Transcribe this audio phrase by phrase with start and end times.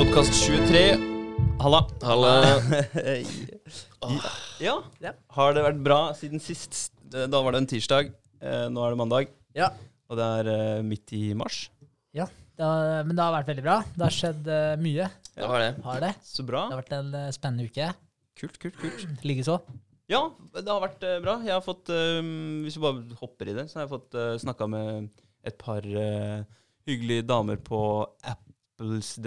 [0.00, 0.96] Podkast 23.
[1.60, 1.82] Halla.
[2.00, 2.30] Halla.
[4.66, 4.78] ja.
[5.04, 5.10] Ja.
[5.36, 6.94] Har det vært bra siden sist?
[7.12, 8.08] Da var det en tirsdag.
[8.40, 9.34] Eh, Nå er det mandag.
[9.52, 9.68] Ja.
[10.08, 11.66] Og det er eh, midt i mars.
[12.16, 12.24] ja.
[12.56, 13.76] Det har, men det har vært veldig bra.
[13.92, 14.80] Det har skjedd mye.
[14.86, 15.10] mye.
[15.36, 15.68] Det har det.
[15.84, 16.12] Har det.
[16.24, 16.62] Så bra.
[16.70, 17.92] Det har vært en eh, spennende uke.
[18.40, 19.04] Kult, kult, kult.
[19.28, 19.58] Likeså.
[20.08, 20.22] Ja,
[20.56, 21.36] det har vært eh, bra.
[21.44, 22.22] Jeg har fått eh,
[22.64, 25.12] Hvis vi bare hopper i det, så har jeg fått uh, snakka med
[25.44, 26.40] et par eh,
[26.88, 27.82] hyggelige damer på
[28.32, 29.18] Apples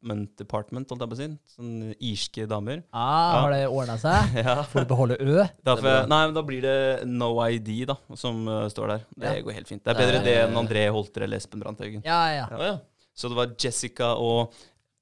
[0.00, 1.26] Development Department, holdt jeg på å si.
[1.56, 2.82] Sånn irske damer.
[2.92, 3.40] Ah, Ja.
[3.42, 4.32] Har det ordna seg?
[4.44, 4.62] Ja.
[4.64, 5.42] Får du beholde Ø?
[5.44, 6.06] Er bra.
[6.08, 9.04] nei, men da blir det No ID, da, som uh, står der.
[9.16, 9.42] Det Ja.
[9.44, 9.84] går helt fint.
[9.84, 12.02] Det er bedre Det enn André Holter eller Espen Brandhaugen.
[12.04, 12.78] Ja, ja.
[13.14, 14.54] Så det var Jessica og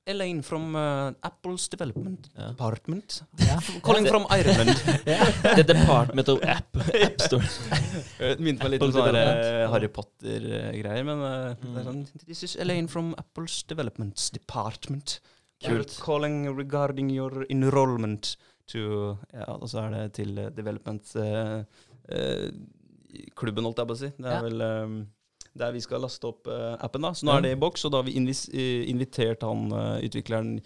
[0.08, 2.48] Elaine from uh, Apples Development Ja.
[2.52, 3.18] Department.
[3.44, 3.60] Yeah.
[3.84, 4.74] Calling from Ireland.
[5.58, 7.44] The Department of App, App Store.
[8.18, 12.42] Det minte meg litt om sånne eh, Harry Potter-greier, men eh, det er sånn This
[12.48, 15.18] is Elaine from Apples Development Department.
[15.64, 15.96] Kult.
[16.02, 18.36] Calling regarding your enrollment
[18.70, 18.82] to
[19.32, 21.62] Ja, og så er det til eh, development uh,
[22.08, 22.48] eh,
[23.38, 24.10] klubben, holdt jeg på å si.
[24.18, 24.42] Det er Ja.
[24.44, 24.98] vel eh,
[25.58, 27.10] der vi skal laste opp eh, appen, da.
[27.18, 29.96] Så nå er det i boks, og da har vi invis eh, invitert han eh,
[30.08, 30.58] utvikleren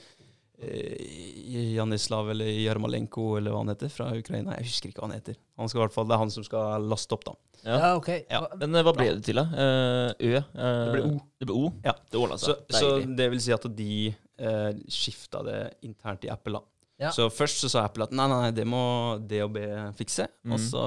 [1.75, 4.55] Janislav eller Jarmalenko eller hva han heter, fra Ukraina.
[4.61, 5.39] Jeg husker ikke hva han heter.
[5.59, 7.35] Han skal i hvert fall, Det er han som skal laste opp, da.
[7.63, 7.77] Ja.
[7.79, 8.09] ja, ok.
[8.31, 8.41] Ja.
[8.59, 9.45] Men hva ble det til, da?
[9.55, 10.31] Eh, Ø?
[10.39, 11.13] eh, Det ble O.
[11.39, 11.73] Det ble O?
[11.85, 11.95] Ja.
[12.11, 12.75] Det ordna Så, seg.
[12.75, 13.91] så så, det vil si at de
[14.43, 16.67] uh, skifta det internt i Apple, da.
[17.03, 17.11] Ja.
[17.15, 18.81] Så først så sa Apple at nei, nei, det må
[19.27, 19.59] DOB
[19.99, 20.29] fikse.
[20.47, 20.65] Og Mhm.
[20.71, 20.83] så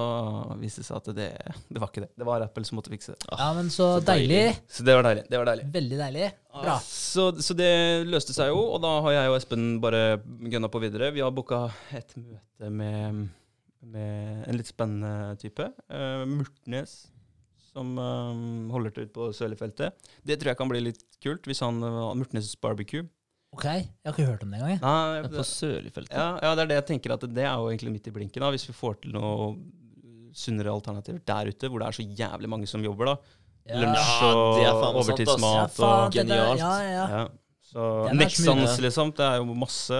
[0.62, 1.28] viste det seg at det,
[1.70, 2.12] det var ikke det.
[2.18, 3.28] Det var Apple som måtte fikse det.
[3.36, 4.30] Ja, men så så deilig.
[4.30, 4.60] deilig.
[4.72, 5.24] Så det var deilig.
[5.30, 5.66] Det var deilig.
[5.76, 6.30] Veldig deilig.
[6.56, 6.76] Bra.
[6.88, 7.72] Så, så det
[8.08, 10.04] løste seg jo, og da har jeg og Espen bare
[10.50, 11.12] gunna på videre.
[11.12, 13.26] Vi har booka et møte med,
[13.84, 15.68] med en litt spennende type.
[15.92, 16.96] Uh, Murtnes,
[17.76, 19.92] som eh, holder til ute på Sørligfeltet.
[20.24, 23.04] Det tror jeg kan bli litt kult, hvis han uh, Murtnes barbecue.
[23.56, 24.74] Ok, jeg har ikke hørt om det engang.
[24.76, 24.82] jeg.
[24.84, 26.12] Nei, Men På Sørlifeltet.
[26.12, 28.44] ja, ja, det er det jeg tenker at det er jo egentlig midt i blinken.
[28.44, 29.56] da, Hvis vi får til noe
[30.36, 33.14] sunnere alternativer der ute, hvor det er så jævlig mange som jobber.
[33.14, 33.16] da.
[33.66, 33.80] Ja.
[33.82, 34.84] Lunsj og det er sant.
[34.84, 36.60] Ja, overtidsmat faen, og genialt.
[36.60, 37.06] Ja, ja.
[37.16, 37.28] ja.
[37.66, 39.10] Så Nexans, liksom.
[39.18, 39.98] Det er jo masse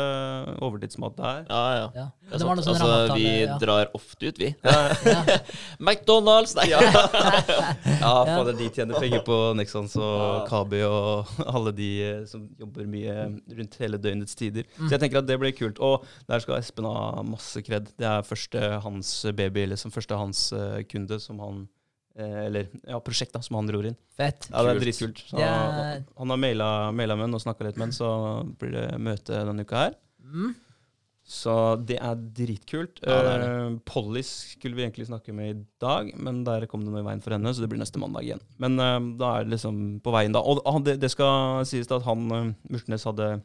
[0.62, 1.40] overtidsmat der.
[1.50, 1.88] Ja, ja.
[1.96, 2.06] ja.
[2.30, 3.56] Det det var noe sånn altså, vi ja.
[3.62, 4.52] drar ofte ut, vi.
[4.62, 5.40] Ja.
[5.88, 6.54] McDonald's!
[6.60, 6.68] Nei.
[6.70, 6.80] Ja,
[8.30, 13.30] fader, de tjener penger på Nexans og Kabi og alle de eh, som jobber mye
[13.58, 14.70] rundt hele døgnets tider.
[14.78, 14.86] Mm.
[14.86, 15.82] Så jeg tenker at det blir kult.
[15.82, 17.90] Og der skal Espen ha masse kred.
[17.98, 19.94] Det er første hans baby, liksom.
[19.96, 21.66] Første hans eh, kunde som han
[22.16, 23.98] Eller ja, prosjekt da, som han ror inn.
[24.16, 24.48] Fett.
[24.52, 24.86] Ja, det er Kult.
[24.86, 25.24] dritkult.
[25.30, 28.10] Så er- Han har maila, maila med han og snakka litt med han, så
[28.58, 29.98] blir det møte denne uka her.
[30.24, 30.54] Mm.
[31.26, 31.54] Så
[31.84, 33.00] det er dritkult.
[33.02, 33.50] Ja, det er det.
[33.50, 37.08] Uh, Polly skulle vi egentlig snakke med i dag, men der kom det noe i
[37.08, 38.44] veien for henne, så det blir neste mandag igjen.
[38.62, 40.44] Men uh, da er det liksom på veien, da.
[40.46, 43.42] Og uh, det, det skal sies da at han, uh, Murtnes, hadde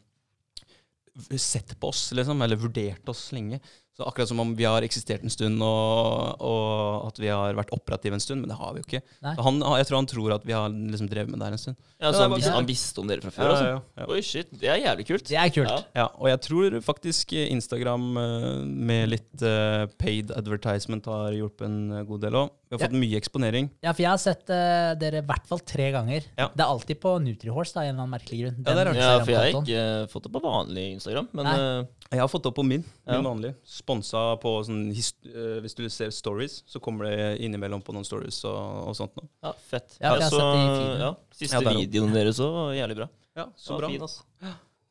[1.41, 3.59] sett på oss, liksom, eller vurdert oss lenge.
[4.01, 7.73] Så akkurat som om vi har eksistert en stund, og, og at vi har vært
[7.77, 9.03] operative en stund, men det har vi jo ikke.
[9.21, 11.77] Han, jeg tror han tror at vi har liksom drevet med det her en stund.
[12.01, 13.51] Ja, så han, visste, han visste om dere fra før?
[13.51, 13.67] Altså.
[13.69, 14.07] ja, ja.
[14.09, 14.55] Oi, shit.
[14.63, 15.27] Det er jævlig kult.
[15.29, 15.69] Det er kult.
[15.69, 16.01] Ja.
[16.01, 18.49] Ja, og jeg tror faktisk Instagram eh,
[18.89, 22.57] med litt eh, paid advertisement har hjulpet en eh, god del òg.
[22.71, 22.87] Vi har Ja.
[22.87, 23.69] fått mye eksponering.
[23.83, 26.23] Ja, for jeg har sett uh, dere i hvert fall tre ganger.
[26.39, 26.45] Ja.
[26.55, 28.61] Det er alltid på Nutrihorse, da, av en eller annen merkelig grunn.
[28.63, 31.29] Ja, det er Den Ja, for jeg har ikke uh, fått det på vanlig Instagram,
[31.35, 33.21] men eh, Jeg har fått det opp på min, min Ja.
[33.27, 33.55] vanlige.
[33.67, 38.89] Sponsa på sånn Hvis du ser stories, så kommer det innimellom på noen stories og,
[38.89, 39.27] og sånt noe.
[39.43, 39.99] ja, fett.
[40.01, 41.13] Ja, for jeg har så, sett det i ja,
[41.43, 43.09] Siste Ja, videoen deres òg var jævlig bra.
[43.37, 43.89] Ja, så Ja, bra.
[43.91, 44.21] fin, ass.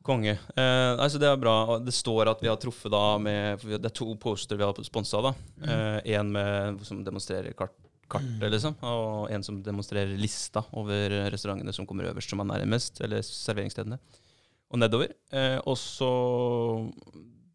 [0.02, 0.32] Konge.
[0.56, 1.78] Eh, altså det er bra.
[1.84, 5.20] Det står at vi har truffet da med Det er to poster vi har sponsa.
[5.20, 5.34] da.
[5.60, 7.76] Eh, en med, som demonstrerer kart,
[8.08, 8.78] kartet, liksom.
[8.80, 14.00] Og en som demonstrerer lista over restaurantene som kommer øverst, som er nærmest, eller serveringsstedene.
[14.70, 15.12] Og nedover.
[15.32, 16.10] Eh, og så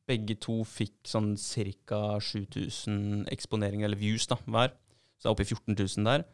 [0.06, 2.20] Begge to fikk sånn ca.
[2.22, 4.70] 7000 eksponeringer, eller views, da, hver.
[5.18, 6.26] Så det er oppe i 14 000 der.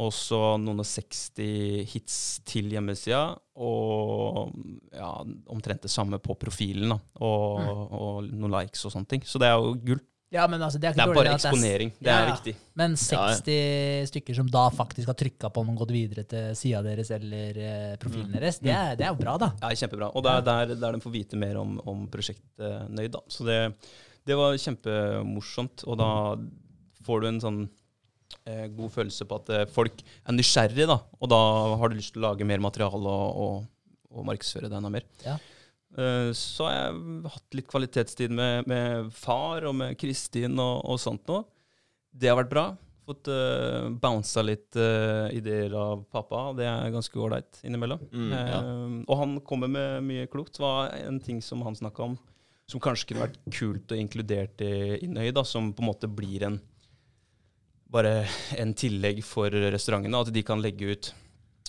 [0.00, 2.14] Og så noen og 60 hits
[2.48, 4.54] til hjemmesida, og
[4.96, 5.10] ja,
[5.52, 6.94] omtrent det samme på profilen.
[6.94, 9.26] da, og, og noen likes og sånne ting.
[9.28, 10.00] Så det er jo gull.
[10.32, 11.90] Ja, men altså, det er Det er bare at det er- eksponering.
[12.00, 12.30] Det er ja.
[12.32, 12.54] viktig.
[12.80, 13.34] Men Ja, ja.
[13.36, 17.10] 60 stykker som da faktisk har trykka på om og gått videre til sida deres
[17.12, 19.50] eller eh, profilen deres, det er, det er jo bra, da.
[19.60, 20.08] Ja, kjempebra.
[20.16, 23.10] Og det er der, der de får vite mer om, om prosjektet Nøyd.
[23.12, 23.20] da.
[23.28, 23.58] Så det,
[24.24, 25.84] det var kjempemorsomt.
[25.84, 26.08] Og da
[27.04, 27.68] får du en sånn eh,
[28.76, 30.98] god følelse på at eh, folk er nysgjerrige, da.
[31.20, 31.40] Og da
[31.80, 33.66] har du lyst til å lage mer materiale og, og,
[34.12, 35.06] og markedsføre deg enda mer.
[35.24, 35.38] Ja.
[35.98, 41.00] Eh, så har jeg hatt litt kvalitetstid med, med far og med Kristin og, og
[41.02, 41.42] sånt nå.
[42.12, 42.66] Det har vært bra.
[43.08, 48.02] fått uh, bounsa litt uh, ideer av pappa, det er ganske ålreit innimellom.
[48.12, 48.58] Mm, ja.
[48.60, 50.58] uh, og han kommer med mye klokt.
[50.58, 52.18] Det var en ting som han snakka om
[52.72, 56.46] som kanskje kunne vært kult og inkludert i Innøy, da, som på en måte blir
[56.46, 56.60] en
[57.92, 58.22] bare
[58.60, 60.22] en tillegg for restaurantene.
[60.22, 61.12] At de kan legge ut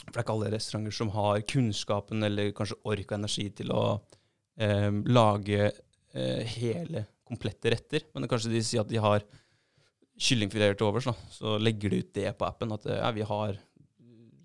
[0.03, 3.71] For det er ikke alle restauranter som har kunnskapen eller kanskje ork og energi til
[3.71, 3.83] å
[4.59, 8.03] eh, lage eh, hele, komplette retter.
[8.13, 9.23] Men kanskje de sier at de har
[10.19, 12.75] kyllingfileter til overs, så legger de ut det på appen.
[12.75, 13.55] At ja, vi har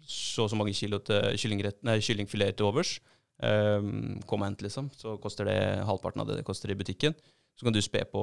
[0.09, 2.95] så og så mange kilo til nei, kyllingfileter til overs.
[3.39, 4.89] Um, kom og hent, liksom.
[4.99, 7.15] Så koster det halvparten av det det koster i butikken.
[7.59, 8.23] Så kan du spe på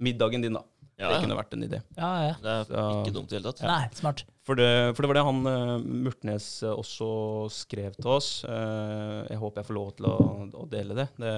[0.00, 0.62] middagen din, da.
[1.00, 1.78] Ja, Det kunne vært en idé.
[1.96, 2.32] Ja, ja.
[2.40, 3.62] Det er Så- ikke dumt i det hele tatt.
[3.68, 4.24] Nei, smart.
[4.44, 7.08] For det, for det var det han uh, Murtnes eh, også
[7.54, 8.44] skrev til oss.
[8.44, 10.16] Uh, jeg håper jeg får lov til å,
[10.60, 11.06] å dele det.
[11.16, 11.32] Det,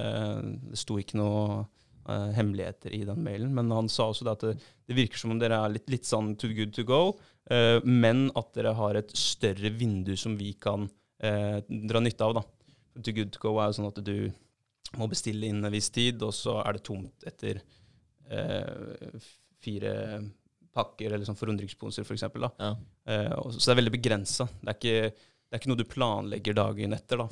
[0.72, 1.60] det sto ikke noe
[2.08, 4.56] uh, hemmeligheter i den mailen, men han sa også det at det,
[4.90, 7.00] det virker som om dere er litt, litt sånn too good to go,
[7.50, 10.88] eh, men at dere har et større vindu som vi kan
[11.22, 12.34] eh, dra nytte av.
[12.40, 12.42] da.
[13.02, 14.16] Too good to go er jo sånn at du
[14.98, 17.60] må bestille innen en viss tid, og så er det tomt etter
[18.30, 19.18] eh,
[19.62, 19.94] fire
[20.72, 22.24] pakker eller sånn forundringsposer, f.eks.
[22.32, 22.48] For.
[22.58, 22.72] Ja.
[23.08, 24.48] Eh, så det er veldig begrensa.
[24.62, 27.28] Det, det er ikke noe du planlegger dagen etter, da.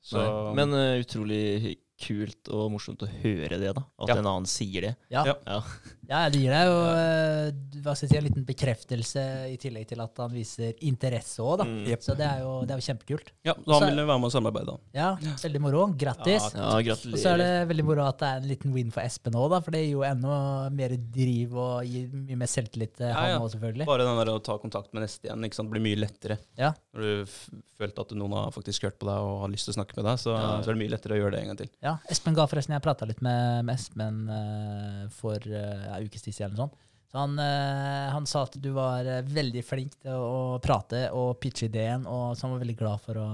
[0.00, 0.20] Så,
[0.56, 3.82] Men uh, utrolig kult og morsomt å høre det, da.
[4.00, 4.16] At Ja.
[4.16, 4.94] en annen sier det.
[5.12, 5.26] Ja.
[5.28, 5.60] Ja.
[6.10, 6.24] Ja.
[6.30, 9.22] Det gir deg jo eh, hva skal jeg si, en liten bekreftelse
[9.52, 11.66] i tillegg til at han viser interesse òg, da.
[11.68, 11.78] Mm.
[11.92, 12.02] Yep.
[12.04, 13.30] Så det er jo det er jo kjempekult.
[13.46, 14.74] ja, så han ville være med og samarbeide.
[14.74, 14.98] da.
[14.98, 15.10] Ja,
[15.44, 15.86] veldig moro.
[16.00, 16.48] Grattis.
[16.54, 19.38] Ja, Og så er det veldig moro at det er en liten win for Espen
[19.38, 19.62] òg, da.
[19.64, 20.34] For det gir jo enda
[20.74, 23.38] mer driv og gir mye mer selvtillit til Ja, han ja.
[23.40, 23.86] òg, selvfølgelig.
[23.88, 25.70] Bare den der å ta kontakt med neste igjen ikke sant?
[25.70, 26.36] blir mye lettere.
[26.58, 26.72] Ja.
[26.96, 29.78] Når du følte at noen har faktisk hørt på deg og har lyst til å
[29.78, 30.50] snakke med deg, så, Ja.
[30.60, 31.70] så er det mye lettere å gjøre det en gang til.
[31.86, 36.36] Ja, Espen ga forresten Jeg prata litt med, med Espen uh, for uh, ukes tid
[36.36, 36.56] siden.
[36.58, 36.74] sånt.
[37.10, 41.08] Så han, eh, han sa at du var eh, veldig flink til å, å prate
[41.10, 43.30] og pitche ideen, og så han var veldig glad for å,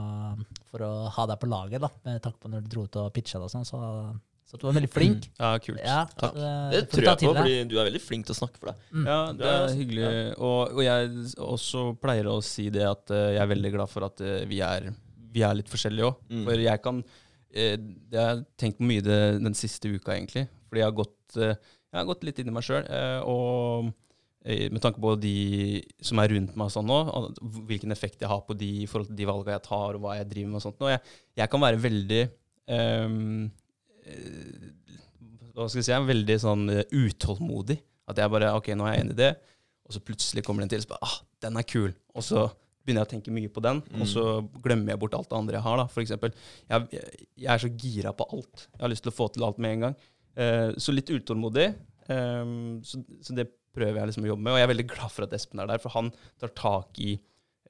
[0.71, 3.11] for å ha deg på laget, da, med tanke på når du dro ut og
[3.13, 3.67] pitcha det og sånn.
[3.69, 3.81] Så,
[4.49, 5.29] så at du var veldig flink.
[5.37, 5.83] Ja, kult.
[5.85, 6.39] Ja, Takk.
[6.41, 7.43] så Det tror jeg på, deg.
[7.43, 8.89] fordi du er veldig flink til å snakke for deg.
[9.11, 10.07] Ja, det Det er hyggelig.
[10.09, 10.25] Ja.
[10.49, 14.09] Og, og jeg også pleier å si det at eh, jeg er veldig glad for
[14.09, 14.89] at vi, er,
[15.37, 16.25] vi er litt forskjellige òg.
[16.33, 16.45] Mm.
[16.49, 17.05] For jeg kan
[17.53, 20.47] Det har jeg tenkt på mye det, den siste uka, egentlig.
[20.71, 21.37] Fordi jeg har gått,
[21.93, 22.85] jeg har gått litt inn i meg sjøl.
[23.25, 23.91] og
[24.44, 25.37] eh, med tanke på de
[26.05, 26.99] som er rundt meg sånn nå,
[27.69, 30.19] hvilken effekt jeg har på de i forhold til de valgene jeg tar, og hva
[30.19, 30.81] jeg driver med og sånt.
[30.83, 30.93] nå.
[30.93, 32.23] jeg, jeg kan være veldig
[32.77, 33.19] eh,
[35.56, 35.93] Hva skal jeg si?
[35.94, 37.81] Jeg er veldig sånn eh, utålmodig.
[38.06, 39.33] At jeg bare OK, nå er jeg enig i det.
[39.87, 41.91] Og så plutselig kommer den til, så bare ah, den er kul.
[42.15, 42.47] Og så
[42.87, 44.23] begynner jeg å tenke mye på den, og så
[44.62, 45.81] glemmer jeg bort alt det andre jeg har.
[45.81, 45.87] da.
[45.91, 46.35] For eksempel,
[46.71, 47.00] jeg,
[47.35, 48.67] jeg er så gira på alt.
[48.69, 49.97] Jeg har lyst til å få til alt med en gang.
[50.37, 51.75] Eh, så litt utålmodig.
[52.09, 54.53] ehm, så, så det prøver jeg liksom å jobbe med.
[54.53, 57.19] Og jeg er veldig glad for at Espen er der, for han tar tak i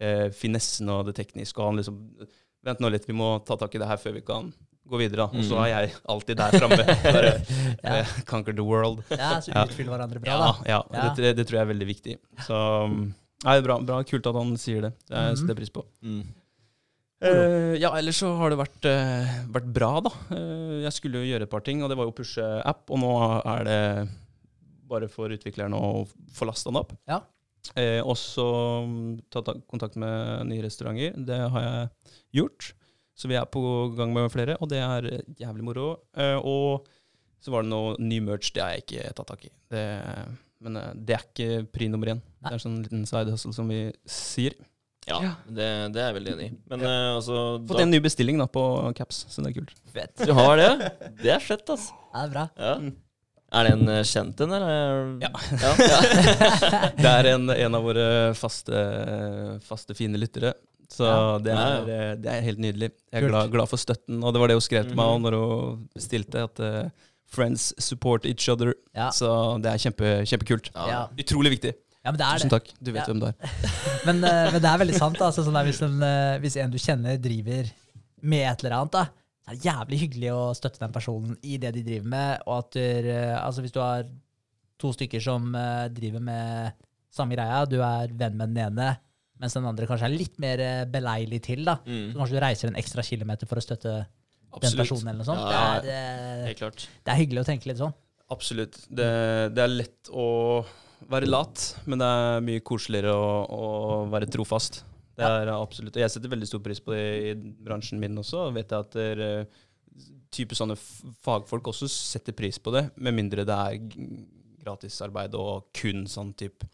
[0.01, 1.59] eh, finessen og det tekniske.
[1.63, 2.03] Og han liksom
[2.67, 4.49] Vent nå litt, vi må ta tak i det her før vi kan
[4.91, 5.29] gå videre.
[5.31, 6.83] Og så er jeg alltid der framme.
[7.15, 9.05] Bare uh, conquer the world.
[9.15, 9.63] Ja, så Ja.
[9.69, 10.49] utfyller hverandre bra, da.
[10.67, 11.05] ja, Ja.
[11.15, 12.17] Det, det tror jeg er veldig viktig.
[12.43, 12.59] Så
[12.91, 13.13] um,
[13.47, 14.93] nei, bra, bra, kult at han sier det.
[15.07, 15.37] Det er- Mhm.
[15.39, 15.85] setter jeg pris på.
[16.03, 16.25] Mm.
[17.25, 20.13] Eh, ja, ellers så har det vært, uh, vært bra, da.
[20.29, 22.85] Uh, jeg skulle jo gjøre et par ting, og det var jo pushe app.
[22.93, 23.81] Og nå er det
[24.87, 26.05] bare for utviklerne å
[26.37, 26.93] få lasta den opp.
[27.09, 27.23] Ja.
[28.07, 28.45] Og så
[28.85, 31.17] um, ta ta kontakt med nye restauranter.
[31.27, 32.69] Det har jeg gjort.
[33.17, 33.63] Så vi er på
[33.97, 35.09] gang med flere, og det er
[35.41, 35.89] jævlig moro.
[36.45, 36.87] Og
[37.43, 39.51] så var det noe ny merch, det har jeg ikke tatt tak i.
[39.73, 39.83] Det,
[40.63, 42.21] men det er ikke pri nummer én.
[42.23, 42.53] Nei.
[42.53, 44.55] Det er sånn liten side hustle, som vi sier.
[45.07, 46.55] Ja, Det, det er jeg veldig enig i.
[46.73, 48.63] Men eh, altså Fått en ny bestilling da på
[48.99, 49.75] caps, så det er kult.
[49.95, 50.25] Fett.
[50.27, 50.71] Du har det?
[51.23, 51.93] Det er fett, altså.
[52.13, 52.47] Ja, det er bra.
[52.59, 52.73] Ja.
[53.57, 55.13] Er det en eh, kjent en, eller?
[55.23, 55.31] Ja.
[55.63, 55.73] ja.
[55.93, 56.81] ja.
[56.99, 58.83] Det er en, en av våre faste,
[59.65, 60.55] faste fine lyttere.
[60.91, 61.39] Så Ja.
[61.43, 62.91] det, Ja, er, eh, det er helt nydelig.
[63.13, 64.23] Jeg er glad, glad for støtten.
[64.23, 65.15] Og det var det hun skrev til meg Mhm.
[65.15, 66.89] også når hun bestilte, at Uh,
[67.27, 68.73] friends support each other.
[68.95, 69.09] Ja.
[69.11, 69.27] Så
[69.61, 70.69] det er kjempe, kjempekult.
[70.75, 71.09] Ja.
[71.19, 71.73] Utrolig viktig.
[72.07, 72.69] Ja, men det er Tusen takk.
[72.79, 73.07] Du vet Ja.
[73.11, 73.35] hvem du er.
[74.07, 75.19] Men, eh, men det er veldig sant.
[75.27, 77.67] Altså, sånn der, hvis, en, eh, hvis en du kjenner, driver
[78.23, 79.03] med et eller annet, da,
[79.43, 82.45] så er det jævlig hyggelig å støtte den personen i det de driver med.
[82.47, 84.07] Og at du, eh, altså, hvis du har
[84.79, 85.51] to stykker som
[85.97, 86.73] driver med
[87.17, 88.89] samme greia, du er venn med den ene,
[89.41, 91.79] mens den andre kanskje er litt mer beleilig til, da.
[91.83, 92.15] Så Mm.
[92.15, 94.07] kanskje du reiser en ekstra kilometer for å støtte
[94.63, 95.41] den personen, eller noe sånt.
[95.51, 96.87] Ja, det, er, Helt klart.
[97.05, 97.95] det er hyggelig å tenke litt sånn.
[98.31, 98.79] Absolutt.
[98.91, 100.65] Det, det er lett å
[101.11, 103.67] være lat, men det er mye koseligere å, å
[104.11, 104.83] være trofast.
[105.17, 105.43] Det Ja.
[105.43, 105.97] er absolutt.
[105.97, 107.35] Og jeg setter veldig stor pris på det i
[107.65, 108.51] bransjen min også.
[108.53, 109.45] Vet jeg at der, eh,
[110.31, 110.77] type sånne
[111.25, 113.79] fagfolk også setter pris på det, med mindre det er
[114.63, 116.67] gratisarbeid og kun sånn type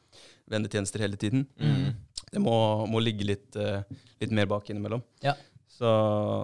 [0.50, 1.46] vennetjenester hele tiden.
[1.60, 1.92] Mm.
[2.32, 3.82] Det må, må ligge litt, eh,
[4.20, 5.02] litt mer bak innimellom.
[5.22, 5.34] Ja.
[5.68, 5.88] Så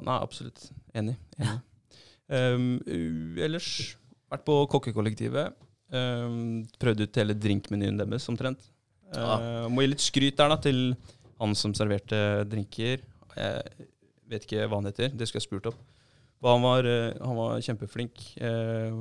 [0.04, 0.70] nei, absolutt.
[0.94, 1.16] Enig.
[1.38, 1.60] enig.
[2.28, 3.96] Um, u- ellers
[4.30, 5.54] vært på kokkekollektivet.
[5.88, 8.66] Um, prøvd ut hele drinkmenyen deres omtrent.
[9.14, 10.82] Uh, må gi litt skryt der da til
[11.38, 13.04] han som serverte drinker.
[13.38, 13.86] Jeg
[14.28, 15.78] vet ikke hva han heter, det skulle jeg spurt opp.
[16.46, 18.36] Han var, eh, han var kjempeflink.
[18.36, 18.94] Eh,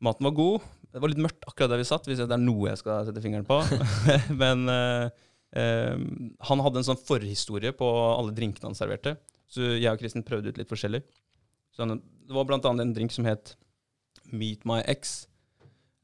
[0.00, 0.60] maten var god.
[0.92, 3.20] Det var litt mørkt akkurat der vi satt, hvis det er noe jeg skal sette
[3.20, 3.60] fingeren på.
[4.42, 5.10] Men eh,
[6.48, 9.18] han hadde en sånn forhistorie på alle drinkene han serverte.
[9.48, 11.02] Så jeg og Kristin prøvde ut litt forskjellig.
[11.76, 13.54] Så det var blant annet en drink som het
[14.32, 15.26] Meet My Ex.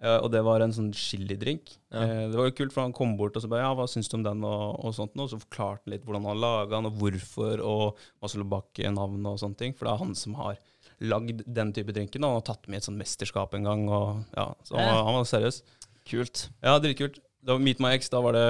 [0.04, 1.70] Eh, og det var en sånn chilidrink.
[1.88, 2.02] Ja.
[2.04, 4.10] Eh, det var jo kult, for han kom bort og så bare Ja, hva syns
[4.12, 4.44] du om den?
[4.44, 5.24] Og, og sånt noe.
[5.24, 8.48] Og så forklarte han litt hvordan han laga den, og hvorfor, og hva som lå
[8.52, 9.72] bak navnet og sånne ting.
[9.78, 10.58] For det er han som har
[11.00, 12.22] lagd den type drinken.
[12.24, 13.86] Og han har tatt med i et sånt mesterskap en gang.
[13.88, 15.62] Og, ja, så han, var- han var seriøs.
[16.04, 16.48] Kult.
[16.62, 17.16] Ja, dritkult.
[17.44, 18.44] Det var Meet My Ex, da var det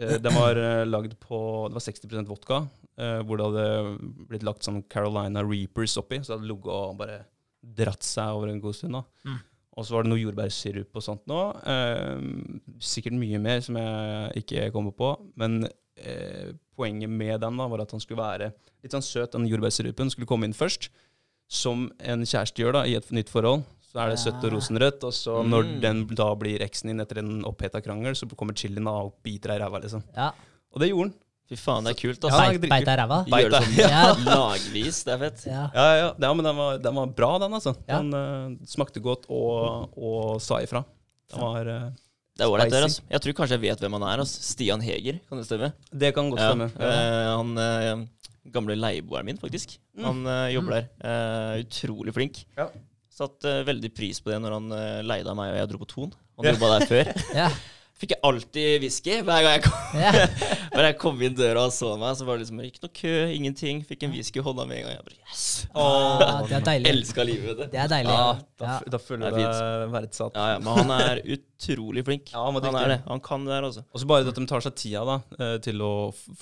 [0.00, 2.58] eh, Den var eh, lagd på Det var 60% vodka,
[2.96, 3.66] eh, hvor det hadde
[4.28, 7.18] blitt lagt sånn Carolina Reapers oppi, så det hadde ligget og bare
[7.62, 8.96] dratt seg over en god stund.
[8.96, 9.02] da.
[9.28, 9.40] Mm.
[9.76, 11.38] Og så var det noe jordbærsirup og sånt nå.
[11.64, 12.24] Eh,
[12.84, 15.12] sikkert mye mer som jeg ikke kommer på.
[15.40, 15.62] Men
[15.96, 18.50] eh, poenget med den da, var at han skulle være
[18.82, 19.32] litt sånn søt.
[19.32, 20.90] Den jordbærsirupen skulle komme inn først,
[21.52, 23.64] som en kjæreste gjør da, i et nytt forhold.
[23.92, 25.80] Så er det søtt og rosenrødt, og så når Mm.
[25.82, 29.60] den da blir eksen din etter en oppheta krangel, så kommer chilien og biter deg
[29.60, 30.02] i ræva, liksom.
[30.16, 30.30] Ja.
[30.72, 31.14] Og det gjorde han.
[31.52, 32.22] Fy faen, det er kult.
[32.24, 32.38] Altså.
[32.40, 33.16] Ja, Beit, deg i ræva?
[33.28, 34.04] Gjør det sånn Ja.
[34.38, 35.00] lagvis.
[35.04, 35.42] Det er fett.
[35.50, 35.64] Ja.
[35.74, 37.74] Ja, ja, ja men den var, den var bra, den, altså.
[37.84, 37.98] Ja.
[38.00, 40.80] Den uh, smakte godt og, og sa ifra.
[41.28, 41.90] Den var uh,
[42.38, 42.72] Det er ålreit.
[42.72, 43.04] Der, Altså.
[43.12, 44.22] Jeg tror kanskje jeg vet hvem han er.
[44.24, 44.40] Altså.
[44.48, 45.70] Stian Heger, kan det stemme?
[45.92, 46.70] Det kan godt stemme.
[46.80, 46.88] Ja.
[46.88, 48.08] Uh, han
[48.56, 49.76] gamle leieboeren min, faktisk.
[49.98, 50.06] Mm.
[50.08, 50.88] Han eh, jobber der.
[51.04, 52.40] Eh, utrolig flink.
[52.56, 52.70] Ja.
[53.12, 55.88] Satt veldig pris på det når han uh, leide av meg og jeg dro på
[55.90, 56.14] Ton.
[56.40, 56.54] Han Ja.
[56.56, 57.12] jobba der før.
[57.44, 57.50] Ja.
[58.02, 60.32] Fikk jeg alltid whisky hver gang jeg kom, yeah.
[60.88, 62.16] jeg kom inn døra og så meg.
[62.18, 63.84] Så var det liksom ikke noe kø, ingenting.
[63.86, 64.96] Fikk en whisky i hånda med en gang.
[64.96, 65.44] Jeg bare yes!
[65.70, 66.90] Ah, det er deilig.
[66.90, 67.64] Elska livet, vet du.
[67.76, 68.16] Det er deilig.
[68.18, 68.26] Ja,
[68.58, 68.90] da, ja.
[68.96, 70.40] da føler du Det deg verdsatt.
[70.40, 72.34] Ja, ja, men han er utrolig flink.
[72.34, 73.00] Ja, han han er det.
[73.06, 73.86] Han kan det der, altså.
[73.94, 75.92] Og så bare at de tar seg tida da, eh, til å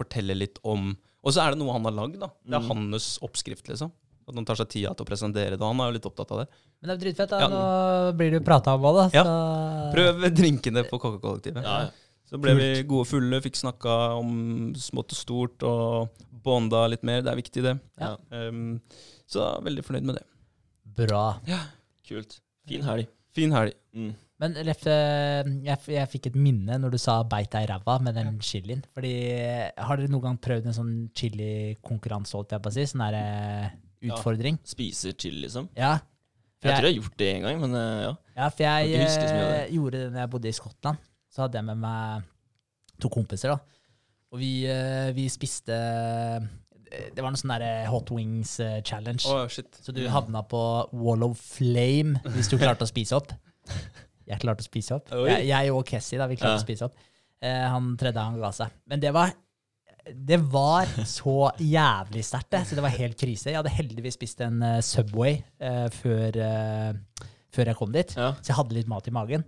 [0.01, 2.17] fortelle litt om Og så er det noe han har lagd.
[2.23, 2.31] da.
[2.41, 2.71] Det er Mm.
[2.73, 3.93] hans oppskrift, liksom.
[4.31, 5.61] At han tar seg tida til å presentere det.
[5.67, 6.47] Han er jo litt opptatt av det.
[6.81, 7.33] Men det er dritfett.
[7.35, 7.41] da.
[7.43, 7.49] Ja.
[7.51, 9.07] Nå blir det jo prata om òg, da.
[9.19, 9.25] Ja.
[9.93, 11.67] Prøv drinkene på kokkekollektivet.
[11.67, 11.91] Ja, ja.
[12.31, 17.25] Så ble vi gode fulle, fikk snakka om smått og stort og bonda litt mer.
[17.27, 17.73] Det er viktig, det.
[17.99, 18.13] Ja.
[18.31, 18.77] Um,
[19.27, 20.25] så veldig fornøyd med det.
[21.01, 21.25] bra.
[21.51, 21.59] Ja.
[22.07, 22.39] Kult.
[22.71, 23.09] Fin helg.
[23.35, 23.75] Fin helg.
[23.97, 24.13] Mm.
[24.41, 27.73] Men Leff, eh, jeg, f- jeg fikk et minne når du sa 'beit deg i
[27.73, 28.81] ræva' med den chilien.
[28.95, 29.13] Fordi
[29.77, 32.87] Har dere noen gang prøvd en sånn chilikonkurranse, holdt jeg på å si?
[32.89, 33.73] Sånn der,
[34.03, 34.17] eh, Ja,
[34.65, 35.69] Spiser til, liksom.
[35.77, 35.99] Ja.
[36.61, 38.15] For Jeg tror jeg har gjort det en gang, men eh, ja.
[38.37, 39.69] Ja, for jeg det.
[39.69, 40.97] eh, gjorde det når jeg bodde i Skottland.
[41.31, 42.23] Så hadde jeg med meg
[43.01, 43.49] to kompiser.
[43.55, 43.59] da.
[44.33, 45.73] Og vi, eh, vi spiste
[46.91, 49.23] Det var noe sånn Hot Wings challenge.
[49.49, 49.79] Shit.
[49.81, 50.61] Så du havna på
[50.93, 53.31] Wall of Flame hvis du klarte å spise opp.
[54.27, 55.09] Jeg klarte å spise opp.
[55.27, 56.63] Jeg, jeg og Kessie da, vi klarte Ja.
[56.63, 56.95] å spise opp.
[57.41, 58.71] Eh, han tredje han ga seg.
[58.91, 59.33] Men det var
[60.15, 62.65] det var så jævlig sterkt, det.
[62.69, 63.51] Så det var helt krise.
[63.51, 68.15] Jeg hadde heldigvis spist en uh, Subway uh, før, uh, før jeg kom dit.
[68.17, 68.35] ja.
[68.41, 69.47] Så jeg hadde litt mat i magen.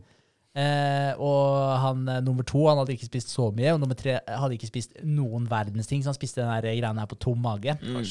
[0.53, 1.45] Og
[1.81, 4.99] han nummer to han hadde ikke spist så mye, og nummer tre hadde ikke spist
[5.01, 7.73] noen verdens ting, så han spiste den greia her på tom mage.
[7.81, 8.03] Mm.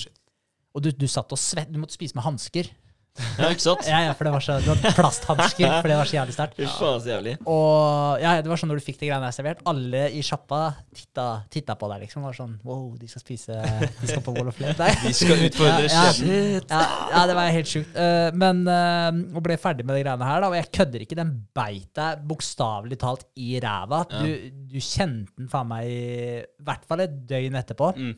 [0.74, 2.72] Og du, du satt og svett, du måtte spise med hansker.
[3.20, 3.84] Ja, ikke sant?
[3.90, 6.62] Ja, ja, for det var så, du hadde plasthansker, for det var så jævlig sterkt.
[6.64, 7.34] Ja.
[7.44, 10.62] Og ja, det var sånn når du fikk de greiene der servert, alle i sjappa
[10.96, 12.24] titta, titta på deg, liksom.
[12.24, 14.90] Var sånn wow, de skal spise De skal på Wall of Flame.
[15.04, 16.82] Vi skal utfordre Ja, ja.
[17.12, 17.92] Ja, det var helt sjukt.
[17.98, 21.20] Uh, men uh, og ble ferdig med de greiene her, da, og jeg kødder ikke.
[21.20, 24.06] Den beit deg bokstavelig talt i ræva.
[24.08, 27.92] Du, du kjente den faen meg i hvert fall et døgn etterpå.
[27.98, 28.16] Mm.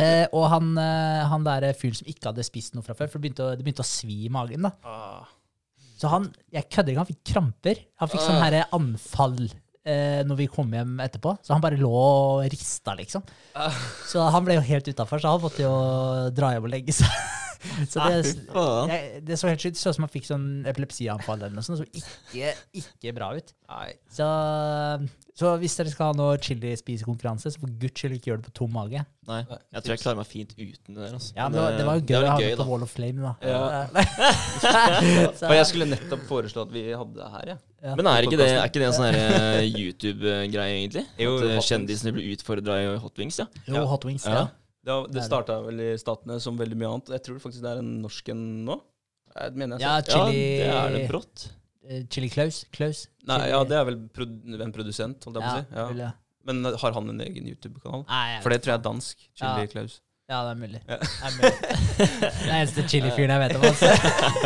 [0.00, 3.18] Eh, og han, eh, han der fyren som ikke hadde spist noe fra før, for
[3.18, 4.68] det begynte, å, det begynte å svi i magen.
[4.68, 4.72] da.
[4.84, 5.28] Ah.
[6.00, 7.84] Så han, jeg kødder ikke, han fikk kramper.
[8.02, 11.36] Han fikk sånn her anfall eh, når vi kom hjem etterpå.
[11.44, 13.24] Så han bare lå og rista, liksom.
[14.10, 15.74] Så han ble jo helt utafor, så han måtte jo
[16.34, 17.14] dra hjem og legge seg.
[17.92, 18.18] Så det,
[18.90, 21.80] jeg, det så helt sjukt så ut som han fikk sånn epilepsianfall eller noe sånt.
[21.84, 23.52] Det så ikke, ikke bra ut.
[24.14, 24.26] Så,
[25.34, 28.54] så hvis dere skal ha noe chili-spisekonkurranse, så for guds skyld ikke gjør det på
[28.60, 29.00] tom mage.
[29.26, 31.14] Nei, jeg tror jeg klarer meg fint uten det der.
[31.16, 31.32] Altså.
[31.34, 32.68] Ja, men det, var- det var jo det gøy er å ha det på da.
[32.70, 33.32] Wall of Flame, da.
[33.48, 33.60] Ja.
[35.54, 37.58] Jeg skulle nettopp foreslå at vi hadde det her, jeg.
[37.84, 37.94] Ja.
[37.98, 41.04] Men er ikke det, er ikke det en sånn eh, YouTube-greie, egentlig?
[41.20, 43.48] Jo, At eh, kjendisene blir utfordra i Hot Wings, ja?
[43.68, 44.24] Jo, Hot Wings.
[44.28, 44.46] Ja.
[44.84, 47.08] Det, Det starta vel i Statene som veldig mye annet.
[47.16, 48.80] Jeg tror faktisk det er en norsk en nå.
[49.34, 51.46] Jeg mener jeg Ja, chili, Ja, det er det brått.
[51.88, 52.64] eh, chili Klaus.
[52.70, 53.06] Klaus.
[53.26, 55.98] Nei, Chili- ja, det er vel produ en produsent, holdt jeg på å si.
[55.98, 56.12] Ja.
[56.44, 58.04] Men har han en egen YouTube-kanal?
[58.42, 59.16] For det tror jeg er dansk.
[59.34, 59.66] Chili.
[59.72, 60.00] Klaus.
[60.24, 60.78] Ja, det er mulig.
[60.88, 60.96] Ja.
[60.96, 61.50] Det er mulig.
[61.98, 63.64] Det er eneste chili-fyren jeg vet om.
[63.68, 63.90] Altså.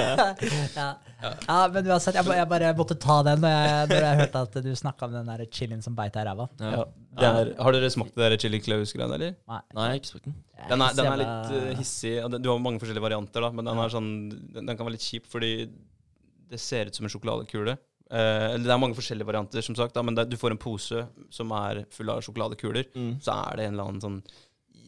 [0.80, 0.86] ja.
[1.22, 4.42] ja, men uansett, jeg, ba- jeg bare måtte ta den når jeg, når jeg hørte
[4.48, 6.48] at du snakka om den der chilien som beit deg i ræva.
[6.58, 6.82] Ja.
[7.62, 9.36] Har dere smakt det Chili Klaus-greiene, eller?
[9.50, 9.60] Nei.
[9.74, 10.34] Nei, jeg har ikke smakt den.
[10.68, 12.14] Den er, den er litt eh, hissig.
[12.42, 15.06] Du har mange forskjellige varianter, da, men den, er sånn, den, den kan være litt
[15.06, 15.52] kjip fordi
[16.48, 17.76] det ser ut som en sjokoladekule.
[18.08, 21.06] Eh, det er mange forskjellige varianter, som sagt, da, men det, du får en pose
[21.34, 22.90] som er full av sjokoladekuler.
[22.98, 23.14] Mm.
[23.22, 24.20] Så er det en eller annen sånn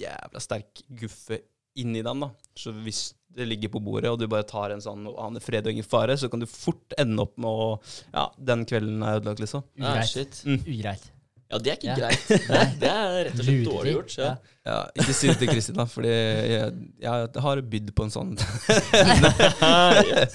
[0.00, 1.40] jævla sterk guffe
[1.80, 2.20] inni den.
[2.26, 2.30] da.
[2.58, 5.62] Så hvis det ligger på bordet, og du bare tar en sånn og aner fred
[5.66, 7.78] og ingen fare, så kan du fort ende opp med å
[8.12, 9.62] Ja, den kvelden er ødelagt, liksom.
[9.78, 10.10] Ah, Ugreit.
[10.10, 10.42] shit.
[10.66, 11.04] Ugreit.
[11.50, 11.94] Ja, det er ikke Ja.
[11.98, 12.28] greit.
[12.54, 14.12] Nei, det er rett og slett dårlig gjort.
[14.18, 14.32] Ja.
[14.66, 18.34] Ja, ikke si det til Kristin, da, fordi jeg, jeg har bydd på en sånn.
[18.38, 20.34] yes.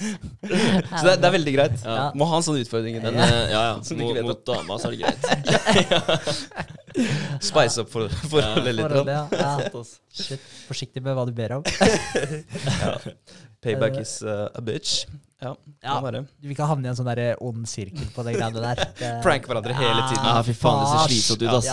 [0.96, 1.76] Så det, er- det er veldig greit.
[1.84, 2.10] Ja.
[2.16, 2.96] Må ha en sånn utfordring.
[2.98, 3.16] i den.
[3.16, 3.74] eh, ja, ja.
[4.02, 5.20] Mot, mot dama så er det greit.
[7.44, 8.86] Spice opp for, forholdet litt.
[8.86, 9.28] Forholdet, ja.
[9.60, 9.84] ja.
[10.16, 10.40] Shit.
[10.68, 11.66] Forsiktig med hva du ber om.
[13.64, 15.04] Payback is uh, a bitch.
[15.40, 15.94] Ja, Ja.
[15.98, 16.22] kan være.
[16.40, 18.80] Du vil ikke havne i en sånn der ond sirkel på de greiene der.
[19.00, 20.24] Det- Prank hverandre hele tiden.
[20.24, 21.68] Ja, fy faen, det ser slitsomt ut, ass.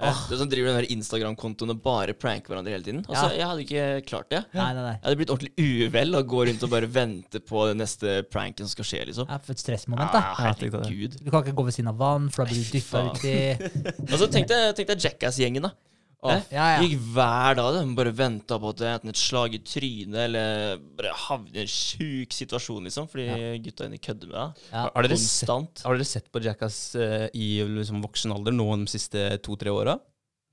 [0.00, 0.10] Ja.
[0.28, 3.04] Du som driver den der Instagram-kontoen og bare pranker hverandre hele tiden.
[3.06, 3.36] Altså, Ja.
[3.38, 4.40] Jeg hadde ikke klart det.
[4.52, 4.94] Nei, nei, nei.
[4.96, 8.66] Jeg hadde blitt ordentlig uvel og gå rundt og bare vente på den neste pranken
[8.66, 9.28] som skal skje, liksom.
[9.30, 10.18] Det er for et stressmoment, da.
[10.18, 11.18] Ah, herregud.
[11.22, 13.34] Du kan ikke gå ved siden av vann, for da blir du dytta uti.
[14.12, 15.72] Og så tenkte jeg, tenkte Jackass-gjengen, da.
[16.24, 16.78] Ja, ja.
[16.82, 17.76] Gikk hver dag.
[17.76, 21.70] De bare venta på at enten et slag i trynet eller bare havne i en
[21.70, 23.10] sjuk situasjon, liksom.
[23.12, 23.28] Fordi
[23.64, 24.64] gutta inni kødder med deg.
[24.70, 24.86] Ja.
[24.88, 28.90] Har dere, sett, har dere sett på Jackass uh, i liksom, voksen alder nå de
[28.94, 29.98] siste to-tre åra?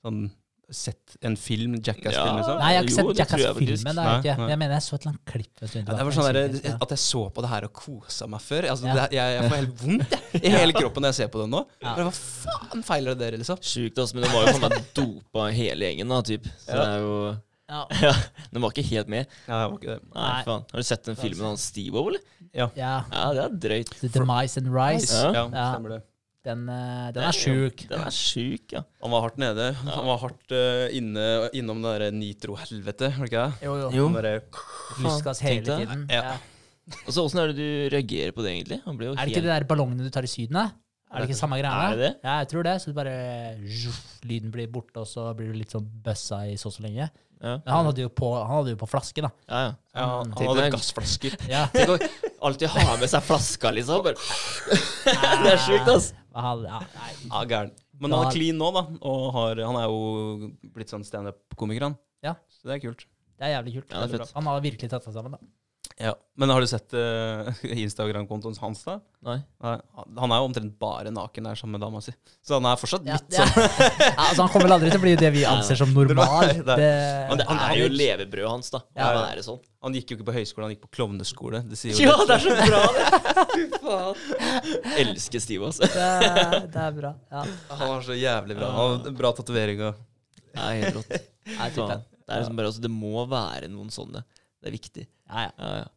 [0.02, 0.26] Sånn,
[0.72, 2.36] sett en film, Jackass-film, Ja.
[2.40, 2.58] liksom?
[2.62, 3.20] Nei, jeg har ikke sett.
[3.22, 4.00] Jackass-filmen.
[4.02, 5.62] Jeg, Jeg, jeg mener jeg så et eller annet klipp.
[5.62, 8.70] Ja, det var sånn der, At jeg så på det her og kosa meg før.
[8.72, 8.94] Altså, Ja.
[8.96, 11.66] det, jeg, jeg får helt vondt i hele kroppen når jeg ser på det nå.
[11.84, 11.96] Ja.
[11.96, 13.58] Hva faen feiler det dere, liksom?
[13.62, 14.16] Sjukt, altså.
[14.16, 16.44] Men det var jo sånn meg dopa hele gjengen, da, typ.
[16.66, 16.82] Så Ja.
[16.82, 17.16] det er jo
[17.72, 17.86] Ja.
[18.04, 18.14] Ja,
[18.52, 19.28] den var ikke helt med.
[19.48, 20.00] Ja, det var ikke det.
[20.14, 20.44] Nei, Nei.
[20.44, 20.66] faen.
[20.72, 22.20] Har du sett den filmen av Steve-O, eller?
[22.54, 22.68] ja.
[22.76, 23.92] Ja, det er drøyt.
[24.02, 25.14] The Demise and Rise.
[25.16, 25.32] Ja.
[25.32, 25.68] Ja, Ja.
[25.76, 26.02] stemmer det.
[26.42, 27.84] Den, eh, den er sjuk.
[27.90, 28.82] Den er sjuk, ja.
[29.04, 29.68] Han var hardt nede.
[29.86, 33.68] Han var hardt uh, inne, innom det der nitro-helvete, var det ikke det?
[33.68, 33.92] Jo, jo.
[33.94, 34.08] Jo.
[34.10, 34.42] Han bare-
[35.06, 36.08] Lystgass hele tiden.
[36.10, 36.24] Ja.
[36.32, 36.38] Ja.
[37.06, 38.82] Og så Åssen er det du reagerer på det, egentlig?
[38.88, 40.72] Han blir jo Er det ikke de der ballongene du tar i Syden, da?
[41.12, 41.92] Er det ikke samme greia?
[41.92, 42.14] Er det det?
[42.24, 42.74] Ja, jeg tror det.
[42.82, 43.16] Så det bare
[43.68, 47.10] zhuff, Lyden blir borte, og så blir du litt sånn bøssa i så så lenge.
[47.42, 49.32] Ja, Men han hadde jo på, han hadde jo på flaske, da.
[49.50, 49.62] ja.
[49.66, 49.72] ja.
[49.98, 51.36] Ja, han han hadde gassflasker.
[51.50, 51.66] Ja.
[51.74, 51.98] Tenk å
[52.48, 54.04] alltid ha med seg flaska, liksom.
[54.06, 54.16] Bare.
[55.44, 56.12] det er sjukt, ass.
[56.34, 57.12] Han- Ja, nei.
[57.28, 57.72] Ja, gæren.
[58.00, 58.82] Men han er clean nå, da.
[59.02, 61.98] Og har, han er jo blitt sånn standup-komiker, han.
[62.24, 62.36] Ja.
[62.50, 63.06] Så det er kult.
[63.38, 63.90] Det er jævlig kult.
[63.92, 64.34] Ja, det er fett.
[64.38, 65.38] Han har virkelig tatt seg sammen, da.
[66.00, 66.14] Ja.
[66.40, 68.96] Men har du sett uh, Instagram-kontoen hans, da?
[69.28, 69.36] Nei.
[69.62, 69.74] Nei,
[70.18, 72.14] han er jo omtrent bare naken der sammen med dama si.
[72.42, 73.46] Så han er fortsatt Ja, litt ja.
[73.46, 73.66] sånn
[74.08, 76.48] Ja, altså, han kommer vel aldri til å bli det vi anser som normal.
[76.48, 76.78] Nei, nei.
[76.82, 76.90] Det,
[77.30, 78.82] Men det Han- er jo levebrødet hans, da.
[78.98, 79.10] Ja.
[79.12, 79.60] Han, er det sånn.
[79.86, 81.62] Han gikk jo ikke på høyskole, han gikk på klovneskole.
[81.70, 83.48] Det sier jo Ja, det er så bra, det!
[83.52, 84.94] Fy faen.
[85.04, 85.90] Elsker Steve, altså.
[85.90, 87.14] det, er- det er bra.
[87.34, 87.44] Ja.
[87.76, 88.72] Han var så jævlig bra.
[88.78, 90.02] Han bra tatovering og
[90.56, 91.14] er helt rått.
[91.58, 91.70] Nei.
[91.76, 94.22] Det er liksom bare, altså, det må være noen sånne.
[94.62, 95.08] Det er viktig.
[95.30, 95.52] Ja, ja.
[95.58, 95.90] Ja, ja.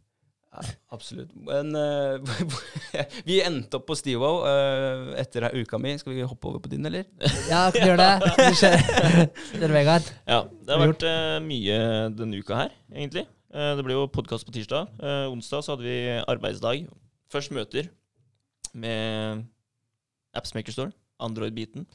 [0.55, 0.61] Ja,
[0.95, 1.33] absolutt.
[1.35, 2.23] Men uh,
[3.29, 5.97] vi endte opp på Stivo uh, etter uka mi.
[5.99, 7.09] Skal vi hoppe over på din, eller?
[7.51, 9.33] ja kan du gjøre det?
[9.59, 10.07] Vi Vegard?
[10.31, 11.81] Ja, det har vært uh, mye
[12.15, 13.27] denne uka her, egentlig.
[13.55, 14.89] Eh, det ble jo podkast på tirsdag.
[14.99, 16.89] Eh, onsdag så hadde vi arbeidsdag.
[17.31, 17.87] Først møter
[18.75, 19.45] med
[20.35, 20.91] Appsmaker Store,
[21.23, 21.87] Android-biten.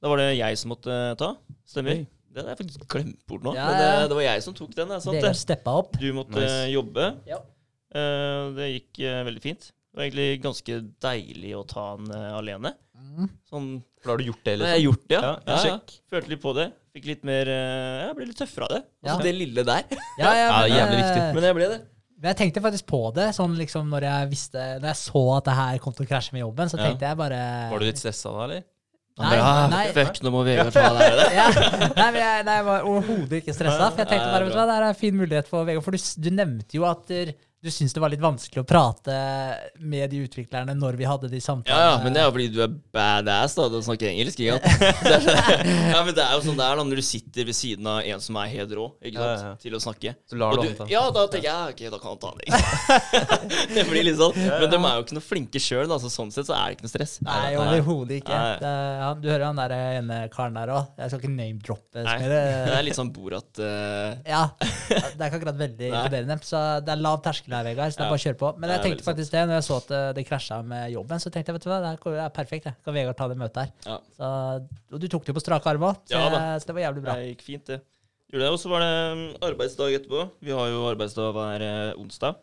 [0.00, 1.34] Da var det jeg som måtte ta.
[1.68, 2.00] Stemmer.
[2.00, 2.08] Oi.
[2.32, 3.52] Den har jeg faktisk glemt bort nå.
[3.56, 4.92] Ja, Men det, det var jeg som tok den.
[4.96, 5.98] Er steppa opp.
[6.00, 6.70] Du måtte Nice.
[6.72, 7.08] jobbe.
[7.28, 7.38] Ja.
[7.92, 9.68] Uh, det gikk uh, veldig fint.
[9.92, 12.72] Det var egentlig ganske deilig å ta den uh, alene.
[12.96, 13.28] Mm.
[13.50, 13.66] Sånn
[14.00, 14.84] For da har du gjort det, Jeg har liksom?
[14.86, 15.22] gjort det, ja.
[15.22, 16.00] Ja, ja, ja.
[16.14, 16.66] Følte litt på det.
[16.92, 18.80] Fikk litt mer Jeg ble litt tøffere av det.
[19.02, 19.10] Ja.
[19.10, 19.82] Altså, det lille der.
[20.22, 21.24] Ja, ja, Ja, men, jævlig viktig.
[21.36, 21.80] Men jeg ble det.
[22.22, 25.48] Men jeg tenkte faktisk på det, sånn liksom når jeg visste Når jeg så at
[25.48, 26.86] det her kom til å krasje med jobben, så Ja.
[26.86, 27.40] tenkte jeg bare
[27.72, 28.62] Var du litt stressa da, eller?
[29.20, 29.86] Han Nei, bare, ah, nei.
[29.92, 31.18] Fuck, nå må Vegard ta det her.
[31.40, 31.46] ja.
[31.52, 33.90] Nei, men jeg, nei, jeg var overhodet ikke stressa.
[33.90, 35.84] For jeg tenkte bare, vet du hva, det er en fin mulighet for Vegard.
[35.84, 39.14] For du, du nevnte jo at der, du syns det var litt vanskelig å prate
[39.78, 41.84] med de utviklerne når vi hadde de Ja, samtalene.
[41.86, 44.40] ja, men det er jo fordi du er badass da, og snakker engelsk.
[44.42, 44.96] ikke sant?
[45.22, 47.86] Sånn- ja, men det er jo sånn det er da, når du sitter ved siden
[47.86, 49.44] av en som er helt rå ikke sant?
[49.44, 49.60] Ja, ja.
[49.62, 50.14] til å snakke.
[50.26, 52.50] Så lar du du, ja, da tenker jeg ok, da kan han ta det.
[53.76, 54.34] det blir litt sånn.
[54.42, 56.88] Men de er jo ikke noe flinke sjøl, så sånn sett så er det ikke
[56.88, 57.14] noe stress.
[57.22, 58.42] Nei, overhodet ikke.
[58.42, 58.58] Nei.
[58.64, 60.90] Det, ja, du hører han der ene karen der òg.
[60.98, 62.02] Jeg skal ikke name-droppe.
[62.02, 64.18] Det er litt sånn Borat uh...
[64.26, 66.40] Ja, det er ikke akkurat veldig imponerende.
[66.42, 68.50] Så det er lav terskel her, Vegard, så det er bare å kjøre på.
[68.62, 71.30] Men jeg tenkte faktisk det, når jeg så at det, det krasja med jobben, så
[71.32, 72.74] tenkte jeg vet du hva, det er- er perfekt, det.
[72.84, 73.72] Kan Vegard ta det møtet her.
[73.86, 73.98] Ja.
[74.16, 74.30] Så,
[74.92, 77.02] og du tok det jo på strak arm òg, så, Ja så det var jævlig
[77.04, 77.14] bra.
[77.20, 77.80] Det gikk fint, det.
[78.32, 80.22] Gjorde det, Og så var det mm, arbeidsdag etterpå.
[80.40, 82.36] Vi har jo arbeidsdag hver eh, onsdag.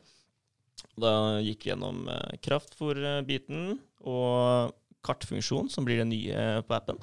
[1.00, 7.00] Da gikk vi gjennom eh, kraftfôr-biten og kartfunksjon, som blir det nye på appen.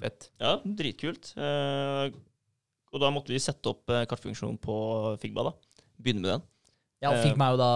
[0.00, 0.30] Fett.
[0.40, 1.32] Ja, dritkult.
[1.36, 2.10] Eh,
[2.90, 4.74] og da måtte vi sette opp kartfunksjonen på
[5.22, 5.52] Figma, da.
[6.00, 6.42] Begynne med den.
[7.00, 7.68] Ja, og fikk Figma er jo da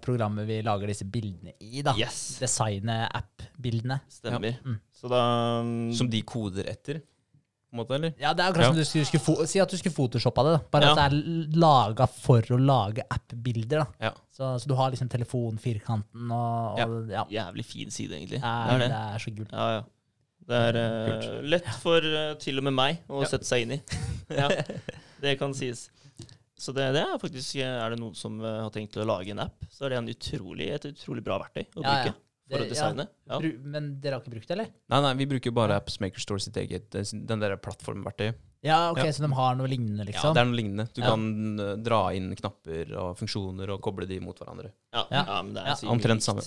[0.00, 1.92] programmet vi lager disse bildene i, da.
[2.00, 3.98] Yes, Designe app-bildene.
[4.08, 4.54] stemmer.
[4.64, 4.78] Mm.
[4.96, 5.22] Så da
[5.60, 8.14] um, Som de koder etter, på en måte, eller?
[8.20, 8.70] Ja, det er akkurat Ja.
[8.72, 10.62] som du skulle, skulle fo- Si at du skulle photoshoppa det, da.
[10.72, 10.92] Bare Ja.
[10.94, 13.86] at det er laga for å lage app-bilder, da.
[14.08, 14.12] Ja.
[14.32, 17.24] Så, så du har liksom telefonfirkanten og, og ja.
[17.28, 18.40] Jævlig fin side, egentlig.
[18.40, 19.02] Det er, det er det det.
[19.14, 19.52] er så kult.
[19.52, 19.82] Ja, ja.
[20.48, 23.28] Det er uh, lett for uh, til og med meg å Ja.
[23.36, 23.82] sette seg inn i.
[24.32, 24.48] ja,
[25.22, 25.90] det kan sies.
[26.58, 29.40] Så det, det er faktisk Er det noen som eh, har tenkt å lage en
[29.40, 32.12] app, så er det en utrolig, et utrolig bra verktøy å Ja, ja.
[32.12, 32.14] bruke
[32.52, 33.06] for å designe.
[33.30, 33.38] Ja.
[33.72, 34.68] Men dere har ikke brukt det, eller?
[34.92, 38.34] Nei, nei, vi bruker bare Apps Maker Store sitt eget, eh, den der plattformverktøyet.
[38.62, 39.10] Ja, ok, Ja.
[39.10, 40.28] så de har noe lignende, liksom?
[40.28, 40.86] Ja, det er noe lignende.
[40.94, 41.08] Du Ja.
[41.08, 44.70] kan eh, dra inn knapper og funksjoner og koble de mot hverandre.
[44.92, 45.24] Ja, Ja.
[45.26, 46.42] ja, men det er Omtrent samme.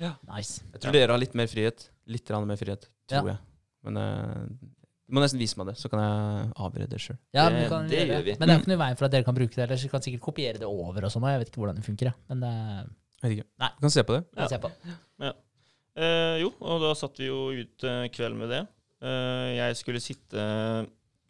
[0.00, 0.16] Ja.
[0.26, 0.62] Nice.
[0.72, 0.98] Jeg tror Ja.
[1.00, 1.88] dere har litt mer frihet.
[2.06, 3.38] Litt mer frihet, tror jeg.
[3.84, 3.96] Men
[5.10, 7.18] du må nesten vise meg det, så kan jeg avgjøre det sjøl.
[7.34, 8.36] Ja, Det- men, det gjør vi.
[8.38, 9.76] men det er jo ikke noe i veien for at dere kan bruke det, eller
[9.76, 12.12] så du kan sikkert kopiere det over og sånn, jeg vet ikke hvordan det funker,
[12.12, 12.14] ja.
[12.30, 12.54] Men det
[13.20, 13.44] Vet ikke.
[13.60, 13.68] Nei.
[13.76, 14.22] Du kan se på det.
[14.32, 14.48] kan Ja.
[14.48, 14.70] se på.
[16.00, 18.60] Eh, jo, og da satt vi jo ut eh, kvelden med det.
[19.02, 20.44] Eh, jeg skulle sitte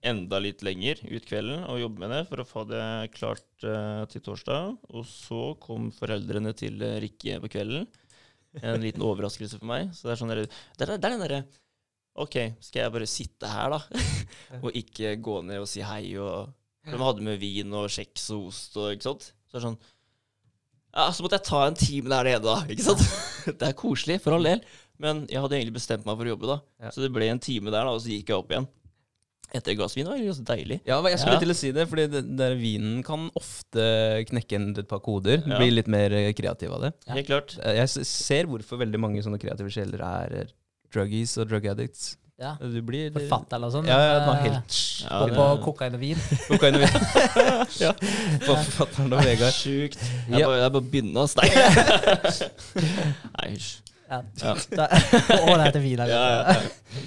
[0.06, 2.84] enda litt lenger ut kvelden og jobbe med det for å få det
[3.16, 4.76] klart eh, til torsdag.
[4.94, 7.88] Og så kom foreldrene til eh, Rikke på kvelden.
[8.62, 9.90] En liten overraskelse for meg.
[9.94, 11.42] Så det er sånn der, det, er, der, der, den derre
[12.20, 14.04] OK, skal jeg bare sitte her, da?
[14.64, 16.50] og ikke gå ned og si hei og
[16.90, 19.30] De hadde med vin og kjeks og ost og ikke sant.
[19.48, 19.78] Så det er sånn
[20.96, 22.58] Ja, så måtte jeg ta en time der nede, da.
[22.72, 23.04] Ikke sant?
[23.60, 24.60] Det er koselig, for all del.
[25.00, 26.56] Men jeg hadde egentlig bestemt meg for å jobbe, da.
[26.84, 26.90] Ja.
[26.92, 28.66] Så det ble en time der, da, og så gikk jeg opp igjen.
[29.50, 30.04] Etter et glass vin.
[30.06, 30.76] Det var egentlig ganske deilig.
[30.86, 31.42] Ja, jeg skulle Ja.
[31.42, 33.86] til å si det, fordi det, der vinen kan ofte
[34.28, 35.40] knekke en et par koder.
[35.40, 35.56] Ja.
[35.58, 36.92] Bli litt mer eh, kreativ av det.
[37.08, 37.16] Ja.
[37.16, 37.56] Helt klart.
[37.80, 40.52] Jeg ser hvorfor veldig mange sånne kreative sjeler er eh,
[40.94, 42.16] druggies og drug addicts.
[42.40, 42.54] Ja.
[42.56, 43.84] Du blir Forfatter eller sånn.
[43.90, 46.20] Ja, ja, det var eh, helt Ja, Gå det- på kokain og vin.
[46.48, 46.94] Kokain og vin.
[47.84, 47.90] ja.
[48.46, 49.52] Forfatteren og Vegard.
[49.58, 49.98] Sjukt.
[50.30, 50.46] Jeg Ja.
[50.48, 52.50] bare, jeg bare begynner, å steike.
[53.36, 53.72] Nei, hysj.
[54.10, 54.22] Ja.
[54.42, 54.54] Ja.
[54.72, 56.00] Da- Å, det heter vin.
[56.00, 57.02] Ja, ja, ja.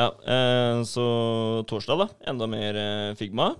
[0.00, 1.04] ja eh, så
[1.70, 2.06] torsdag, da.
[2.32, 3.50] Enda mer eh, Figma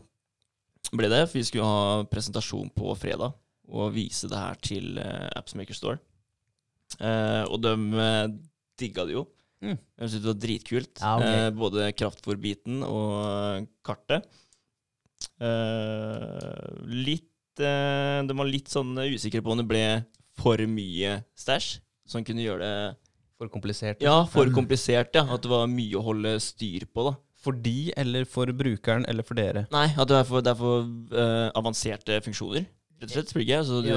[0.97, 1.27] ble det.
[1.29, 3.37] For vi skulle ha presentasjon på fredag
[3.71, 6.01] og vise det her til eh, Apps Store.
[6.99, 7.77] Eh, og de
[8.81, 9.27] digga det jo.
[9.61, 9.77] Mm.
[9.77, 11.03] Jeg syntes det var dritkult.
[11.03, 11.41] Ja, okay.
[11.47, 14.29] eh, både kraftfòrbiten og eh, kartet.
[15.41, 19.85] Eh, litt eh, De var litt sånn usikre på om det ble
[20.41, 21.75] for mye stæsj,
[22.09, 22.77] som kunne gjøre det
[23.41, 24.01] For komplisert.
[24.05, 25.27] ja, for komplisert, ja.
[25.29, 27.15] At det var mye å holde styr på, da.
[27.41, 29.67] For de, eller for brukeren, eller for dere?
[29.73, 32.67] Nei, at det er for, det er for uh, avanserte funksjoner,
[33.01, 33.33] rett og slett.
[33.65, 33.95] Så du,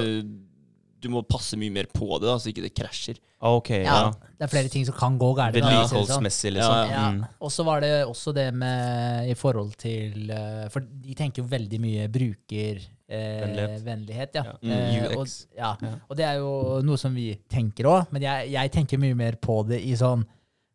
[1.04, 3.20] du må passe mye mer på det, da, så ikke det krasjer.
[3.44, 3.84] Ah, ok, ja.
[3.84, 5.58] Ja, det er flere ting som kan gå gærent.
[5.60, 5.68] sånn.
[5.68, 6.76] Vedlikeholdsmessig, liksom.
[6.78, 7.26] Ja, Ja, Mm.
[7.44, 11.50] og så var det også det med i forhold til eh, For de tenker jo
[11.52, 13.74] veldig mye brukervennlighet.
[13.80, 14.44] Eh, vennlighet, ja.
[14.44, 14.54] Ja.
[14.64, 15.18] Mm, UX.
[15.18, 15.74] og, ja.
[15.82, 15.92] Ja.
[16.10, 16.54] og det er jo
[16.88, 20.24] noe som vi tenker òg, men jeg, jeg tenker mye mer på det i sånn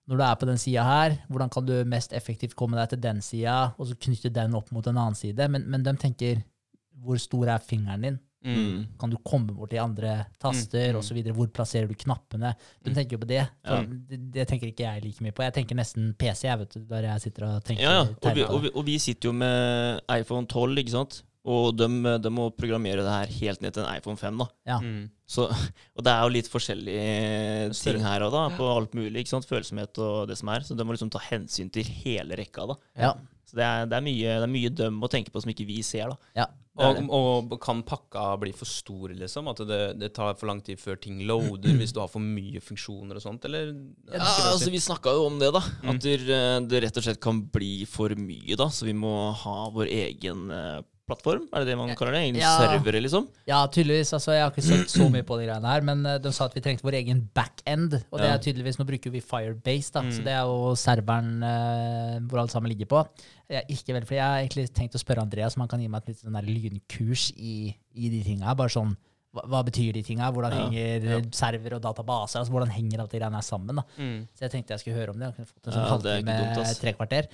[0.09, 3.01] når du er på den sida her, hvordan kan du mest effektivt komme deg til
[3.01, 5.49] den sida, og så knytte den opp mot en annen side?
[5.53, 6.41] Men, men de tenker
[7.05, 8.17] hvor stor er fingeren din?
[8.49, 8.87] Mm.
[8.99, 10.99] Kan du komme bort til andre taster Mm, osv.?
[10.99, 11.35] og så videre?
[11.37, 12.55] Hvor plasserer du knappene?
[12.85, 12.95] De Mm.
[12.97, 13.43] tenker jo på det.
[13.65, 13.83] Ja.
[13.83, 14.21] det.
[14.33, 15.43] Det tenker ikke jeg like mye på.
[15.45, 17.83] Jeg tenker nesten PC, jeg, vet du, der jeg sitter og tenker.
[17.83, 18.07] Ja, ja.
[18.23, 21.23] Og, vi, og, vi, og vi sitter jo med iPhone 12, ikke sant.
[21.49, 21.87] Og de,
[22.21, 24.47] de må programmere det her helt ned til en iPhone 5, da.
[24.69, 24.79] Ja.
[24.85, 25.07] Mm.
[25.27, 25.47] Så,
[25.97, 29.23] og det er jo litt forskjellige ting her og da, på alt mulig.
[29.23, 29.47] ikke sant?
[29.49, 30.61] Følsomhet og det som er.
[30.67, 32.77] Så de må liksom ta hensyn til hele rekka, da.
[32.99, 33.13] Ja.
[33.49, 35.65] Så det er, det er mye, det er mye dem å tenke på som ikke
[35.69, 36.17] vi ser, da.
[36.37, 36.47] Ja.
[36.79, 39.51] Og, og kan pakka bli for stor, liksom?
[39.51, 42.63] At det, det tar for lang tid før ting loader, hvis du har for mye
[42.63, 43.73] funksjoner og sånt, eller?
[44.13, 45.65] Ja, altså Vi snakka jo om det, da.
[45.83, 45.91] Mm.
[45.91, 46.19] At det,
[46.71, 48.69] det rett og slett kan bli for mye, da.
[48.71, 52.21] Så vi må ha vår egen eh, plattform, er det det man kaller det?
[52.29, 52.53] Egen Ja.
[52.61, 53.27] servere, liksom?
[53.49, 54.13] ja, tydeligvis.
[54.15, 56.45] Altså, jeg har ikke sett så mye på de greiene her, men eh, de sa
[56.47, 57.97] at vi trengte vår egen backend.
[58.13, 60.13] Og det er tydeligvis, nå bruker vi Firebase, da, Mm.
[60.13, 63.03] så det er jo serveren eh, hvor alt sammen ligger på.
[63.49, 65.89] Jeg, ikke vel, for jeg har egentlig tenkt å spørre Andreas om han kan gi
[65.89, 68.55] meg et litt sånn der lynkurs i, i de tinga.
[68.55, 68.93] Bare sånn
[69.33, 70.31] hva, hva betyr de tinga?
[70.33, 71.19] Hvordan Ja, henger ja.
[71.37, 72.41] server og databaser?
[72.41, 73.77] Altså, hvordan henger alt det greiene sammen?
[73.77, 73.85] da?
[74.01, 74.23] Mm.
[74.37, 75.29] Så jeg tenkte jeg skulle høre om det.
[75.29, 77.29] Jeg kunne fått en sånn Ja, halvtime, tre kvarter.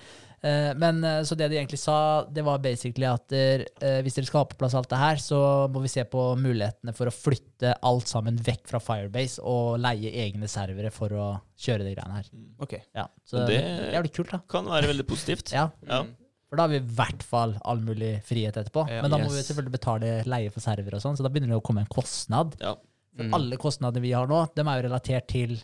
[0.45, 1.95] Eh, men eh, så det de egentlig sa,
[2.29, 5.17] det var basically at der, eh, hvis dere skal ha på plass alt det her,
[5.23, 5.39] så
[5.73, 10.13] må vi se på mulighetene for å flytte alt sammen vekk fra Firebase og leie
[10.27, 12.29] egne servere for å kjøre de greiene her.
[12.61, 12.75] Ok.
[12.95, 14.43] Ja, så det det- er kult, da.
[14.53, 15.53] Kan være veldig positivt.
[15.57, 16.03] Ja, Ja.
[16.51, 18.85] for da har vi i hvert fall all mulig frihet etterpå.
[18.91, 21.55] Ja, Men da må vi selvfølgelig betale leie for server og sånn, så da begynner
[21.57, 22.55] det å komme en kostnad.
[22.61, 22.75] Ja.
[23.17, 23.33] For Mm.
[23.35, 25.57] alle kostnader vi har nå, dem er jo relatert til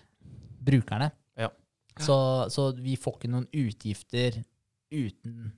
[0.64, 1.10] brukerne.
[1.36, 1.48] Ja.
[1.98, 2.16] Så,
[2.50, 4.40] så vi får ikke noen utgifter
[4.92, 5.52] uten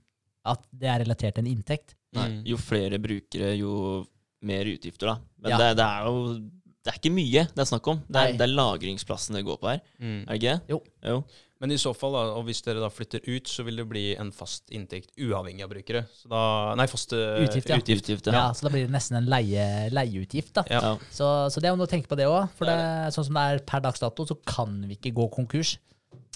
[0.45, 1.95] at det er relatert til en inntekt.
[2.13, 2.41] Nei, Mm.
[2.45, 4.05] jo flere brukere, jo
[4.43, 5.15] mer utgifter, da.
[5.41, 5.57] Men Ja.
[5.57, 6.49] det, det er jo
[6.83, 8.01] Det er ikke mye det er snakk om.
[8.11, 9.79] Det er, det er lagringsplassen det går på her.
[10.01, 10.23] Mm.
[10.27, 10.61] Er det ikke det?
[10.67, 10.79] Jo.
[11.01, 11.23] jo.
[11.61, 14.01] Men i så fall, da, og hvis dere da flytter ut, så vil det bli
[14.19, 16.01] en fast inntekt uavhengig av brukere.
[16.11, 17.77] Så da Nei, fast eh, Utgift, ja.
[17.79, 18.03] utgift.
[18.09, 18.33] Utgift, Ja.
[18.33, 18.51] ja.
[18.51, 20.51] Så da blir det nesten en leie, leieutgift.
[20.59, 20.65] da.
[20.69, 20.97] Ja.
[21.09, 22.49] Så, så det er jo noe å tenke på det òg.
[22.57, 25.29] For Det det, sånn som det er per dags dato, så kan vi ikke gå
[25.31, 25.77] konkurs.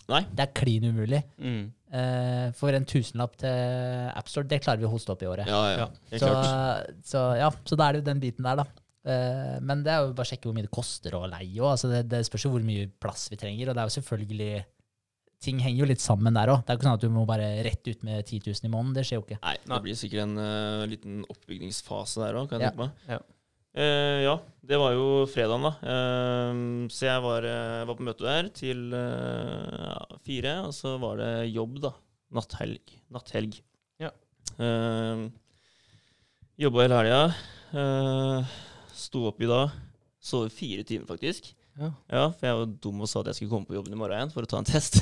[0.08, 0.22] Nei.
[0.34, 1.26] Det er klin umulig.
[1.44, 1.74] Mm.
[1.88, 5.48] Eh, for en tusenlapp til AppStore, det klarer vi å hoste opp i året.
[5.48, 5.86] Ja, ja.
[6.12, 6.18] Ja.
[6.20, 6.32] Så,
[7.14, 8.68] så ja, så da er det jo den biten der, da.
[9.08, 11.62] Uh, men det er jo bare å sjekke hvor mye det koster å leie.
[11.64, 13.70] Altså det, det spørs jo hvor mye plass vi trenger.
[13.72, 14.50] Og det er jo selvfølgelig
[15.38, 16.64] Ting henger jo litt sammen der òg.
[16.66, 18.72] Det er jo ikke sånn at du må bare rett ut med 10 000 i
[18.74, 18.96] måneden.
[18.98, 19.38] Det skjer jo ikke.
[19.44, 22.72] Nei, det blir sikkert en uh, liten oppbygningsfase der òg, kan jeg Ja.
[22.74, 23.28] tenke meg.
[23.78, 24.34] Eh, ja,
[24.66, 25.74] det var jo fredagen, da.
[25.86, 31.22] Eh, så jeg var, eh, var på møte der til eh, fire, og så var
[31.22, 31.94] det jobb, da.
[32.34, 32.96] Natthelg.
[33.14, 33.60] Natthelg.
[34.02, 34.10] Ja.
[34.60, 35.30] Uh,
[36.60, 37.22] Jobba hele helga.
[37.72, 38.58] Uh,
[38.98, 39.72] Sto opp i dag.
[40.20, 41.54] Sov fire timer, faktisk.
[41.78, 41.92] Ja.
[42.10, 44.18] Ja, for jeg var dum og sa at jeg skulle komme på jobben i morgen
[44.18, 44.98] igjen for å ta en test.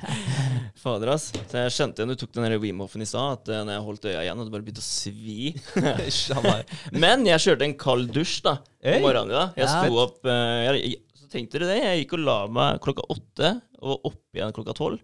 [0.84, 1.30] Fader, ass.
[1.48, 3.84] Så jeg skjønte igjen, du tok den der Wim-Hoffen i stad, at eh, når jeg
[3.86, 5.54] holdt øya igjen, hadde det bare begynt å svi.
[7.04, 8.98] Men jeg kjørte en kald dusj da, Hey.
[8.98, 9.32] om morgenen.
[9.32, 9.46] da.
[9.56, 9.80] Jeg Ja.
[9.80, 11.80] sto opp eh, jeg, jeg, Så tenkte dere det?
[11.86, 15.00] Jeg gikk og la meg klokka åtte, og var oppe igjen klokka tolv.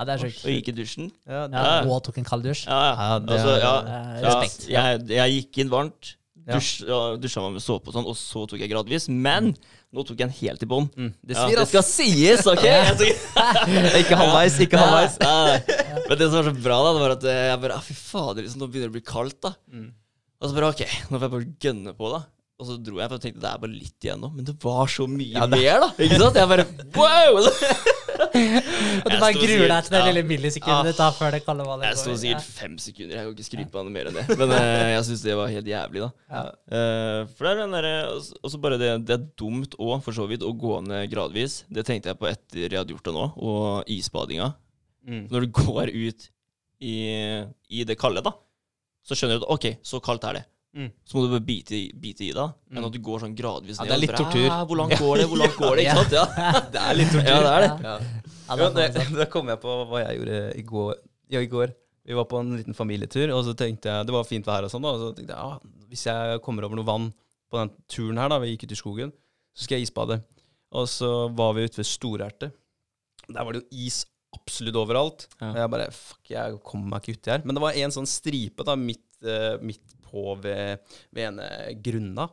[0.00, 0.40] Ja, det er sjukt.
[0.48, 1.10] Og gikk i dusjen.
[1.28, 2.64] ja, det, Ja, og tok en kald dusj.
[2.66, 3.20] Ja, ja.
[3.20, 3.54] Altså,
[4.72, 6.16] ja, jeg, jeg gikk inn varmt.
[6.50, 6.80] Dusj,
[7.22, 9.06] dusja meg med såpe og sånn, og så tok jeg gradvis.
[9.12, 9.52] Men
[9.90, 10.86] nå tok jeg en helt i bånn.
[10.94, 12.66] mm, det Ja, det skal sies, OK?
[14.00, 15.16] Ikke halvveis, ikke halvveis.
[15.20, 17.96] Men det som var så bra, da, det var at eh, jeg bare ah, Fy
[17.98, 19.54] fader, liksom, nå begynner det å bli kaldt, da.
[19.72, 19.88] Mm.
[20.40, 22.22] Og så bare OK, nå får jeg bare gønne på, da.
[22.60, 24.30] Og så dro jeg, for jeg tenkte det er bare litt igjen nå.
[24.36, 25.88] Men det var så mye mer, da.
[25.96, 26.38] Ikke sant?
[26.38, 27.40] Jeg bare wow!
[29.04, 31.88] Og du bare gruer deg til det lille millisekundet det tar før det kalde vannet
[31.88, 33.14] Jeg sto sikkert fem sekunder.
[33.16, 34.24] Jeg kan ikke skryte på noe mer enn det.
[34.40, 36.10] Men uh, jeg syns det var helt jævlig, da.
[36.30, 36.42] Ja.
[36.74, 40.16] Uh, for det er den derre Og så bare det Det er dumt òg, for
[40.16, 41.62] så vidt, å gå ned gradvis.
[41.72, 44.52] Det tenkte jeg på etter jeg hadde gjort det nå, og isbadinga.
[45.08, 45.24] Mm.
[45.32, 46.30] Når du går ut
[46.80, 46.96] i,
[47.68, 48.34] i det kalde, da,
[49.04, 50.44] så skjønner du at OK, så kaldt er det.
[50.76, 50.90] Mm.
[51.02, 52.74] Så må du bare bite, bite i deg, Mm.
[52.76, 53.88] Men at du går sånn gradvis ned.
[53.88, 54.48] Ja, det er litt tortur.
[54.54, 55.24] «Ah, Hvor langt går det?
[55.26, 55.84] Hvor langt går det?
[55.86, 56.12] Ikke sant?
[56.14, 56.24] Ja,
[56.74, 57.30] Det er litt tortur.
[57.30, 57.70] ja det er det.
[57.88, 57.94] Ja.
[58.50, 60.94] Ja, Ja, det da kom jeg på hva jeg gjorde i går.
[61.30, 61.74] Ja, i går.
[62.06, 64.70] Vi var på en liten familietur, og så tenkte jeg Det var fint vær og
[64.72, 64.94] sånn, da.
[64.94, 65.58] Og så tenkte jeg ah,
[65.90, 67.10] hvis jeg kommer over noe vann
[67.50, 69.12] på den turen her, da, vi gikk ut i skogen,
[69.54, 70.20] så skal jeg isbade.
[70.78, 72.54] Og så var vi ute ved Storertet.
[73.26, 74.04] Der var det jo is
[74.34, 75.26] absolutt overalt.
[75.40, 75.50] Ja.
[75.50, 77.42] Og jeg bare Fuck, jeg kommer meg ikke uti her.
[77.44, 80.78] Men det var en sånn stripe da, midt, uh, midt på ved,
[81.14, 81.48] ved ene
[81.82, 82.28] grunna.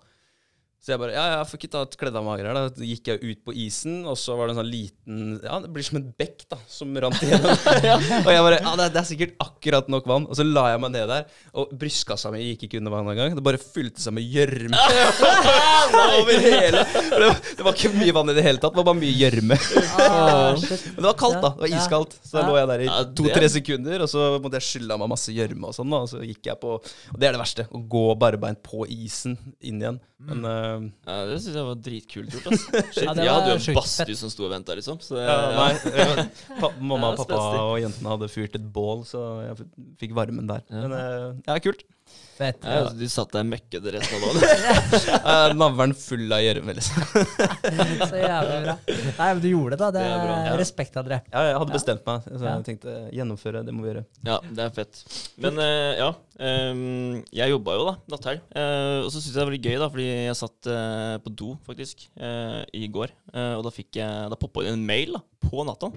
[0.87, 2.83] Så jeg bare Ja, jeg får ikke ta et kledd av meg her, da.
[2.87, 5.83] Gikk jeg ut på isen, og så var det en sånn liten Ja, det blir
[5.83, 7.51] som en bekk, da, som rant igjennom.
[8.23, 10.29] Og jeg bare Ja, det det er sikkert akkurat nok vann.
[10.31, 11.25] Og så la jeg meg ned der,
[11.59, 13.35] og brystkassa mi gikk ikke under vann engang.
[13.35, 14.79] Det bare fylte seg med gjørme
[16.21, 18.87] over hele det var, det var ikke mye vann i det hele tatt, det var
[18.87, 19.59] bare mye gjørme.
[19.99, 20.55] Ah.
[20.55, 21.51] Men det var kaldt, da.
[21.57, 22.17] Det var iskaldt.
[22.23, 25.11] Så da lå jeg der i to-tre sekunder, og så måtte jeg skylle av meg
[25.17, 26.03] masse gjørme og sånn, da.
[26.05, 27.67] Og så gikk jeg på Og det er det verste.
[27.67, 29.99] Å gå barbeint på isen inn igjen.
[30.27, 30.76] Men eh,
[31.07, 32.47] Ja, det syns jeg var dritkult gjort.
[32.53, 32.63] ass.
[32.93, 35.01] Shit, Ja, det jeg var hadde jo en sjukt badstue som sto og venta, liksom.
[35.03, 36.25] Så det, ja, nei, ja.
[36.61, 37.61] pa, mamma Ja, pappa spenstig.
[37.65, 39.67] og jentene hadde fyrt et bål, så jeg f-
[40.03, 40.63] fikk varmen der.
[40.71, 40.83] Ja.
[40.85, 41.83] Men eh, ja, kult.
[42.37, 42.59] Fett.
[42.61, 45.57] Ja, altså, du satt der møkkete resten av dagen.
[45.61, 47.07] Navlen full av gjørme, liksom.
[48.11, 48.75] Så jævlig bra.
[48.87, 49.89] Nei, men du gjorde det, da.
[49.95, 50.57] Det Det er bra, er ja.
[50.61, 51.17] respekt, André.
[51.33, 51.77] Ja, jeg hadde Ja.
[51.79, 54.05] bestemt meg, så jeg tenkte gjennomføre, det må vi gjøre.
[54.29, 55.01] Ja, det er fett.
[55.41, 58.45] Men uh, ja, um, jeg jobba jo da, natthelg.
[58.53, 61.33] Uh, og så syntes jeg det var litt gøy, da, fordi jeg satt uh, på
[61.41, 63.11] do, faktisk, eh, i går.
[63.33, 65.89] Eh, og da fikk jeg Da poppa det inn en mail da, på natta.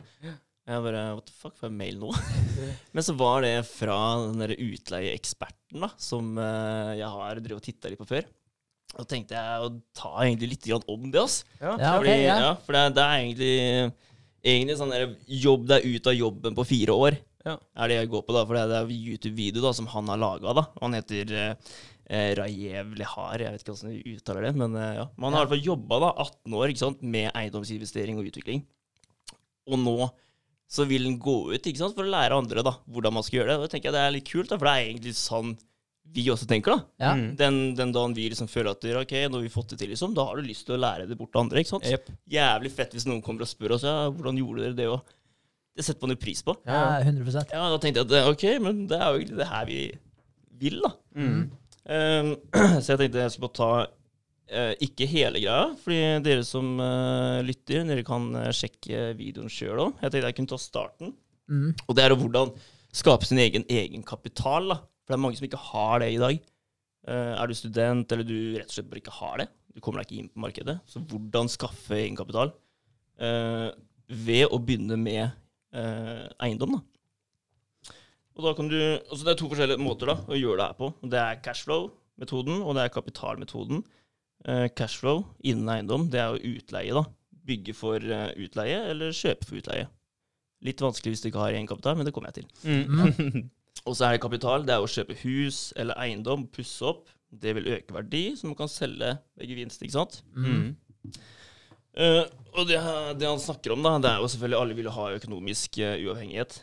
[0.71, 2.11] Jeg bare What the fuck, får jeg mail nå?
[2.95, 7.65] Men så var det fra den derre utleieeksperten da, som eh, jeg har drevet og
[7.67, 8.29] titta litt på før.
[8.99, 11.41] Og tenkte jeg å ta egentlig litt grann om det, ass.
[11.61, 12.37] Ja, ok, Fordi, ja.
[12.43, 13.53] ja, for det, er- det er egentlig
[14.41, 17.17] Egentlig sånn der jobb deg ut av jobben på fire år.
[17.45, 17.59] Ja.
[17.77, 18.47] Er det jeg går på, da.
[18.49, 20.63] For det er, det er YouTube-video da som han har laga.
[20.81, 21.75] Han heter eh,
[22.09, 25.05] eh, Rajev Lehar, jeg vet ikke hvordan du uttaler det, men eh, ja.
[25.21, 28.65] Man har i hvert fall jobba da 18 år ikke sant, med eiendomsinvestering og utvikling.
[29.69, 29.97] Og nå
[30.71, 33.41] så vil den gå ut ikke sant, for å lære andre da, hvordan man skal
[33.41, 33.59] gjøre det.
[33.59, 35.57] Og da tenker jeg det er litt kult, da, for det er egentlig sånn
[36.15, 36.75] vi også tenker.
[36.75, 37.05] da.
[37.05, 37.13] Ja.
[37.15, 37.27] Mm.
[37.39, 40.15] Den, den dagen vi liksom føler at ok, nå har vi fått det til, liksom,
[40.17, 41.63] da har du lyst til å lære det bort til andre.
[41.63, 41.87] ikke sant?
[41.91, 42.11] Yep.
[42.35, 44.89] Jævlig fett hvis noen kommer og spør oss ja, hvordan gjorde dere det.
[44.91, 45.17] Og
[45.77, 46.57] det setter man jo pris på.
[46.67, 49.71] Ja, 100% Ja, Da tenkte jeg at ok, men det er jo egentlig det her
[49.71, 49.81] vi
[50.61, 50.93] vil, da.
[51.17, 51.41] Mm.
[51.91, 52.35] Um,
[52.83, 53.73] så jeg tenkte jeg skulle bare ta
[54.51, 59.87] eh, ikke hele greia, fordi dere som eh, lytter, dere kan eh, sjekke videoen sjøl
[59.87, 60.03] òg.
[60.03, 61.15] Jeg tenkte jeg kunne ta starten.
[61.51, 61.73] Mm.
[61.87, 62.55] Og det er hvordan
[62.95, 64.75] skape sin egen egenkapital.
[64.75, 66.41] For det er mange som ikke har det i dag.
[67.09, 70.03] Eh, er du student, eller du rett og slett bare ikke har det, du kommer
[70.03, 72.53] deg ikke inn på markedet, så hvordan skaffe egenkapital?
[73.21, 73.69] Eh,
[74.11, 77.95] ved å begynne med eh, eiendom, da.
[78.37, 80.77] Og da kan du, altså Det er to forskjellige måter da, å gjøre det her
[80.79, 80.91] på.
[81.13, 83.83] Det er cashflow-metoden, og det er kapitalmetoden.
[84.49, 86.97] Eh, cashflow innen eiendom, det er jo utleie.
[86.97, 87.05] da.
[87.51, 89.89] Bygge for eh, utleie, eller kjøpe for utleie.
[90.65, 92.49] Litt vanskelig hvis du ikke har egenkapital, men det kommer jeg til.
[92.65, 93.49] Mm.
[93.89, 94.65] Og så er det kapital.
[94.69, 97.09] Det er å kjøpe hus eller eiendom, pusse opp.
[97.31, 100.19] Det vil øke verdi, så man kan selge ved gevinst, ikke sant.
[100.35, 100.75] Mm.
[101.97, 102.27] Uh,
[102.59, 102.81] og det,
[103.19, 106.59] det han snakker om, da, det er jo selvfølgelig alle vil ha økonomisk uh, uavhengighet.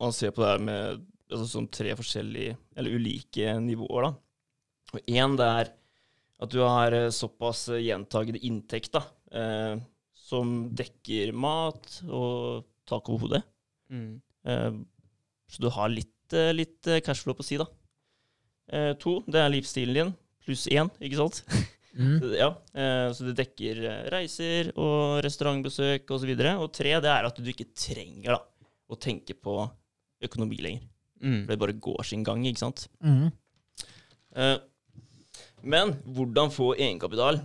[0.00, 4.12] Og han ser på det her med altså, som tre forskjellige, eller ulike nivåer, da.
[4.96, 5.70] Og én, det er
[6.38, 9.80] at du har eh, såpass eh, gjentagende inntekt, da, eh,
[10.28, 13.42] som dekker mat og tak over hodet.
[13.90, 14.20] Mm.
[14.48, 14.78] Eh,
[15.48, 17.66] så du har litt, eh, litt cashflow på si, da.
[18.68, 21.42] Eh, to, det er livsstilen din, pluss én, ikke sant?
[21.98, 22.20] Mm.
[22.36, 23.78] Ja, eh, så det dekker
[24.12, 26.12] reiser og restaurantbesøk osv.
[26.14, 26.52] Og, så videre.
[26.62, 29.56] og tre, det er at du ikke trenger da, å tenke på
[30.22, 30.84] økonomi lenger.
[31.18, 31.40] Mm.
[31.40, 32.84] For det bare går sin gang, ikke sant.
[33.02, 33.32] Mm.
[34.38, 34.54] Eh,
[35.62, 37.40] men hvordan få egenkapital,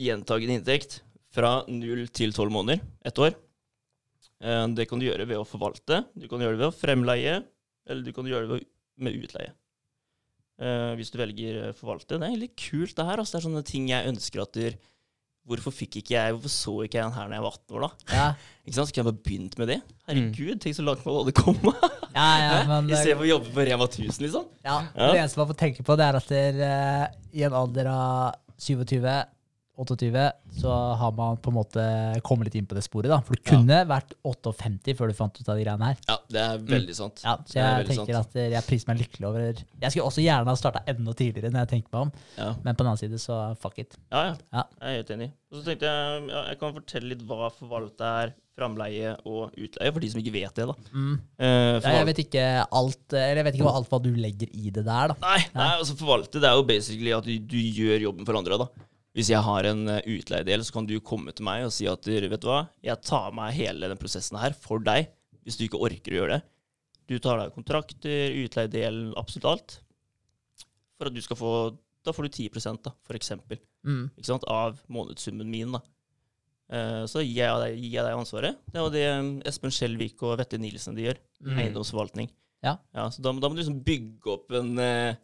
[0.00, 1.00] gjentagende inntekt,
[1.32, 3.34] fra null til tolv måneder, ett år?
[4.42, 7.40] Eh, det kan du gjøre ved å forvalte, du kan gjøre det ved å fremleie,
[7.88, 8.62] eller du kan gjøre det
[9.02, 9.54] med utleie.
[10.62, 12.18] Eh, hvis du velger forvalte.
[12.20, 13.18] Det er litt kult, det her.
[13.18, 13.34] Altså.
[13.34, 14.58] Det er sånne ting jeg ønsker at
[15.48, 17.82] Hvorfor fikk ikke jeg, hvorfor så ikke jeg den her da jeg var 18 år,
[17.82, 18.14] da?
[18.14, 18.26] Ja,
[18.66, 18.88] Ikke sant?
[18.88, 19.78] Så kunne jeg bare begynt med det?
[20.06, 21.80] Herregud, tenk så langt man hadde kommet.
[22.14, 24.44] ja, ja, men I stedet for å jobbe på Rema 1000, liksom.
[24.62, 25.08] ja, Ja.
[25.10, 28.36] det eneste man får tenke på, det er at der, uh, i en alder av
[28.62, 29.02] 27
[29.84, 30.24] 28,
[30.62, 31.84] så har man på en måte
[32.26, 33.08] kommet litt inn på det sporet.
[33.12, 33.20] da.
[33.26, 36.00] For du kunne vært 58 før du fant ut av de greiene her.
[36.08, 37.22] Ja, det er veldig sant.
[37.24, 39.46] Ja, så jeg tenker tenker at eh, jeg priser meg lykkelig over
[39.82, 42.50] Jeg skulle også gjerne ha starta enda tidligere, når jeg tenker meg om, Ja.
[42.64, 43.96] men på den annen side, så fuck it.
[44.12, 44.36] Ja, ja.
[44.52, 44.64] Ja.
[44.80, 45.30] Jeg er helt enig.
[45.52, 49.88] Og så tenkte jeg ja, jeg kan fortelle litt hva forvalte er, framleie og utleie,
[49.96, 50.66] for de som ikke vet det.
[50.68, 50.74] da.
[50.92, 51.14] Mm.
[51.40, 54.50] Eh, Ja, jeg vet ikke alt Eller jeg vet ikke hva alt hva du legger
[54.52, 55.16] i det der, da.
[55.24, 58.58] Nei, nei, altså forvalte det er jo basically at du, du gjør jobben for andre.
[58.60, 58.66] da.
[59.16, 62.06] Hvis jeg har en eh, utleiedel, så kan du komme til meg og si at
[62.08, 65.10] vet du hva, jeg tar meg hele den prosessen her for deg,
[65.44, 66.42] hvis du ikke orker å gjøre det.
[67.10, 69.78] Du tar deg kontrakter, utleiedelen, absolutt alt.
[70.96, 71.52] For at du skal få
[72.02, 73.60] Da får du 10 da, for eksempel.
[73.86, 74.10] Mm.
[74.50, 75.70] av månedssummen min.
[75.70, 75.80] da.
[76.72, 78.58] Eh, så gir jeg, gir jeg deg ansvaret.
[78.66, 81.20] Det er jo det um, Espen Skjelvik og Vette Nilsen de gjør.
[81.44, 81.58] Mm.
[81.58, 82.30] Eiendomsforvaltning.
[82.62, 82.76] Ja.
[83.10, 85.18] så da, da må du liksom bygge opp en, eh,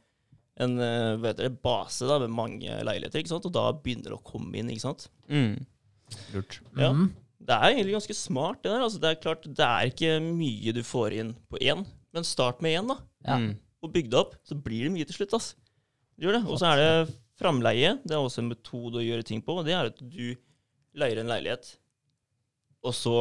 [0.65, 3.47] en eh, hva base da, med mange leiligheter, ikke sant?
[3.49, 4.71] og da begynner det å komme inn.
[4.73, 5.07] ikke sant?
[5.31, 5.55] Mm.
[6.35, 6.59] Lurt.
[6.79, 6.91] Ja.
[6.95, 7.09] Mm.
[7.49, 8.61] Det er egentlig ganske smart.
[8.63, 8.83] Det der.
[8.85, 12.61] Altså, det er klart, det er ikke mye du får inn på én, men start
[12.65, 12.99] med én, da.
[13.25, 13.39] Ja.
[13.41, 13.55] Mm.
[13.85, 15.39] Og bygg det opp, så blir det mye til slutt.
[15.39, 15.53] ass.
[16.19, 16.45] Du gjør det.
[16.51, 17.95] Og så er det framleie.
[18.03, 19.61] Det er også en metode å gjøre ting på.
[19.61, 20.35] og Det er at du
[20.99, 21.77] leier en leilighet,
[22.83, 23.17] og så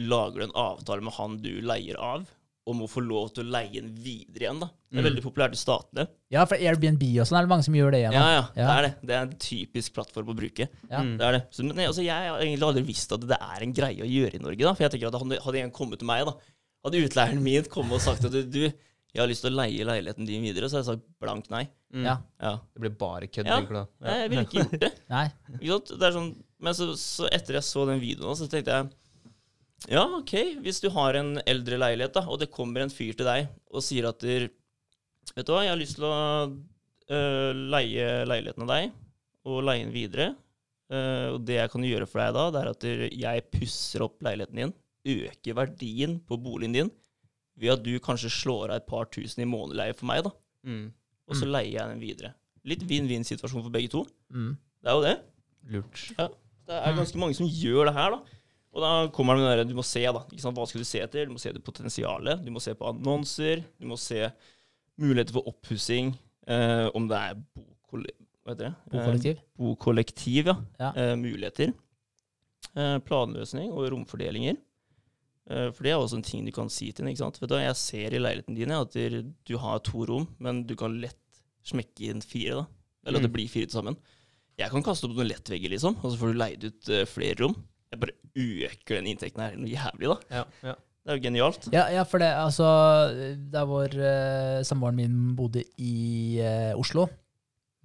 [0.00, 2.24] lager du en avtale med han du leier av,
[2.66, 4.60] om å få lov til å leie den videre igjen.
[4.62, 4.68] da.
[4.92, 5.06] Det er Mm.
[5.08, 6.04] veldig populært i statene.
[6.30, 8.12] Ja, for Airbnb og sånn er det mange som gjør det igjen.
[8.12, 8.92] Ja, ja, ja, det er det.
[9.06, 10.68] Det er en typisk plattform å bruke.
[10.90, 11.00] Ja.
[11.02, 11.16] Mm.
[11.18, 11.42] Det er det.
[11.50, 14.34] Så, men, altså, jeg har egentlig aldri visst at det er en greie å gjøre
[14.38, 14.58] i Norge.
[14.62, 16.34] da, For jeg tenker at Hadde, hadde en kommet til meg, da,
[16.84, 18.60] hadde utleieren min kommet og sagt at du, du,
[19.12, 21.66] jeg har lyst til å leie leiligheten din videre, så hadde jeg sagt blankt nei.
[21.92, 22.04] Mm.
[22.06, 22.16] Ja.
[22.40, 23.58] Ja, Det blir bare kødd, Ja.
[23.58, 23.86] tenker du da.
[24.06, 24.92] Nei, Jeg ville ikke gjort det.
[25.10, 25.26] Nei.
[25.58, 25.98] Ikke sant?
[25.98, 28.90] Det er sånn, men så, så etter jeg så den videoen, så tenkte jeg
[29.90, 33.26] ja, OK, hvis du har en eldre leilighet, da, og det kommer en fyr til
[33.26, 34.48] deg og sier at der,
[35.36, 36.14] Vet du hva, jeg har lyst til å
[37.14, 38.88] øh, leie leiligheten av deg,
[39.46, 40.32] og leie den videre.
[40.92, 44.02] Uh, og det jeg kan gjøre for deg da, det er at der, jeg pusser
[44.04, 44.72] opp leiligheten din,
[45.08, 46.90] øker verdien på boligen din,
[47.56, 50.34] ved at du kanskje slår av et par tusen i månedleie for meg, da,
[50.66, 50.92] Mm.
[51.26, 52.34] og så leier jeg den videre.
[52.68, 54.04] Litt vinn-vinn-situasjon for begge to.
[54.30, 54.52] Mm.
[54.82, 55.14] Det er jo det.
[55.72, 56.02] Lurt.
[56.68, 58.38] Det er ganske mange som gjør det her, da.
[58.72, 60.22] Og da kommer det med det du må se, da.
[60.32, 60.56] Ikke sant?
[60.56, 61.26] Hva skal du se etter?
[61.28, 62.40] Du må se det potensialet.
[62.44, 63.60] Du må se på annonser.
[63.80, 64.30] Du må se
[65.00, 66.14] muligheter for oppussing.
[66.48, 67.36] Eh, om det er?
[67.92, 69.36] Bokollektiv.
[69.36, 70.56] Eh, bokollektiv, ja.
[70.80, 70.92] Ja.
[70.96, 71.72] Eh, muligheter.
[72.74, 74.56] Eh, planløsning og romfordelinger.
[75.50, 77.12] Eh, for det er også en ting du kan si til henne.
[77.12, 77.40] ikke sant?
[77.44, 81.18] Du, jeg ser i leiligheten din at du har to rom, men du kan lett
[81.68, 82.62] smekke inn fire.
[82.62, 82.66] da.
[83.06, 83.36] Eller at det Mm.
[83.36, 83.96] blir fire til sammen.
[84.58, 87.36] Jeg kan kaste opp noen lettvegger, liksom, og så får du leid ut eh, flere
[87.42, 87.54] rom.
[87.92, 90.38] Jeg bare øker den inntekten her noe jævlig, da.
[90.40, 90.78] Ja, ja.
[91.02, 91.64] Det er jo genialt.
[91.74, 92.66] Ja, ja, for det, altså
[93.50, 97.08] Der hvor uh, samboeren min bodde i uh, Oslo,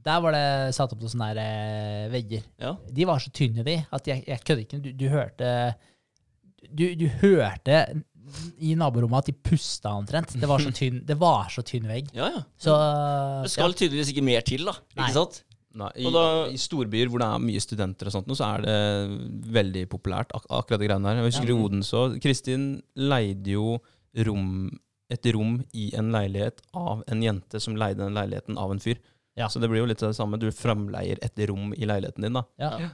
[0.06, 2.44] der var det satt opp noen sånne her, eh, vegger.
[2.62, 2.76] Ja.
[2.96, 4.80] De var så tynne, de, at jeg, jeg kødder ikke.
[4.86, 5.50] Du, du hørte
[6.72, 7.82] du, du hørte
[8.60, 10.36] i naborommet at de pusta omtrent.
[10.40, 12.10] Det var så tynn, det var så tynn vegg.
[12.16, 12.46] Ja, ja.
[12.60, 12.76] Så
[13.44, 14.78] Det skal tydeligvis ikke mer til, da.
[14.96, 15.08] Nei.
[15.08, 15.42] Ikke sant?
[15.78, 18.62] Nei, i, Og da- I storbyer hvor det er mye studenter, og sånt, så er
[18.66, 18.78] det
[19.54, 21.20] veldig populært, ak akkurat det greiene der.
[21.22, 21.54] Jeg husker Ja.
[21.54, 22.16] i Odense òg.
[22.24, 22.64] Kristin
[22.96, 23.78] leide jo
[24.26, 24.72] rom,
[25.10, 28.98] et rom i en leilighet av en jente som leide den leiligheten av en fyr.
[29.38, 29.48] Ja.
[29.48, 30.40] Så det blir jo litt det samme.
[30.40, 32.44] Du framleier et rom i leiligheten din, da.
[32.60, 32.72] ja.
[32.80, 32.90] Ja.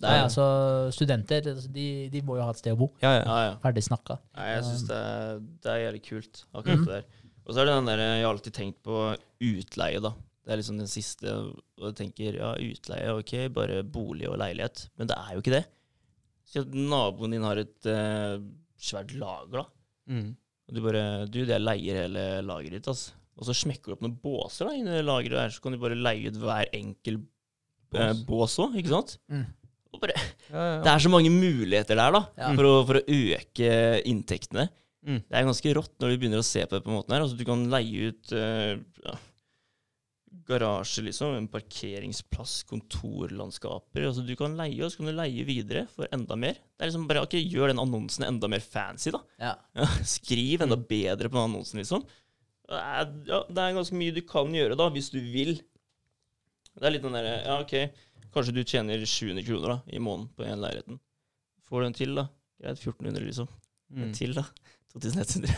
[0.00, 2.86] Nei, altså, studenter de, de må jo ha et sted å bo.
[3.02, 3.24] Ja, ja.
[3.26, 3.56] Ja, ja.
[3.60, 4.18] Ferdig snakka.
[4.34, 5.00] Nei, jeg syns det,
[5.60, 6.86] det er jævlig kult, akkurat Mhm.
[6.86, 7.04] det der.
[7.46, 10.14] Og så er det den der Jeg har alltid tenkt på utleie, da.
[10.44, 14.86] Det er liksom den siste Og du tenker ja, utleie, ok, bare bolig og leilighet.
[14.98, 15.64] Men det er jo ikke det.
[16.50, 18.38] Si at naboen din har et eh,
[18.80, 19.66] svært lager, da.
[20.10, 20.30] Mm.
[20.70, 23.12] Og du bare Du, det leier hele lageret ditt, altså.
[23.40, 25.96] Og så smekker du opp noen båser da, inni lageret der, så kan du bare
[25.96, 27.20] leie ut hver enkel
[27.96, 28.58] eh, Bås.
[28.60, 29.14] òg, ikke sant?
[29.32, 29.46] Mm.
[29.94, 30.16] Og bare,
[30.50, 32.50] Ja, ja, det er så mange muligheter der, da, Ja.
[32.58, 33.70] for, å, for å øke
[34.10, 34.66] inntektene.
[35.06, 35.22] Mm.
[35.24, 37.24] Det er ganske rått når du begynner å se på det på den måten her.
[37.24, 38.74] Altså, du kan leie ut eh,
[39.06, 39.14] ja,
[40.50, 44.04] garasje, liksom, en parkeringsplass, kontorlandskaper.
[44.08, 46.58] Altså, du kan leie, og så kan du leie videre for enda mer.
[46.58, 49.22] Det er liksom bare, ok, Gjør den annonsen enda mer fancy, da.
[49.40, 49.54] Ja.
[49.78, 52.04] Ja, skriv enda bedre på den annonsen, liksom.
[52.70, 55.56] Det er, ja, det er ganske mye du kan gjøre, da, hvis du vil.
[56.76, 57.74] Det er litt den derre Ja, ok,
[58.34, 61.00] kanskje du tjener 700 kroner da, i måneden på en leiligheten.
[61.66, 62.28] Får du en til, da?
[62.60, 63.50] Greit, 1400, liksom.
[63.90, 64.12] Mm.
[64.14, 64.44] til, da.
[64.94, 65.50] 2100.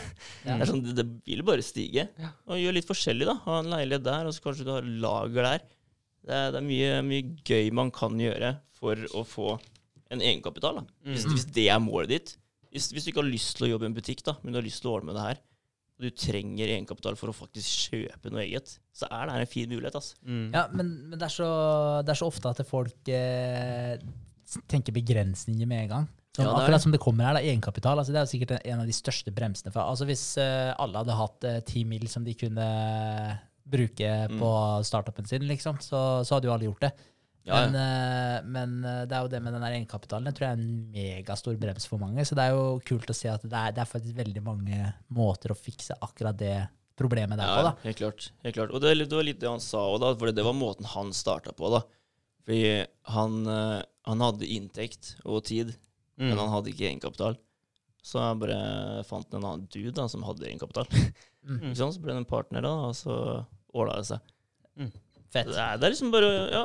[0.45, 0.57] Ja.
[0.57, 2.07] Det, er sånn, det, det vil bare stige.
[2.21, 2.29] Ja.
[2.49, 3.35] Og gjør litt forskjellig, da.
[3.47, 5.63] Ha en leilighet der, og så kanskje du har lager der.
[6.23, 9.55] Det er, det er mye, mye gøy man kan gjøre for å få
[10.13, 10.81] en egenkapital.
[10.81, 10.85] da.
[11.09, 11.33] Hvis, Mm.
[11.33, 12.35] hvis det er målet ditt.
[12.73, 14.57] Hvis, hvis du ikke har lyst til å jobbe i en butikk, da, men du
[14.59, 15.41] har lyst til å ordne med det her,
[15.93, 19.51] og du trenger egenkapital for å faktisk kjøpe noe eget, så er det her en
[19.51, 19.93] fin mulighet.
[19.99, 20.15] altså.
[20.25, 20.47] Mm.
[20.55, 21.49] Ja, men, men det, er så,
[22.05, 23.97] det er så ofte at folk eh,
[24.69, 26.07] tenker begrensninger med en gang.
[26.33, 27.99] Sånn, Ja, akkurat som det kommer her, da, egenkapital.
[28.01, 29.69] Altså, det er sikkert en av de største bremsene.
[29.71, 32.67] For, altså, hvis uh, alle hadde hatt eh, ti mil som de kunne
[33.69, 34.39] bruke Mm.
[34.41, 34.49] på
[34.83, 36.91] startupen sin, liksom, så, så hadde jo alle gjort det.
[37.45, 40.25] Ja, Men, uh, men eh, det er jo det med den egenkapitalen.
[40.25, 42.23] Det tror jeg er en megastor brems for mange.
[42.25, 44.93] Så det er jo kult å se at det er, det er faktisk veldig mange
[45.13, 46.55] måter å fikse akkurat det
[46.97, 47.63] problemet der Ja, på.
[47.67, 47.73] da.
[47.83, 48.31] helt klart.
[48.43, 48.71] helt klart.
[48.71, 50.05] Og det, det var litt det han sa òg.
[50.17, 51.83] For det var måten han starta på, da.
[52.43, 53.37] Fordi han,
[54.07, 55.75] han hadde inntekt og tid,
[56.19, 56.29] Mm.
[56.29, 57.37] men han hadde ikke egenkapital.
[58.03, 60.89] Så jeg bare fant en annen dude da, som hadde egenkapital.
[61.43, 61.73] Mm.
[61.75, 61.89] Sånn.
[61.91, 63.13] Så ble han en partner, da, og så
[63.75, 64.93] ordna det seg.
[65.33, 65.49] Fett.
[65.49, 66.61] Det er, det er liksom bare ja,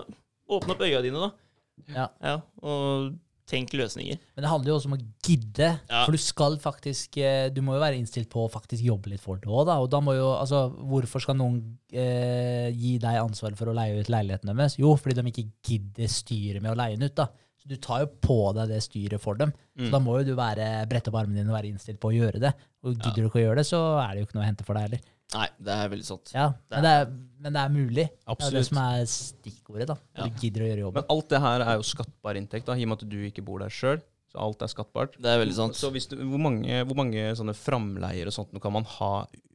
[0.55, 1.49] åpne opp øya dine, da.
[1.97, 2.05] Ja.
[2.23, 3.09] Ja, og
[3.49, 4.21] tenk løsninger.
[4.37, 5.71] Men det handler jo også om å gidde.
[5.89, 6.05] Ja.
[6.05, 9.25] For du skal faktisk eh, Du må jo være innstilt på å faktisk jobbe litt
[9.25, 9.79] for det òg, da.
[9.83, 11.59] Og da må jo Altså, hvorfor skal noen
[11.91, 14.79] eh, gi deg ansvar for å leie ut leiligheten deres?
[14.79, 17.31] Jo, fordi de ikke gidder styret med å leie den ut, da.
[17.69, 19.53] Du tar jo på deg det styret for dem.
[19.77, 19.93] Så Mm.
[19.93, 22.41] da må jo du være brette opp armene dine og være innstilt på å gjøre
[22.41, 22.53] det.
[22.83, 24.65] Og gidder du ikke å gjøre det, så er det jo ikke noe å hente
[24.67, 25.01] for deg heller.
[25.35, 26.31] Nei, det er veldig sant.
[26.33, 27.11] Ja, men det er,
[27.45, 28.07] men det er mulig.
[28.25, 29.97] Det er det som er stikkordet, da.
[30.17, 30.25] Ja.
[30.25, 31.03] Du gidder å gjøre jobben.
[31.03, 33.45] Men alt det her er jo skattbar inntekt, da, i og med at du ikke
[33.45, 34.01] bor der sjøl.
[34.33, 35.19] Så alt er skattbart.
[35.21, 35.77] Det er veldig sant.
[35.77, 39.13] Så hvis du, hvor, mange, hvor mange sånne framleier og sånt kan man ha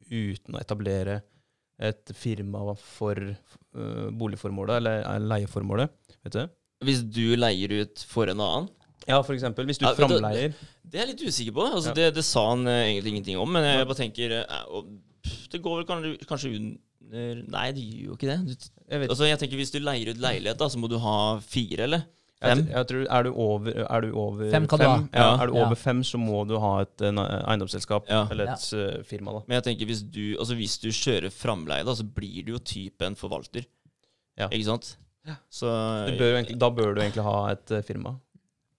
[0.10, 1.22] uten å etablere
[1.82, 5.90] et firma for uh, boligformålet, eller eh, leieformålet?
[6.24, 6.44] Vet du?
[6.84, 8.70] Hvis du leier ut for en annen
[9.08, 9.66] Ja, for eksempel.
[9.68, 10.54] Hvis du Ja, framleier
[10.84, 11.66] Det er jeg litt usikker på.
[11.74, 11.94] Altså, Ja.
[11.94, 14.90] det, det sa han eh, egentlig ingenting om, men jeg bare tenker eh, og,
[15.24, 16.80] pff, Det går vel kanskje, under
[17.52, 18.38] Nei, det gjør jo ikke det.
[18.48, 20.98] Du, jeg vet, altså, jeg tenker Hvis du leier ut leilighet, da, så må du
[21.04, 22.06] ha fire, eller?
[22.44, 22.62] jeg, Fem?
[22.74, 24.82] jeg tror, er du over, er du over Fem fem.
[24.82, 25.28] Ja, Ja.
[25.44, 25.66] er du Ja.
[25.66, 27.12] over fem, så må du ha et eh,
[27.48, 28.26] eiendomsselskap Ja.
[28.32, 29.32] eller et øh, firma.
[29.32, 29.44] da.
[29.48, 32.60] Men jeg tenker hvis du, altså, hvis du kjører framleie, da, så blir du jo
[32.60, 33.64] type en forvalter.
[34.38, 34.48] Ja.
[34.50, 34.98] Ikke sant?
[35.50, 35.70] Så
[36.10, 38.16] Du bør jo egentlig, da bør du egentlig ha et øh, firma.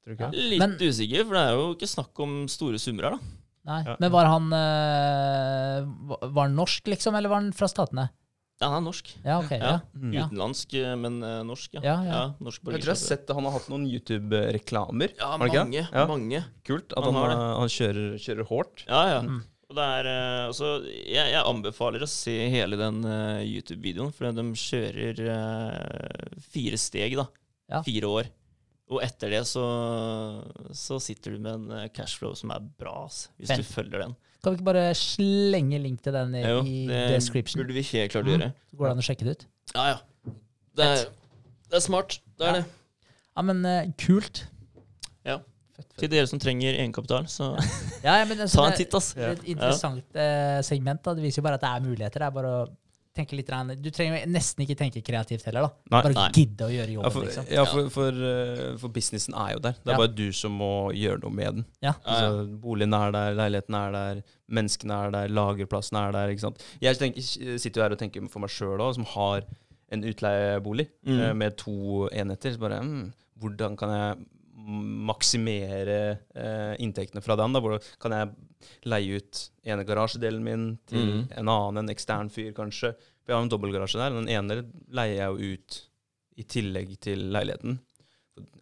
[0.05, 0.31] Tror du ikke?
[0.35, 0.43] det?
[0.53, 3.19] Litt Men- usikker, for det er jo ikke snakk om store summer her, da.
[3.65, 3.79] Nei.
[3.87, 3.95] Ja.
[3.99, 5.87] Men var han øh,
[6.35, 8.11] Var han norsk, liksom, eller var han fra statene?
[8.61, 9.09] Ja, han er norsk.
[9.25, 9.71] Ja, okay, Ja.
[9.73, 9.79] Ja.
[9.99, 10.13] Mm.
[10.15, 11.81] Utenlandsk, eh, men eh, norsk, ja.
[11.83, 12.21] Ja, ja.
[12.45, 15.17] norsk Jeg tror jeg har sett at han har hatt noen YouTube-reklamer.
[15.19, 15.65] Ja, mange.
[15.91, 16.05] Ja.
[16.07, 16.45] mange.
[16.65, 17.41] Kult at Han han, har det.
[17.59, 18.85] han kjører, kjører hårt.
[18.87, 19.21] Ja, ja.
[19.27, 19.43] Mm.
[19.75, 24.31] Og det er eh, altså, jeg, jeg anbefaler å se hele den uh, YouTube-videoen, for
[24.31, 27.25] de kjører uh, fire steg, da.
[27.73, 27.81] Ja.
[27.83, 28.29] Fire år.
[28.95, 29.65] Og etter det så,
[30.77, 33.65] så sitter du med en cashflow som er bra, ass, hvis Vent.
[33.65, 34.15] du følger den.
[34.45, 36.61] Kan vi ikke bare slenge link til den i, Jo,
[36.93, 37.63] det description?
[37.65, 38.35] burde vi helt klart Mm.
[38.37, 38.51] gjøre.
[38.71, 39.47] Så går det an å sjekke det ut.
[39.75, 40.35] Ja, ja.
[40.77, 41.05] Det er,
[41.73, 42.21] det er smart.
[42.39, 42.61] Det er Ja.
[42.61, 43.11] det.
[43.35, 44.45] Ja, men uh, kult.
[45.99, 47.53] Til dere som trenger egenkapital, så
[48.07, 49.13] Ja, ja, men altså, ta en det titt, ass.
[49.17, 51.03] er et interessant eh, segment.
[51.03, 51.15] Da.
[51.15, 52.21] Det viser jo bare at det er muligheter.
[52.23, 52.65] Det er bare å
[53.15, 53.69] tenke litt rann.
[53.79, 55.69] Du trenger nesten ikke tenke kreativt heller.
[55.69, 55.71] da.
[55.93, 56.01] Nei.
[56.03, 56.29] Bare Nei.
[56.35, 57.45] gidde å gjøre Ja, for, liksom.
[57.51, 59.77] ja, for, for, eh, for businessen er jo der.
[59.79, 59.99] Det er Ja.
[60.03, 61.65] bare du som må gjøre noe med den.
[61.83, 61.93] Ja.
[62.05, 66.29] Altså, boligen er der, leiligheten er der, menneskene er der, lagerplassen er der.
[66.35, 66.65] ikke sant?
[66.83, 67.23] Jeg tenker,
[67.59, 69.43] sitter jo her og tenker for meg sjøl òg, som har
[69.95, 71.21] en utleiebolig Mm.
[71.21, 72.51] eh, med to enheter.
[72.51, 74.27] Så bare, mm, hvordan kan jeg
[74.65, 75.97] maksimere
[76.35, 77.53] eh, inntektene fra den?
[77.55, 77.61] da?
[77.65, 78.31] hvor kan jeg
[78.89, 81.25] leie ut ene garasjedelen min til Mm.
[81.37, 82.95] en annen, en ekstern fyr kanskje?
[83.25, 84.11] For jeg har en dobbeltgarasje der.
[84.17, 84.63] Den ene
[84.93, 85.81] leier jeg jo ut
[86.37, 87.79] i tillegg til leiligheten.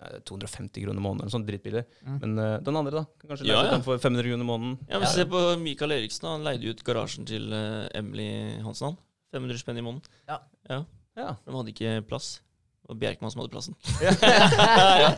[0.02, 1.84] Eh, 250 kroner måneden, sånn drittbillig.
[2.04, 2.18] Mm.
[2.20, 3.04] Men uh, den andre, da?
[3.22, 3.70] Kan kanskje leie Ja, ja.
[3.72, 4.78] den for 500 kroner måneden.
[4.88, 5.12] Ja, men Ja.
[5.14, 6.28] Se på Mikael Eriksen.
[6.28, 8.98] Han leide ut garasjen til uh, Emily Hansen.
[9.32, 10.02] 500 spenn i måneden.
[10.28, 10.40] Ja.
[10.68, 10.84] ja.
[11.16, 11.30] Ja.
[11.46, 12.40] De hadde ikke plass.
[12.82, 13.74] Det Bjerkman Bjerkmann som hadde plassen.
[14.02, 15.10] ja,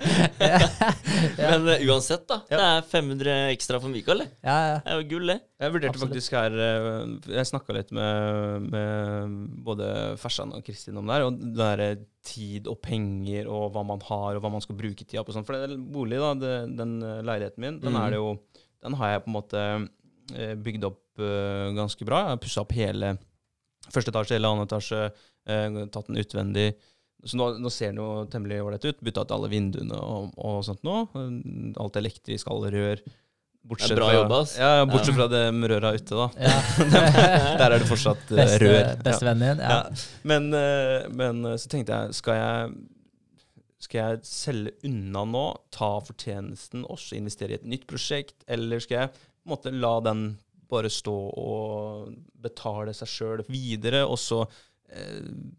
[1.55, 2.43] Men uh, uansett, da.
[2.51, 2.59] Ja.
[2.59, 4.21] Det er 500 ekstra for Mikael.
[4.21, 4.29] det.
[4.45, 4.75] ja, ja.
[4.85, 5.39] Det er jo gull, det.
[5.65, 6.11] Jeg vurderte Absolutt.
[6.13, 7.07] faktisk her eh,
[7.39, 9.87] Jeg snakka litt med, med både
[10.21, 11.25] Fersan og Kristin om det her.
[11.25, 14.77] Og det der eh, tid og penger og hva man har, og hva man skal
[14.79, 15.33] bruke tida på.
[15.35, 15.49] Sånt.
[15.49, 18.37] For den bolig, da, det, den leiligheten min, den er det jo
[18.85, 19.61] Den har jeg på en måte
[20.65, 22.25] bygd opp uh, ganske bra.
[22.25, 23.15] Jeg har pussa opp hele
[23.93, 25.07] første etasje, hele annen etasje,
[25.49, 26.73] uh, tatt den utvendig.
[27.25, 29.03] Så nå, nå ser den jo temmelig ålreit ut.
[29.05, 31.05] Bytta ut alle vinduene og, og sånt nå.
[31.81, 33.05] Alt elektrisk, alle rør.
[33.65, 36.27] Bortsett bra fra, jobba, ja, Ja, ja, bortsett fra det med røra ute, da.
[36.37, 36.57] ja.
[37.61, 38.91] Der er det fortsatt eh, Beste, rør.
[39.07, 39.63] Bestevennen din.
[39.65, 39.79] Ja.
[39.79, 40.09] Ja.
[40.29, 42.75] Men, eh, men eh, så tenkte jeg skal, jeg
[43.87, 48.99] skal jeg selge unna nå, ta fortjenesten, også investere i et nytt prosjekt, eller skal
[48.99, 50.27] jeg på en måte la den
[50.69, 52.13] bare stå og
[52.45, 54.43] betale seg sjøl videre, og så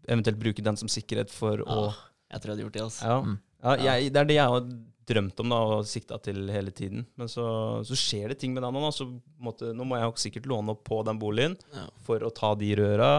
[0.08, 2.02] eventuelt bruke den som sikkerhet for å Ah,
[2.32, 2.84] jeg tror jeg hadde gjort det.
[2.88, 3.06] altså.
[3.06, 3.18] ja.
[3.22, 3.38] Mm.
[3.66, 4.68] Ja, jeg, det er det jeg har
[5.06, 7.06] drømt om da, og sikta til hele tiden.
[7.18, 7.46] Men så,
[7.86, 8.76] så skjer det ting med den.
[8.94, 11.86] Så nå må jeg jo sikkert låne opp på den boligen Ja.
[12.06, 13.10] for å ta de røra.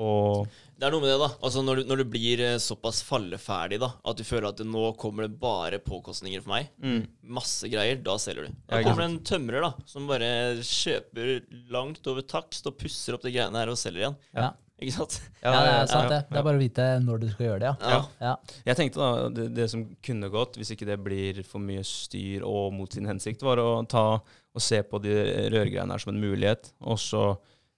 [0.00, 0.46] Og
[0.80, 1.28] Det er noe med det, da.
[1.44, 4.84] Altså Når du, når du blir eh, såpass falleferdig, da, at du føler at nå
[5.00, 7.02] kommer det bare påkostninger for meg, mm,
[7.36, 8.54] masse greier, da selger du.
[8.72, 10.30] Da kommer det en tømrer da, som bare
[10.64, 11.34] kjøper
[11.74, 14.16] langt over takst og pusser opp de greiene her og selger igjen.
[14.36, 14.48] Ja.
[14.82, 15.18] Ikke sant?
[15.42, 16.20] ja, det er sant, det.
[16.28, 17.90] Det er bare å vite når du skal gjøre det, ja.
[17.94, 18.00] Ja.
[18.26, 18.60] ja.
[18.68, 22.46] Jeg tenkte da, det, det som kunne gått, hvis ikke det blir for mye styr
[22.48, 24.06] og mot sin hensikt, var å ta
[24.52, 25.14] og se på de
[25.52, 26.72] rørgreiene her som en mulighet.
[26.84, 27.22] Og så,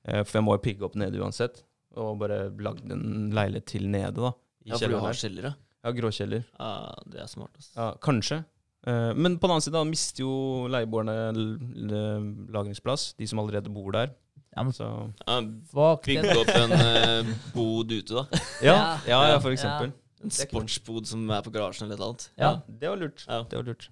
[0.09, 1.63] eh, For jeg må jo pigge opp nede uansett.
[2.01, 4.33] Og bare lagd en leilighet til nede, da.
[4.65, 5.55] I Ja, for du har kjeller, ja?
[5.85, 6.45] Ja, gråkjeller.
[6.57, 6.73] Ja,
[7.13, 7.53] det er smart.
[7.59, 7.73] Altså.
[7.77, 8.41] Ja, kanskje.
[8.89, 10.33] Eh, men på den annen side da, mister jo
[10.73, 11.17] leieboerne
[12.53, 14.15] lagringsplass, de som allerede bor der.
[14.57, 14.89] Ja, men Så
[15.27, 15.41] Ja,
[15.73, 16.21] fuck det.
[16.23, 18.43] Bygge opp en eh, bod ute, da.
[18.63, 18.77] Ja,
[19.09, 19.93] Ja, ja, for eksempel.
[20.25, 20.71] En er kult.
[20.71, 22.29] sportsbod som er på garasjen eller et eller annet.
[22.41, 22.53] Ja.
[22.81, 23.27] Det var lurt.
[23.29, 23.43] Ja.
[23.51, 23.91] Det var lurt.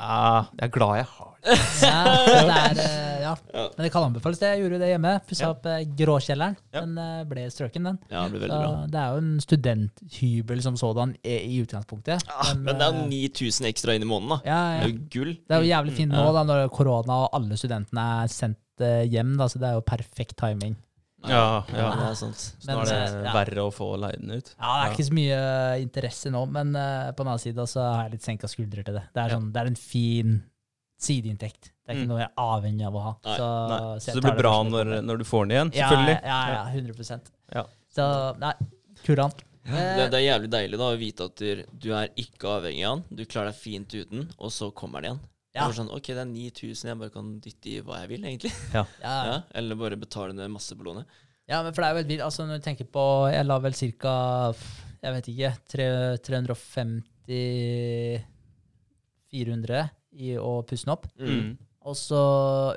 [0.00, 1.56] Ah, jeg er glad jeg har det.
[1.84, 2.04] Ja,
[2.48, 3.32] det er, eh, ja.
[3.52, 3.64] Ja.
[3.76, 4.38] Men det kan anbefales.
[4.40, 4.48] det.
[4.54, 5.10] Jeg gjorde det hjemme.
[5.28, 5.50] Pussa Ja.
[5.52, 6.56] opp eh, gråkjelleren.
[6.72, 6.80] Ja.
[6.84, 7.98] Den eh, ble strøken, den.
[8.10, 8.86] Ja, det blir Så veldig bra.
[8.92, 12.24] det er jo en studenthybel som sådan i, i utgangspunktet.
[12.28, 14.40] Ah, men det er eh, 9000 ekstra inn i måneden, da.
[14.44, 14.84] ja, Det ja.
[14.84, 15.32] er jo gull.
[15.48, 16.32] Det er jo jævlig fint nå Ja.
[16.32, 18.69] da, når korona og alle studentene er sendt eh,
[19.10, 19.36] hjem.
[19.40, 20.76] Da, så det er jo perfekt timing.
[21.28, 21.88] Ja, ja.
[21.98, 22.44] det er sant.
[22.64, 23.32] Men, Nå er det eh, ja.
[23.34, 24.54] verre å få leid den ut.
[24.56, 27.66] Ja, Det er ikke så mye eh, interesse nå, men uh, på den annen side
[27.68, 29.02] så har jeg litt senka skuldre til det.
[29.12, 29.36] Det er, Ja.
[29.36, 30.38] sånn, det er en fin
[31.00, 31.70] sideinntekt.
[31.84, 32.12] Det er ikke Mm.
[32.12, 33.12] noe jeg er avhengig av å ha.
[33.24, 33.78] Nei, så, Nei.
[33.98, 36.18] så, Så det blir bra når når, du får den igjen, selvfølgelig.
[36.24, 37.20] Ja, ja, 100
[37.54, 37.64] Ja.
[37.90, 38.52] Så nei,
[39.04, 39.44] kurant.
[39.64, 43.02] Det, det er jævlig deilig da å vite at du, du er ikke avhengig av
[43.02, 43.16] den.
[43.20, 45.20] Du klarer deg fint uten, og så kommer den igjen.
[45.54, 45.64] Ja.
[45.66, 48.52] Det sånn, ok, det er 9000, jeg bare kan dytte i hva jeg vil, egentlig.
[48.74, 51.08] ja, Ja, eller bare betale ned masse på lånet.
[51.50, 52.22] ja, men for det er jo helt vilt.
[52.28, 54.14] Altså, når du tenker på Jeg la vel ca.
[55.00, 58.22] Jeg vet ikke 350
[59.30, 59.82] 400
[60.20, 61.06] i å pusse den opp.
[61.18, 61.52] Mm.
[61.88, 62.20] Og så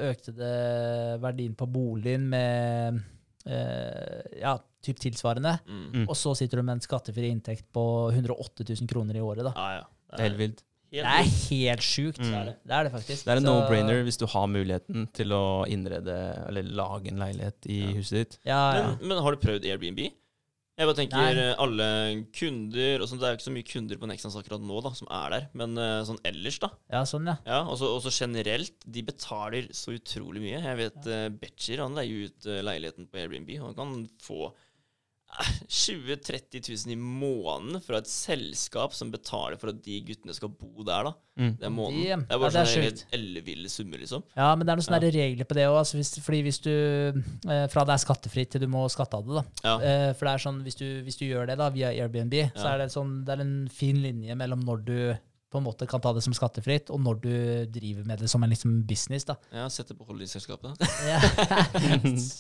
[0.09, 2.99] økte det verdien på boligen med
[3.45, 4.55] eh, ja,
[4.85, 5.57] typ tilsvarende.
[5.67, 5.87] Mm.
[5.93, 6.05] Mm.
[6.07, 9.43] Og så sitter du med en skattefri inntekt på 108 000 kroner i året.
[9.49, 9.53] da.
[9.57, 9.89] Ja, ja.
[10.13, 10.63] Det er helt vilt.
[11.01, 12.19] Det er helt sjukt.
[12.21, 12.29] Mm.
[12.29, 12.55] Det, er det.
[12.69, 13.25] det er det faktisk.
[13.25, 16.17] Det er en no-brainer hvis du har muligheten til å innrede
[16.47, 17.93] eller lage en leilighet i Ja.
[17.97, 18.37] huset ditt.
[18.45, 18.83] Ja, ja.
[18.99, 20.03] Men, men har du prøvd Airbnb?
[20.73, 21.33] Jeg bare tenker Nei.
[21.37, 21.87] eh, alle
[22.33, 24.91] kunder og sånt, Det er jo ikke så mye kunder på Nexans akkurat nå da,
[24.97, 26.71] som er der, men eh, sånn ellers, da.
[26.89, 27.35] Ja, sånn, ja.
[27.45, 28.73] Ja, og så generelt.
[28.89, 30.63] De betaler så utrolig mye.
[30.63, 33.93] Jeg vet uh, Betcher han leier ut uh, leiligheten på Airbnb, og han kan
[34.25, 34.49] få
[35.67, 40.51] 20 000-30 000 i måneden fra et selskap som betaler for at de guttene skal
[40.53, 41.13] bo der, da.
[41.39, 41.53] Mm.
[41.57, 42.25] Det er måneden.
[42.29, 44.23] Det er bare Ja, det er sånne helt elleville summer, liksom.
[44.37, 45.13] Ja, men det er noen sånne ja.
[45.17, 45.79] regler på det òg.
[45.81, 46.71] Altså hvis- fordi hvis du
[47.49, 49.45] eh, Fra det er skattefritt til du må skatte av det, da.
[49.63, 49.75] Ja.
[49.81, 52.73] Eh, for det er sånn, hvis du, hvis du gjør det da via Airbnb, så
[52.73, 54.97] er det, sånn, det er en fin linje mellom når du
[55.53, 57.31] på en måte kan ta det som skattefritt, og når du
[57.77, 59.23] driver med det som en liksom business.
[59.29, 59.35] da.
[59.53, 60.07] Ja, Sette på.
[61.11, 61.19] Ja.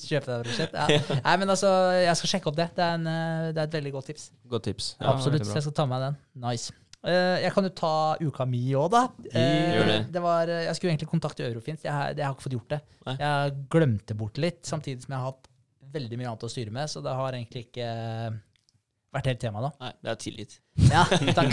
[0.09, 0.73] Kjøpe deg prosjekt.
[0.77, 1.19] Ja.
[1.23, 1.69] Nei, men altså,
[2.01, 2.69] jeg skal sjekke opp det.
[2.77, 4.29] Det er, en, eh, det er et veldig godt tips.
[4.49, 4.87] Godt tips.
[4.99, 5.45] Ja, Absolutt.
[5.45, 6.17] Jeg skal ta med den.
[6.43, 6.73] Nice.
[7.03, 7.93] Eh, jeg kan jo ta
[8.23, 9.01] uka mi òg, da.
[9.31, 10.21] Eh, Gjør det.
[10.23, 11.83] var, jeg skulle egentlig kontakte Eurofins.
[11.83, 12.81] Jeg, har- jeg har ikke fått gjort det.
[13.09, 13.15] Nei.
[13.19, 15.49] Jeg glemte bort litt, samtidig som jeg har hatt
[15.93, 16.89] veldig mye annet å styre med.
[16.89, 17.89] Så det har egentlig ikke
[19.13, 19.69] vært helt tema, da.
[19.83, 20.55] Nei, det er tilgitt.
[20.89, 21.03] Ja,
[21.37, 21.51] takk.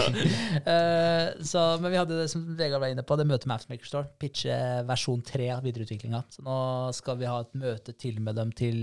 [0.64, 3.88] uh, så, men vi hadde det som Vegard var inne på, det møtet med Appsmaker
[3.90, 4.08] Store.
[4.22, 4.54] Pitche
[4.88, 6.22] versjon 3 av videreutviklinga.
[6.32, 6.56] Så nå
[6.96, 8.78] skal vi ha et møte til med dem til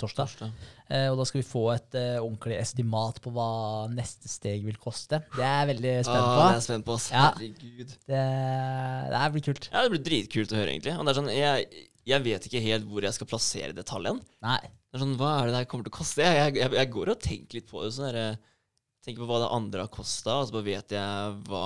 [0.00, 0.32] torsdag.
[0.32, 0.54] Torsdag.
[0.88, 3.48] Uh, og da skal vi få et uh, ordentlig estimat på hva
[3.92, 5.20] neste steg vil koste.
[5.36, 6.46] Det er jeg veldig spent Ah, på.
[6.48, 7.10] det er spent på, oss.
[7.12, 7.26] Ja.
[7.34, 7.92] Herregud.
[8.08, 8.22] Det,
[9.14, 9.68] det blir kult.
[9.72, 10.96] Ja, det blir dritkult å høre, egentlig.
[10.96, 14.20] Og det er sånn, jeg, jeg vet ikke helt hvor jeg skal plassere detaljen.
[14.44, 14.62] Nei.
[14.94, 16.22] Sånn, Hva er det her kommer til å koste?
[16.22, 17.92] Jeg, jeg, jeg går og tenker litt på det.
[17.96, 18.36] sånn der,
[19.04, 21.64] Tenker på hva det andre har kosta, og så bare vet jeg hva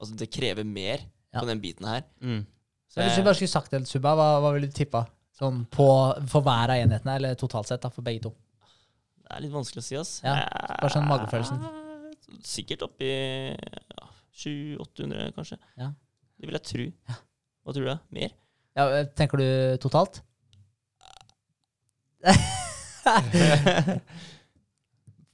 [0.00, 1.02] Altså, det krever mer
[1.34, 1.40] Ja.
[1.42, 2.04] på den biten her.
[2.24, 2.44] Mm.
[2.88, 5.02] Så jeg, hvis du bare skulle sagt det, Suba, hva, hva ville du tippa?
[5.36, 5.86] Sånn på,
[6.28, 8.32] for hver av enhetene, eller totalt sett, da, for begge to.
[9.24, 10.14] det er litt vanskelig å si, ass.
[10.24, 10.34] Ja,
[10.80, 11.60] bare sånn magefølelsen.
[12.48, 13.10] Sikkert oppi
[13.56, 14.08] ja,
[14.40, 15.58] 700-800, kanskje.
[15.80, 15.90] Ja.
[16.40, 16.86] Det vil jeg tro.
[17.64, 17.94] Hva tror du?
[18.16, 18.34] Mer?
[18.78, 19.46] Ja, eh, tenker du
[19.84, 20.22] totalt?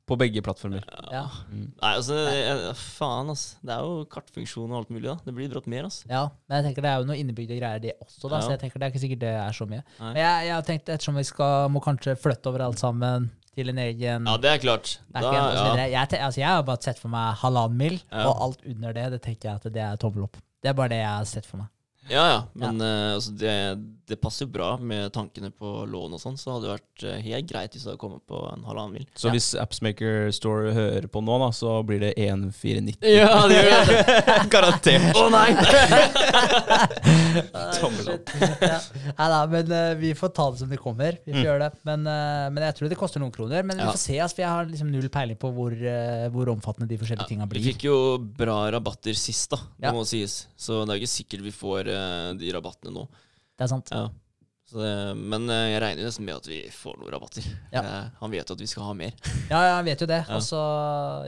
[0.07, 0.84] På begge plattformer.
[1.11, 1.24] Ja.
[1.51, 1.72] Mm.
[1.82, 3.57] Nei, altså, jeg, faen, altså.
[3.66, 5.16] Det er jo kartfunksjon og alt mulig, da.
[5.26, 6.07] Det blir brått mer, altså.
[6.07, 8.45] Ja, men jeg tenker det er jo noe innebygde greier, det også, da, Ja.
[8.47, 9.82] så jeg tenker det er ikke sikkert det er så mye.
[9.99, 10.12] Nei.
[10.12, 13.26] Men jeg, jeg har tenkt, ettersom vi skal, må kanskje flytte over alt sammen
[13.57, 14.93] til en egen Ja, det er klart.
[15.11, 15.87] Da, backend og så ja.
[15.91, 18.28] Jeg, altså, jeg har bare sett for meg halvannen mil, Ja.
[18.30, 20.39] og alt under det, det tenker jeg at det er tommel opp.
[20.62, 21.72] Det er bare det jeg har sett for meg.
[22.11, 22.42] Ja, ja.
[22.54, 23.54] Men eh, altså, det,
[24.07, 27.16] det passer jo bra med tankene på lån og sånn, så hadde det vært eh,
[27.26, 29.07] helt greit hvis det hadde kommet på en halvannen mil.
[29.18, 29.32] Så Ja.
[29.34, 32.96] hvis Appsmaker Store hører på nå, da, så blir det 1490.
[33.16, 33.98] Ja, det gjør det.
[34.54, 35.16] Garantert.
[35.16, 35.50] Å nei!
[37.80, 38.30] Tommel opp.
[38.61, 38.78] ja.
[39.16, 41.18] Nei da, men uh, vi får ta det som det kommer.
[41.24, 41.44] Vi får Mm.
[41.44, 41.70] gjøre det.
[41.84, 43.62] Men, uh, men jeg tror det koster noen kroner.
[43.66, 46.48] Men vi får se, altså, for jeg har liksom null peiling på hvor, uh, hvor
[46.54, 49.59] omfattende de forskjellige tinga Vi fikk jo bra rabatter sist, da.
[49.76, 49.92] Det Ja.
[49.92, 50.46] må sies.
[50.57, 51.90] Så det er ikke sikkert vi får
[52.38, 53.07] de rabattene nå.
[53.57, 53.90] Det er sant.
[53.94, 54.07] Ja.
[54.66, 57.44] Så det, men eh, jeg regner nesten med at vi får noen rabatter.
[57.72, 57.82] Ja.
[57.86, 59.12] Eh, han vet jo at vi skal ha mer.
[59.53, 60.24] Ja, han vet jo det.
[60.26, 60.40] Ja.
[60.40, 60.62] Også,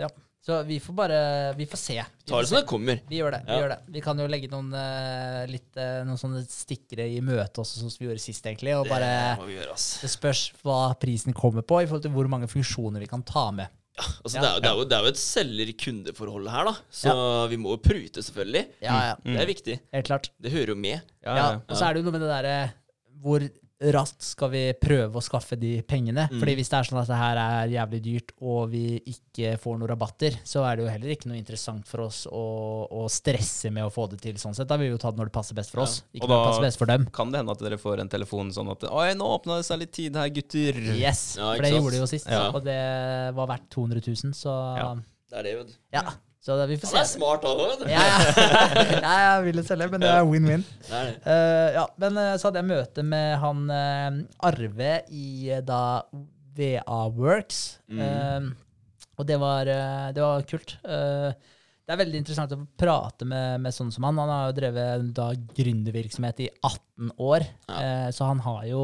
[0.03, 0.09] ja.
[0.49, 1.17] Så vi får bare
[1.59, 1.97] Vi får se.
[2.01, 3.01] Vi, Ta det som det kommer.
[3.11, 3.41] vi gjør det.
[3.47, 3.59] Vi Ja.
[3.63, 3.79] gjør det.
[3.95, 7.91] Vi kan jo legge noen, eh, litt, eh, noen sånne stikkere i møte også, sånn
[7.93, 8.75] som vi gjorde sist, egentlig.
[8.79, 9.89] Og bare Det må vi gjøre, ass.
[10.03, 13.51] Det spørs hva prisen kommer på, i forhold til hvor mange funksjoner vi kan ta
[13.53, 13.69] med.
[13.99, 14.43] Altså, Ja.
[14.43, 16.75] det, er, jo- det, er jo, det er jo et selger-kundeforhold her, da.
[16.91, 17.13] Så
[17.51, 18.65] vi må jo prute, selvfølgelig.
[18.83, 19.15] Ja, ja.
[19.25, 19.79] Det er viktig.
[19.95, 20.31] Helt klart.
[20.43, 21.01] Det hører jo med.
[21.25, 21.59] Ja, Ja, ja.
[21.69, 22.59] og så er det jo noe med det derre
[23.23, 23.43] hvor
[23.79, 26.25] raskt skal vi prøve å skaffe de pengene?
[26.33, 26.41] Mm.
[26.41, 29.79] Fordi hvis det er sånn at det her er jævlig dyrt, og vi ikke får
[29.79, 32.43] noen rabatter, så er det jo heller ikke noe interessant for oss å,
[32.91, 34.67] å stresse med å få det til sånn sett.
[34.71, 36.37] Da vil vi jo ta det når det passer best for oss, ikke Og når
[36.43, 37.07] det passer best for dem.
[37.15, 39.79] Kan det hende at dere får en telefon sånn at Oi, nå åpna det seg
[39.85, 40.83] litt tid her, gutter.
[40.99, 41.79] Yes, Ja, for det sant?
[41.83, 42.49] gjorde det jo sist, Ja.
[42.51, 42.81] og det
[43.39, 44.91] var verdt 200 000, så Ja.
[45.29, 45.75] Det er det, vet du.
[45.93, 46.03] ja.
[46.45, 47.83] Så det, vi får Han er smart, han òg.
[47.91, 48.19] Ja, ja.
[49.05, 50.65] ja, jeg ville selge, men det er win-win.
[50.95, 55.83] Eh, ja, men eh, så hadde jeg møte med han uh, Arve i da
[56.59, 57.63] VA Works.
[57.91, 58.01] Mm.
[58.01, 58.69] Uh,
[59.19, 59.67] og det var,
[60.15, 60.77] det var kult.
[60.87, 61.33] Eh,
[61.89, 64.19] det er veldig interessant å prate med, med sånn som han.
[64.21, 67.79] Han har jo drevet da gründervirksomhet i 18 år, Ja.
[67.81, 68.83] eh, så han har jo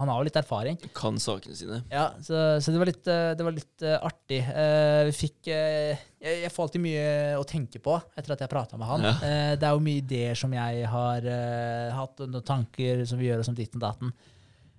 [0.00, 0.78] han har jo litt erfaring.
[0.96, 1.82] Kan sakene sine.
[1.92, 4.40] Ja, så, så det var litt, eh, det var litt eh, artig.
[4.40, 7.06] Eh, vi fikk eh, jeg, jeg får alltid mye
[7.36, 9.04] å tenke på etter at jeg prata med han.
[9.04, 9.14] Ja.
[9.20, 13.20] Eh, det er jo mye ideer som jeg har eh, hatt, og noen tanker som
[13.20, 14.14] vi gjør, og som ditten datten.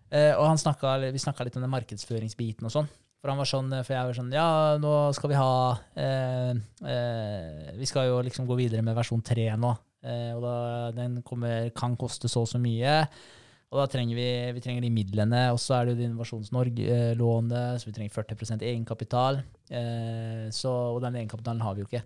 [0.09, 2.89] Eh, og han snakket, vi snakka litt om den markedsføringsbiten og sånn.
[3.25, 5.53] For han var sånn, for jeg var sånn Ja, nå skal vi ha
[5.97, 6.51] eh,
[6.85, 9.71] eh, Vi skal jo liksom gå videre med versjon 3 nå.
[10.05, 10.57] Eh, og da,
[10.93, 12.99] den kommer, kan koste så og så mye.
[13.73, 15.41] Og da trenger vi, vi trenger de midlene.
[15.55, 19.41] Og så er det jo det Innovasjons Norge-lånet, så vi trenger 40% egenkapital.
[19.73, 22.05] Eh, så, og den egenkapitalen har vi jo ikke.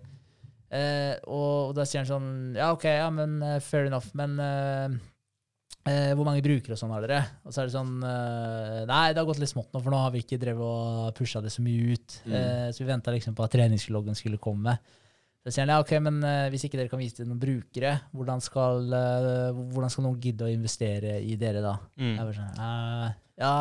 [0.72, 4.08] Eh, og, og da sier han sånn Ja, OK, ja, men eh, fair enough.
[4.16, 4.40] Men
[5.88, 7.20] eh, hvor mange brukere og sånn har dere?
[7.46, 10.00] Og så er det sånn eh, Nei, det har gått litt smått nå, for nå
[10.02, 12.16] har vi ikke drevet og pusha det så mye ut.
[12.26, 12.34] Mm.
[12.40, 14.76] Eh, så vi venta liksom på at treningsloggen skulle komme.
[15.40, 17.94] Så sier han ja, ok, men eh, hvis ikke dere kan vise til noen brukere,
[18.12, 21.78] hvordan skal, eh, hvordan skal noen gidde å investere i dere da?
[21.96, 22.10] Mm.
[22.12, 23.54] Jeg bare sånn, eh, ja,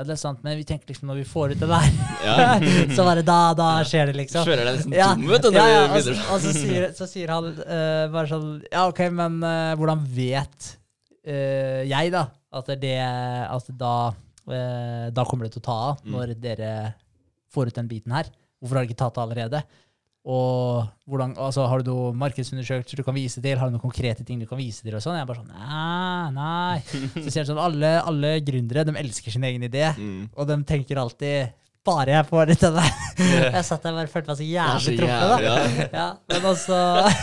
[0.00, 1.86] ja, det er sant, men vi tenker liksom når vi får ut det der,
[2.26, 2.34] Ja.
[2.96, 4.42] så bare da, da skjer det, liksom.
[4.48, 5.50] Føler deg nesten Ja, tom, vet du.
[5.54, 9.04] ja, ja, og, så, og så, sier, så sier han eh, bare sånn Ja, OK,
[9.14, 10.70] men eh, hvordan vet
[11.24, 13.94] eh, jeg, da, at det at da,
[14.50, 16.12] eh, da kommer det til å ta av, Mm.
[16.12, 16.94] når dere
[17.52, 18.24] får ut den biten her?
[18.60, 19.62] Hvorfor har dere ikke tatt det allerede?
[20.30, 23.56] Og hvordan, altså, Har du noen markedsundersøkelser du kan vise til?
[23.56, 24.94] Har du noen konkrete ting du kan vise til?
[24.94, 25.16] og sånn?
[25.16, 26.78] Jeg er bare sånn, nei, nei.
[27.24, 30.28] Så ser han sånn, alle, alle gründere de elsker sin egen idé, Mm.
[30.36, 31.52] og de tenker alltid
[31.86, 32.86] bare jeg får litt av det.
[33.20, 35.30] Jeg satt der og følte meg så jævlig truffet.
[35.30, 35.86] da.
[35.94, 36.80] Ja, men også,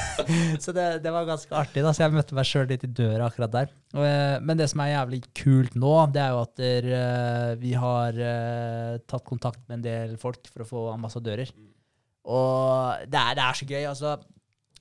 [0.64, 3.28] så det, det var ganske artig, da, så jeg møtte meg sjøl litt i døra
[3.30, 3.72] akkurat der.
[3.94, 7.74] Eh, Men det som er jævlig kult nå, det er jo at der, eh, vi
[7.78, 11.54] har eh, tatt kontakt med en del folk for å få ambassadører.
[12.28, 13.84] Og det er, det er så gøy.
[13.88, 14.18] altså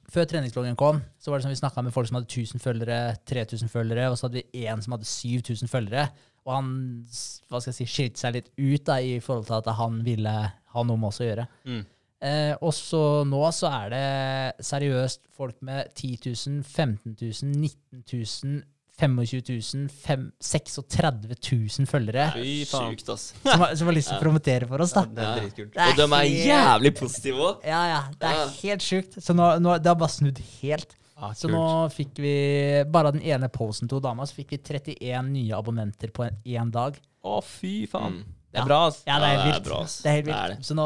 [0.06, 2.98] før treningsloggen kom, så var det som vi snakka med folk som hadde 1000 følgere,
[3.26, 6.04] 3000 følgere, og så hadde vi én som hadde 7000 følgere.
[6.46, 6.68] Og han
[7.50, 10.34] hva skal jeg si, skilte seg litt ut da, i forhold til at han ville
[10.76, 11.46] ha noe med oss å gjøre.
[11.66, 11.82] Mm.
[12.26, 18.04] Eh, og så nå så er det seriøst folk med 10 000, 15 000, 19
[18.12, 18.62] 000,
[18.96, 19.42] 25
[19.76, 19.90] 000,
[20.40, 22.52] 36 000 følgere Fy.
[22.64, 23.26] Sjukt, ass.
[23.42, 24.94] som, har, som har lyst til å promotere for oss.
[24.96, 25.02] da.
[25.04, 25.74] Det er dritkult.
[25.76, 27.66] Det Og de er helt- jævlig positive òg.
[27.68, 27.98] Ja, ja.
[28.16, 28.46] Det er Ja.
[28.62, 29.18] helt sjukt.
[29.20, 30.96] Så nå, nå, det har bare snudd helt.
[31.16, 31.56] Ah, Så kult.
[31.56, 35.54] nå fikk vi, bare av den ene posen til dama, så fikk vi 31 nye
[35.56, 36.98] abonnenter på en, én dag.
[37.24, 38.18] Å, fy faen.
[38.20, 38.32] Mm.
[38.52, 39.02] Det er bra, ass.
[39.06, 39.64] Ja, det er Ja, helt det er vilt.
[39.68, 39.78] bra.
[39.84, 40.64] Det er helt vilt.
[40.64, 40.84] Så nå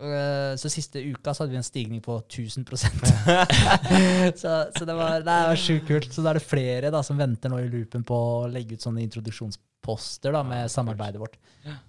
[0.00, 2.64] øh, Så siste uka så hadde vi en stigning på 1000
[4.36, 6.12] så, så det var, det var sjukt kult.
[6.14, 8.84] Så da er det flere da som venter nå i loopen på å legge ut
[8.84, 11.36] sånne introduksjonsposter da med samarbeidet vårt.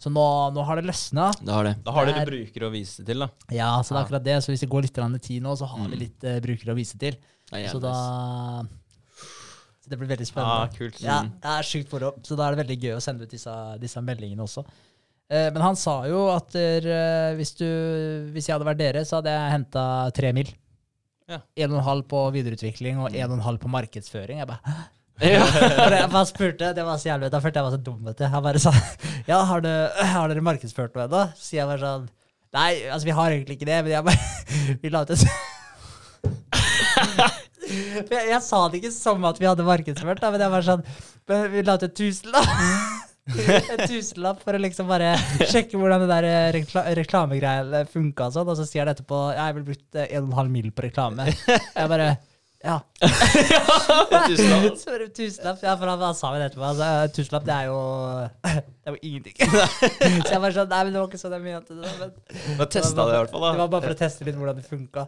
[0.02, 1.30] Så nå, nå har det løsna.
[1.40, 1.76] Det har det.
[1.86, 3.30] Da har Det dere er- brukere å vise til, da.
[3.56, 4.38] Ja, så det er akkurat det.
[4.44, 6.00] Så hvis det går litt tid nå, så har vi Mm.
[6.00, 7.16] litt uh, brukere å vise til.
[7.50, 7.94] Så da.
[9.82, 10.78] Så det blir veldig Ah, spennende.
[10.78, 11.00] kult.
[11.02, 12.12] Ja, det er sjukt moro.
[12.24, 14.64] Så da er det veldig gøy å sende ut disse, disse meldingene også.
[15.30, 17.66] Eh, men han sa jo at der, eh, hvis, du,
[18.34, 19.84] hvis jeg hadde vært dere, så hadde jeg henta
[20.14, 20.50] tre mil.
[21.30, 21.42] Ja.
[21.62, 24.40] En og en halv på videreutvikling og en og en halv på markedsføring.
[24.42, 24.78] Jeg bare,
[25.22, 25.44] Ja.
[26.00, 28.24] Jeg bare spurte, det var så jævlig, da følte jeg meg så dum, vet du.
[28.32, 28.72] Han bare sa
[29.28, 29.68] ja, har, du,
[30.14, 31.24] har dere markedsført noe ennå?
[31.36, 32.06] Så jeg bare sånn
[32.56, 35.26] Nei, altså vi har egentlig ikke det, men jeg bare Vi la ut et
[38.14, 40.86] jeg, jeg sa det ikke som at vi hadde markedsført, da, men jeg var sånn
[41.54, 42.50] vi la ut et tusenlapp.
[43.30, 45.12] En tusenlapp for å liksom bare
[45.52, 48.50] sjekke hvordan det der eh, rekla reklamegreiene funka og sånn.
[48.50, 50.88] Og så sier han etterpå jeg vil brukt eh, en og en halv mil på
[50.88, 51.28] reklame.
[51.30, 52.08] Jeg bare
[52.64, 52.78] ja.
[54.28, 54.78] Tusenlapp.
[54.78, 55.62] Så var det tusenlapp.
[55.64, 56.66] Ja, for han, han sa jo det etterpå.
[56.70, 57.78] Altså, tusenlapp, det er jo
[58.44, 59.38] Det er jo ingenting.
[60.26, 61.94] Så jeg bare sånn Nei, men det var ikke sånn jeg mente det.
[62.02, 63.52] Men Da testa det i hvert fall, da.
[63.56, 65.06] det var bare for å teste litt hvordan det funka.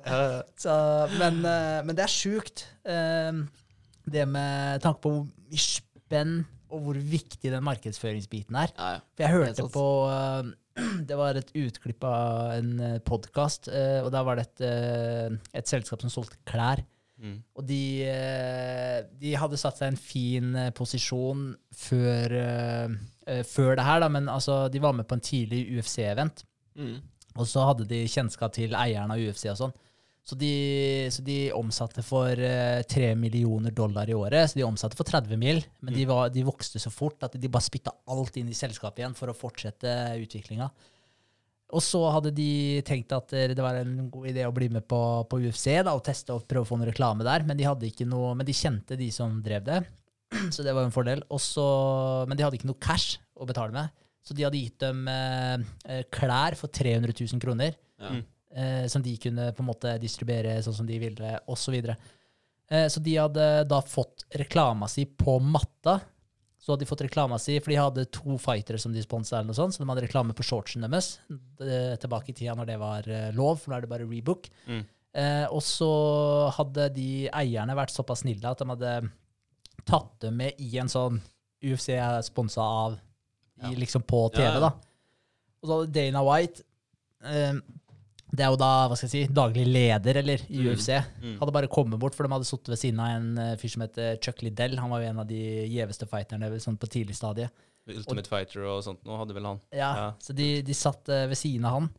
[0.63, 0.77] Så,
[1.19, 2.65] men, eh, men det er sjukt.
[2.87, 3.43] eh,
[4.15, 6.41] Det med tanke på hvor spenn
[6.71, 8.71] og hvor viktig den markedsføringsbiten er.
[8.79, 9.03] Ja, ja.
[9.11, 10.51] For jeg hørte på eh,
[11.09, 12.71] Det var et utklipp av en
[13.03, 14.61] podkast, og da var det et,
[15.59, 16.79] et selskap som solgte klær.
[17.21, 17.37] Mm.
[17.59, 23.77] Og de, eh, de hadde satt seg i en fin eh, posisjon før, eh, før
[23.77, 26.43] det her, da, men altså, de var med på en tidlig UFC-event.
[26.79, 26.97] Mm.
[27.37, 29.77] Og så hadde de kjennskap til eieren av UFC og sånn.
[30.25, 30.51] Så de,
[31.09, 34.51] så de omsatte for tre 3 millioner dollar i året.
[34.51, 37.49] Så de omsatte for 30 mil, men de, var, de vokste så fort at de
[37.49, 40.69] bare spytta alt inn i selskapet igjen for å fortsette utviklinga.
[41.71, 44.83] Og så hadde de tenkt at eh, det var en god idé å bli med
[44.91, 44.99] på,
[45.31, 47.87] på UFC da, og teste og prøve å få noe reklame der, men de, hadde
[47.87, 49.79] ikke noe, men de kjente de som drev det.
[50.55, 51.23] Så det var en fordel.
[51.31, 51.63] Også,
[52.27, 53.91] men de hadde ikke noe cash å betale med.
[54.21, 55.55] Så de hadde gitt dem eh,
[55.89, 58.11] eh, klær for 300 000 kroner, Ja.
[58.15, 58.21] Mm.
[58.53, 61.77] eh, som de kunne på en måte distribuere sånn som de ville, osv.
[61.81, 61.95] Så,
[62.69, 65.99] eh, så de hadde da fått reklama si på matta.
[66.61, 69.49] Så hadde de fått reklama si, for de hadde to fightere som de sponsa, eller
[69.49, 72.75] noe sånt, så de hadde reklame på shortsen deres eh, tilbake i tida når det
[72.77, 74.45] var eh, lov, for nå er det bare rebook.
[74.69, 74.83] Mm.
[75.17, 75.89] Eh, og så
[76.59, 78.93] hadde de eierne vært såpass snille at de hadde
[79.89, 81.17] tatt dem med i en sånn
[81.65, 83.73] UFC er sponsa av i, Ja.
[83.81, 84.59] liksom på TV, Ja, ja.
[84.69, 84.71] da.
[85.61, 86.63] Og så hadde Dana White
[87.25, 87.57] eh,
[88.31, 90.67] Det er jo da, hva skal jeg si, daglig leder, eller, i Mm.
[90.71, 90.89] UFC.
[91.21, 91.33] Mm.
[91.41, 93.81] Hadde bare kommet bort, for de hadde sittet ved siden av en eh, fyr som
[93.83, 94.77] heter Chuck Liddell.
[94.79, 97.49] Han var jo en av de gjeveste fighterne sånn på tidlig stadie.
[97.91, 99.59] Ultimate Fighter og sånt nå hadde vel han.
[99.75, 100.07] Ja, Ja.
[100.21, 101.89] Så de, de satt eh, ved siden av han.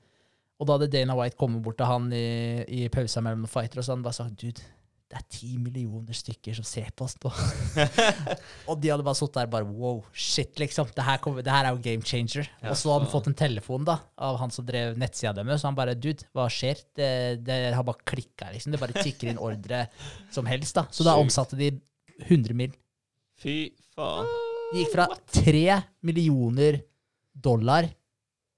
[0.62, 3.80] Og da hadde Dana White kommet bort til han i, i pausa mellom noen fighter,
[3.82, 4.62] og så han bare sagt Dude,
[5.12, 7.28] det er ti millioner stykker som ser på oss nå.
[8.70, 10.88] og de hadde bare sittet der bare wow, shit, liksom.
[10.96, 12.48] Det her, kom, det her er jo game changer.
[12.64, 15.68] og så hadde han fått en telefon da, av han som drev nettsida deres, og
[15.68, 16.80] han bare dude, hva skjer?
[16.96, 17.10] Det,
[17.44, 18.72] det har bare klikka, liksom.
[18.72, 19.82] Det bare tikker inn ordre
[20.32, 20.86] som helst, da.
[20.88, 21.68] Så da omsatte de
[22.30, 22.72] 100 mill.
[23.44, 23.58] Fy
[23.92, 24.32] faen.
[24.72, 25.10] De gikk fra
[25.44, 25.64] 3
[26.08, 26.80] millioner
[27.36, 27.84] dollar,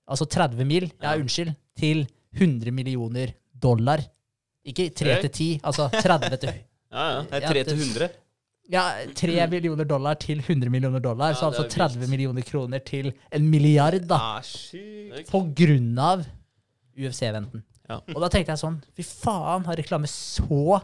[0.07, 1.19] altså 30 mil, ja, Ja.
[1.19, 2.07] unnskyld, til
[2.39, 4.07] 100 millioner dollar.
[4.65, 6.53] Ikke 3 til 10, altså 30 til
[6.95, 7.23] Ja, ja.
[7.29, 8.09] Det er 3 til 100.
[8.73, 8.83] Ja,
[9.15, 12.11] 3 millioner dollar til 100 millioner dollar, Ja, så altså er 30 vilt.
[12.15, 14.17] millioner kroner til en milliard, da.
[14.39, 15.29] Ah, sykt.
[15.29, 16.25] På grunn av
[16.97, 17.63] UFC-eventen.
[17.91, 17.99] Ja.
[18.15, 20.79] Og da tenkte jeg sånn, fy faen, har reklame så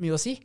[0.00, 0.38] mye å si?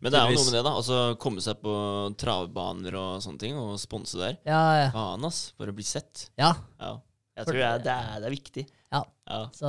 [0.00, 0.72] Men det er jo noe med det, da.
[0.78, 1.72] Altså Komme seg på
[2.16, 4.38] travbaner og sånne ting, og sponse der.
[4.48, 4.86] Ja, ja.
[4.94, 5.50] Faen, ass.
[5.60, 6.30] Bare bli sett.
[6.40, 6.54] ja.
[6.80, 6.94] Ja.
[7.34, 8.62] Jeg tror jeg, det, er, det er viktig.
[8.94, 9.02] Ja.
[9.24, 9.38] Ja.
[9.56, 9.68] Så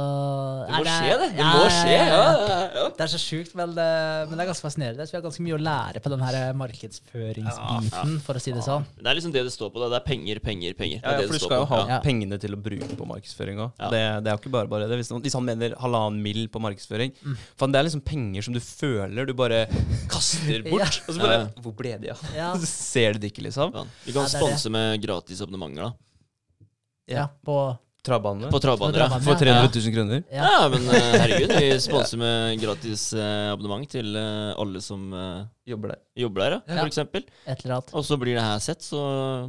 [0.67, 1.27] Det må må skje, det.
[1.31, 1.91] Det ja, må skje.
[1.95, 2.47] ja, Ja, ja.
[2.47, 2.87] ja, ja.
[2.97, 5.05] Det er så sjukt, men, det- men det er ganske fascinerende.
[5.07, 8.63] Så vi har ganske mye å lære på den her markedsføringsbiten, for å si det
[8.65, 8.83] sånn.
[8.99, 9.79] Det er liksom det det står på.
[9.89, 10.99] Det er penger, penger, penger.
[11.03, 11.99] Ja, ja, for du skal jo ha Ja.
[12.03, 13.71] pengene til å bruke på markedsføring òg.
[13.79, 13.89] Ja.
[13.89, 14.97] Det, det er jo ikke bare bare det.
[14.99, 16.47] Hvis, hvis han mener halvannen mill.
[16.51, 17.37] på markedsføring Mm.
[17.57, 19.65] Faen, Det er liksom penger som du føler du bare
[20.09, 20.83] kaster bort.
[20.83, 21.05] Ja.
[21.07, 21.61] Og så bare Ja.
[21.61, 22.19] Hvor ble de av?
[22.35, 22.53] Ja.
[22.65, 23.73] Ser du det ikke, liksom.
[23.73, 23.83] Ja.
[24.05, 24.41] Vi kan Ja, det det.
[24.41, 25.93] sponse med gratis abonnementer, da.
[27.07, 28.51] Ja, på Travbanene.
[28.53, 29.09] På Trabane, ja.
[29.25, 30.23] For 300 000 kroner.
[30.31, 30.49] Ja.
[30.55, 35.09] Ja, men eh, herregud, vi sponser med gratis eh, abonnement til eh, alle som
[35.65, 35.99] Jobber der.
[36.15, 36.81] jobber der, ja, Ja.
[36.83, 37.23] for eksempel.
[37.49, 37.93] Et eller annet.
[37.97, 38.99] Og så blir det her sett, så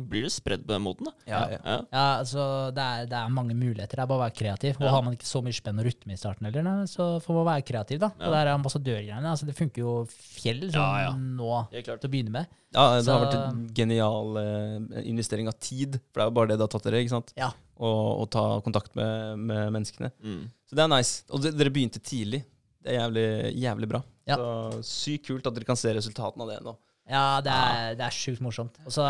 [0.08, 1.12] blir det spredd på den måten, da.
[1.28, 1.58] Ja, ja.
[1.64, 1.74] Ja.
[1.92, 3.96] Ja, altså, det er, det er mange muligheter.
[3.98, 4.80] Det er bare å være kreativ.
[4.80, 7.34] Og har man ikke så mye spenn og rytme i starten, eller, nei, så får
[7.40, 8.00] man være kreativ.
[8.00, 8.10] da.
[8.18, 8.24] Ja.
[8.26, 9.28] Og det er ambassadørgreiene.
[9.34, 11.12] Altså, det funker jo fjell sånn Ja, ja.
[11.12, 11.52] nå
[11.84, 12.00] klart.
[12.00, 12.46] til å begynne med.
[12.72, 16.00] Ja, det har vært en genial eh, investering av tid.
[16.12, 17.04] For det er jo bare det det har tatt dere.
[17.04, 17.32] ikke sant?
[17.36, 17.52] Ja.
[17.76, 17.92] Å
[18.24, 20.10] og ta kontakt med, med menneskene.
[20.24, 20.42] Mm.
[20.64, 21.22] Så det er nice.
[21.30, 22.42] Og det, dere begynte tidlig.
[22.82, 23.26] Det er jævlig,
[23.60, 24.02] jævlig bra.
[24.26, 24.36] Ja.
[24.36, 26.76] Så Sykt kult at dere kan se resultatene av det nå.
[27.06, 28.78] Ja, det er, det er sjukt morsomt.
[28.88, 29.04] Også,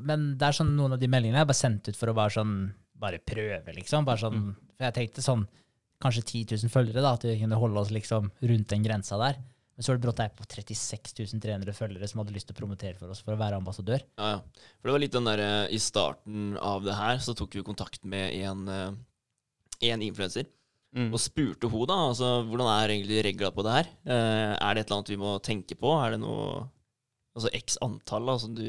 [0.00, 2.32] men det er sånn noen av de meldingene jeg bare sendt ut for å bare
[2.32, 2.54] sånn
[3.02, 4.06] bare prøve, liksom.
[4.08, 5.42] Bare sånn, For jeg tenkte sånn
[6.02, 9.40] kanskje 10 000 følgere, da, at vi kunne holde oss liksom rundt den grensa der.
[9.72, 12.60] Men så var det brått ei på 36 300 følgere som hadde lyst til å
[12.60, 14.02] promotere for oss for å være ambassadør.
[14.20, 14.66] Ja, ja.
[14.78, 18.04] For det var litt den derre I starten av det her så tok vi kontakt
[18.04, 18.98] med en, eh,
[19.92, 20.48] en influenser.
[20.94, 21.08] Mm.
[21.14, 23.86] Og spurte hun da, altså hvordan er egentlig regla på det her?
[24.04, 25.92] Eh, er det et eller annet vi må tenke på?
[26.04, 26.68] Er det noe
[27.32, 28.66] Altså x antall da, som du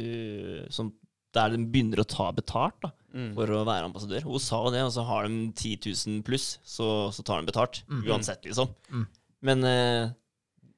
[0.72, 0.94] som
[1.36, 3.36] Der de begynner å ta betalt da, Mm.
[3.36, 4.24] for å være ambassadør.
[4.26, 5.76] Hun sa jo det, og så har de 10
[6.08, 7.84] 000 pluss, så, så tar de betalt.
[7.88, 8.00] Mm.
[8.10, 8.72] Uansett, liksom.
[8.90, 9.04] Mm.
[9.42, 10.08] Men eh,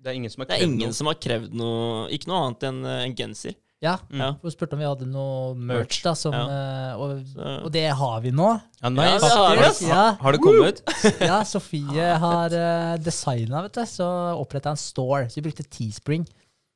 [0.02, 0.92] Det er ingen som har krevd noe.
[0.98, 3.56] som har krevd noe Ikke noe annet enn eh, en genser.
[3.84, 4.20] Ja, Mm.
[4.22, 4.30] Ja.
[4.42, 6.96] Hun spurte om vi hadde noe merch, da, som, ja.
[6.98, 7.20] og,
[7.66, 8.48] og det har vi nå.
[8.82, 9.04] Ja, nice.
[9.04, 9.88] Ja, det har vi.
[9.90, 10.80] Ja, Har det kommet?
[11.22, 14.08] ja Sofie har uh, designa, vet du, så
[14.40, 15.28] oppretta en store.
[15.30, 16.26] Så vi brukte Teespring.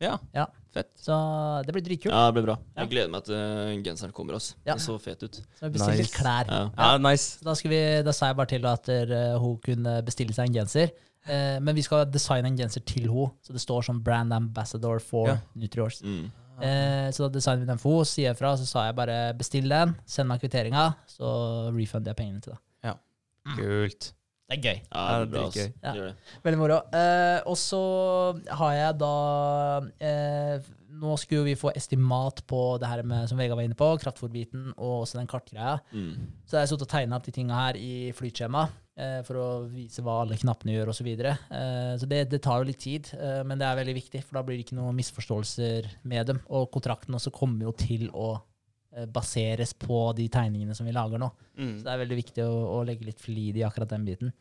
[0.03, 0.17] Ja.
[0.35, 0.45] Ja.
[0.75, 0.91] Fett.
[1.01, 1.15] Så
[1.65, 2.13] det blir dritkult.
[2.13, 2.57] Ja, det ble bra.
[2.75, 2.83] Ja.
[2.83, 4.35] Jeg gleder meg til eh, genseren kommer.
[4.37, 4.51] Ass.
[4.67, 4.75] Ja.
[4.77, 5.39] Det så fet ut.
[5.57, 6.13] Så vi bestilte Nice.
[6.13, 6.45] klær.
[6.51, 6.59] Ja.
[6.77, 7.39] Ja, nice.
[7.39, 10.51] Så da, skal vi, da sa jeg bare til at eh, hun kunne bestille seg
[10.51, 10.91] en genser.
[11.25, 15.01] Eh, men vi skal designe en genser til hun så det står som brand ambassador
[15.03, 15.39] for Ja.
[15.57, 16.03] Nutriors.
[16.05, 16.29] Mm.
[16.61, 19.69] Eh, så da designet vi den for henne, sier fra, så sa jeg bare bestill
[19.71, 21.29] den, send meg kvitteringa, så
[21.75, 22.63] refunder jeg pengene til deg.
[23.57, 24.13] Kult.
[24.49, 24.79] Det er gøy.
[24.89, 25.45] Ja, Ja, det er bra.
[25.83, 25.93] Ja.
[25.93, 26.35] Det det.
[26.43, 26.79] Veldig moro.
[26.97, 27.81] Eh, og så
[28.59, 29.13] har jeg da
[30.01, 30.69] eh,
[30.99, 34.73] Nå skulle vi få estimat på det her med, som Vegard var inne på, kraftfòrbiten
[34.73, 35.77] og også den kartgreia.
[35.93, 36.25] Mm.
[36.43, 38.65] Så jeg har sittet og tegna opp de tinga her i flytskjema
[38.99, 40.99] eh, for å vise hva alle knappene gjør, osv.
[40.99, 41.37] Så, videre.
[41.55, 44.41] eh, så det, det tar jo litt tid, eh, men det er veldig viktig, for
[44.41, 46.41] da blir det ikke noen misforståelser med dem.
[46.51, 48.33] Og kontrakten også kommer jo til å
[49.13, 51.27] baseres på de tegningene som vi lager nå.
[51.59, 51.75] Mm.
[51.77, 54.33] Så det er veldig viktig å, å legge litt flid i akkurat den biten.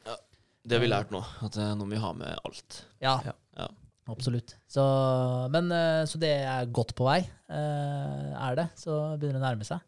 [0.69, 2.83] Det har vi lært nå, at eh, nå må vi ha med alt.
[3.01, 3.37] Ja, Ja.
[3.59, 3.69] Ja.
[4.13, 4.57] absolutt.
[4.71, 4.83] Så,
[5.53, 8.69] men, eh, så det er godt på vei, eh, er det.
[8.77, 9.81] Så begynner det å nærme seg.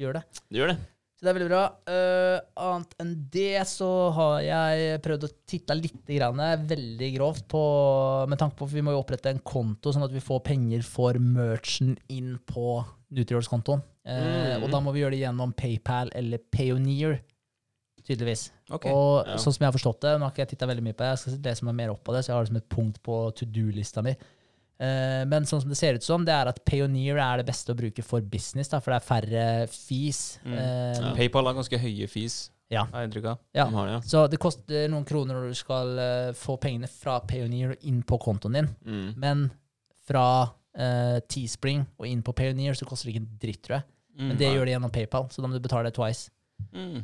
[0.00, 0.24] Gjør det.
[0.50, 0.80] Det gjør det.
[1.14, 1.60] Så det er veldig bra.
[1.86, 3.86] Uh, annet enn det så
[4.16, 7.60] har jeg prøvd å titte litt, grann, veldig grovt, på,
[8.28, 10.82] med tanke på at vi må jo opprette en konto, sånn at vi får penger
[10.82, 12.80] for merchen inn på
[13.14, 13.82] Nutriors-kontoen.
[14.04, 14.64] Eh, Mm.
[14.64, 17.20] Og da må vi gjøre det gjennom PayPal eller Payoneer,
[18.04, 18.50] tydeligvis.
[18.70, 18.92] Okay.
[18.92, 19.36] Og Ja.
[19.36, 21.10] sånn som jeg har forstått det, nå har ikke jeg titta veldig mye på det,
[21.14, 23.02] jeg skal lese meg mer opp på det, så jeg har det som et punkt
[23.02, 24.10] på to do-lista mi.
[24.80, 27.72] Eh, men sånn som det ser ut som, det er at Payoneer er det beste
[27.72, 30.38] å bruke for business, da, for det er færre fees.
[30.44, 30.52] Mm.
[30.52, 31.14] Eh, Ja.
[31.14, 32.84] PayPal har ganske høye fees, Ja.
[32.84, 33.38] har jeg inntrykk av.
[33.54, 33.64] Ja.
[33.70, 34.00] De ja.
[34.00, 38.18] Så det koster noen kroner når du skal eh, få pengene fra Payoneer inn på
[38.20, 39.16] kontoen din, Mm.
[39.16, 39.50] men
[40.06, 43.88] fra eh, Teespring og inn på Payoneer så koster det ikke en dritt, tror jeg.
[44.14, 46.30] Men det gjør det gjennom PayPal, så da må du betale det twice.
[46.70, 47.00] Mm.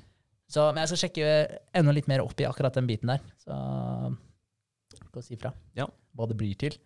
[0.50, 1.32] Så, men jeg skal sjekke
[1.78, 3.22] enda litt mer opp i akkurat den biten der.
[3.42, 3.56] Så
[5.10, 5.88] skal si ifra Ja.
[6.14, 6.76] hva det blir til.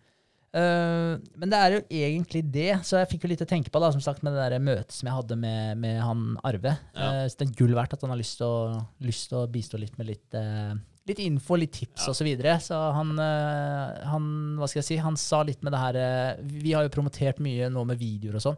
[0.55, 3.79] Uh, men det er jo egentlig det, så jeg fikk jo litt å tenke på
[3.83, 6.77] da, som sagt, med det der møtet som jeg hadde med, med han Arve.
[6.95, 7.09] Ja.
[7.09, 9.97] Uh, så det er gull verdt at han har lyst til å, å bistå litt
[9.99, 10.71] med litt, eh,
[11.05, 12.09] litt info, litt tips Ja.
[12.11, 12.55] og Så, videre.
[12.63, 14.25] så han, eh, han,
[14.57, 17.39] hva skal jeg si, han sa litt med det her eh, Vi har jo promotert
[17.45, 18.57] mye nå med videoer og sånn.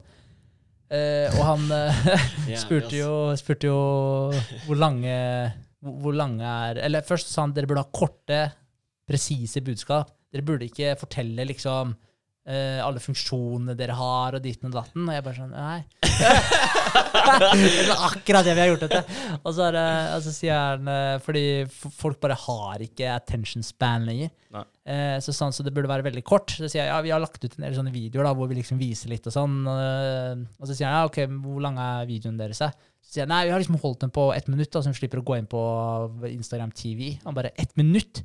[0.88, 1.66] Eh, og han
[2.64, 3.80] spurte, jo, spurte jo
[4.66, 5.16] hvor lange
[5.84, 8.40] hvor hvor lange er Eller først sa han dere burde ha korte,
[9.08, 10.10] presise budskap.
[10.34, 11.92] Dere burde ikke fortelle liksom
[12.48, 15.06] eh, alle funksjonene dere har, og ditten og datten.
[15.06, 15.82] Og jeg bare sånn Nei.
[17.38, 19.04] det er akkurat det vi har gjort dette.
[19.42, 19.86] Og så, er det,
[20.16, 21.46] og så sier han eh, Fordi
[21.76, 24.34] folk bare har ikke attention span lenger.
[24.88, 26.56] Eh, så sånn, så det burde være veldig kort.
[26.56, 28.60] Så sier jeg ja, vi har lagt ut en del sånne videoer da, hvor vi
[28.62, 29.64] liksom viser litt og sånn.
[29.68, 32.64] og så sier han ja, ok, hvor lang er videoen deres?
[32.64, 34.98] Så sier jeg nei, vi har liksom holdt den på ett minutt, da, så hun
[34.98, 35.62] slipper å gå inn på
[36.32, 37.14] Instagram TV.
[37.24, 38.24] Han bare ett minutt?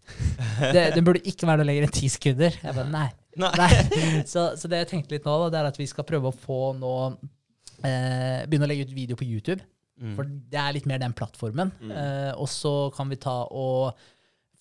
[0.59, 2.57] Det, den burde ikke være noe lenger enn ti sekunder.
[2.63, 3.11] Jeg bare nei.
[3.41, 3.69] Nei.
[4.33, 6.37] Så, så det jeg tenkte litt nå, da, det er at vi skal prøve å
[6.37, 6.95] få nå
[7.87, 9.63] eh, Begynne å legge ut video på YouTube.
[10.03, 10.17] Mm.
[10.19, 11.73] For det er litt mer den plattformen.
[11.81, 11.95] Mm.
[11.97, 13.97] Eh, og så kan vi ta og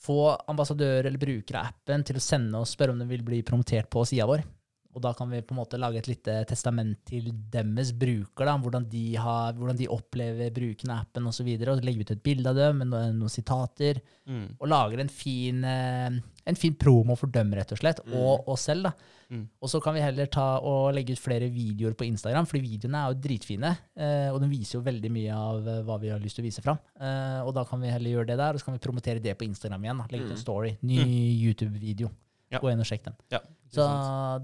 [0.02, 3.44] få ambassadører eller brukere av appen til å sende og spørre om den vil bli
[3.46, 4.44] promotert på sida vår.
[4.92, 8.58] Og da kan vi på en måte lage et lite testament til deres bruker, da,
[8.60, 11.48] hvordan de, har, hvordan de opplever bruken av appen osv.
[11.48, 14.02] Og, så og legge ut et bilde av dem med noen, noen sitater.
[14.28, 14.58] Mm.
[14.58, 18.00] Og lager en fin, eh, en fin promo for dem, rett og slett.
[18.12, 18.94] Og oss selv, da.
[19.32, 19.44] Mm.
[19.62, 22.98] Og så kan vi heller ta og legge ut flere videoer på Instagram, fordi videoene
[23.06, 23.70] er jo dritfine.
[23.96, 26.48] Eh, og de viser jo veldig mye av eh, hva vi har lyst til å
[26.50, 26.80] vise fram.
[27.00, 29.38] Eh, og da kan vi heller gjøre det der, og så kan vi promotere det
[29.40, 30.02] på Instagram igjen.
[30.04, 30.08] Da.
[30.12, 30.44] Legge ut en Mm.
[30.44, 30.78] story.
[30.82, 31.00] Ny
[31.46, 32.12] YouTube-video.
[32.52, 32.60] Ja.
[32.60, 33.16] Gå inn og sjekk den.
[33.32, 33.40] Ja,
[33.72, 33.86] Så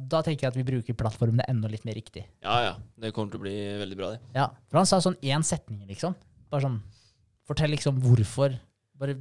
[0.07, 2.23] da tenker jeg at vi bruker plattformene enda litt mer riktig.
[2.41, 2.75] Ja, ja.
[2.97, 4.21] Det kommer til å bli veldig bra, det.
[4.37, 6.15] Ja, for han sa sånn én setning, liksom.
[6.49, 6.79] Bare sånn
[7.47, 8.55] Fortell liksom hvorfor.
[8.97, 9.13] Bare,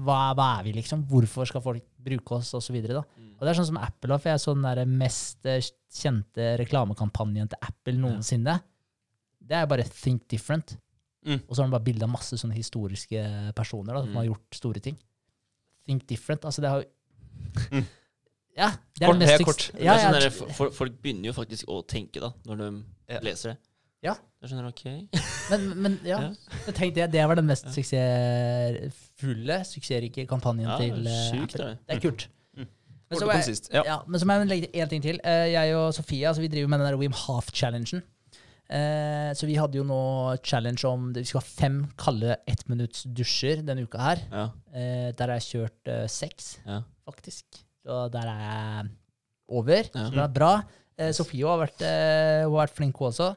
[0.00, 1.02] hva, hva er vi, liksom?
[1.10, 2.60] Hvorfor skal folk bruke oss, da.
[2.60, 3.34] Mm.
[3.34, 5.60] Og det er sånn som Apple, da, for jeg så sånn der mest eh,
[5.92, 8.58] kjente reklamekampanjen til Apple noensinne.
[9.44, 10.76] Det er bare Think Different.
[11.26, 11.40] Mm.
[11.48, 13.20] Og så har de bare bilde av masse sånne historiske
[13.56, 14.16] personer da, som Mm.
[14.22, 14.96] har gjort store ting.
[15.86, 16.44] Think Different.
[16.44, 16.88] Altså, det har jo
[17.70, 17.84] Mm.
[18.56, 18.68] Ja.
[18.94, 19.62] Det er Kort, det mest kort.
[19.74, 22.32] Det Ja, er sånn ja, der, for, for, folk begynner jo faktisk å tenke da,
[22.46, 23.18] når de Ja.
[23.20, 23.58] leser det.
[24.04, 24.14] Ja.
[24.44, 24.84] Jeg skjønner, ok.
[25.50, 26.18] Men, men ja,
[26.66, 31.68] jeg tenkte det, det var den mest suksessfulle, suksessrike kampanjen Ja, til sjukt, Apple.
[31.70, 31.78] det.
[31.96, 32.26] Er kult.
[32.56, 32.66] Mm.
[33.10, 33.82] Men så jeg- Ja.
[33.86, 35.20] Ja, men så må jeg legge én ting til.
[35.24, 38.02] Eh, Jeg og Sofia altså vi driver med den der Wim Half-challengen.
[38.70, 43.64] Eh, Så vi hadde jo nå challenge om det- Vi skal ha fem kalde ettminuttsdusjer
[43.64, 44.18] denne uka her.
[44.32, 44.44] Ja.
[44.74, 46.58] Eh, Der har jeg kjørt seks,
[47.06, 47.44] faktisk.
[47.86, 48.90] Og der er jeg
[49.48, 49.82] over.
[49.84, 50.62] Så det er bra.
[51.12, 53.36] Sofie har vært, har vært flink, hun også.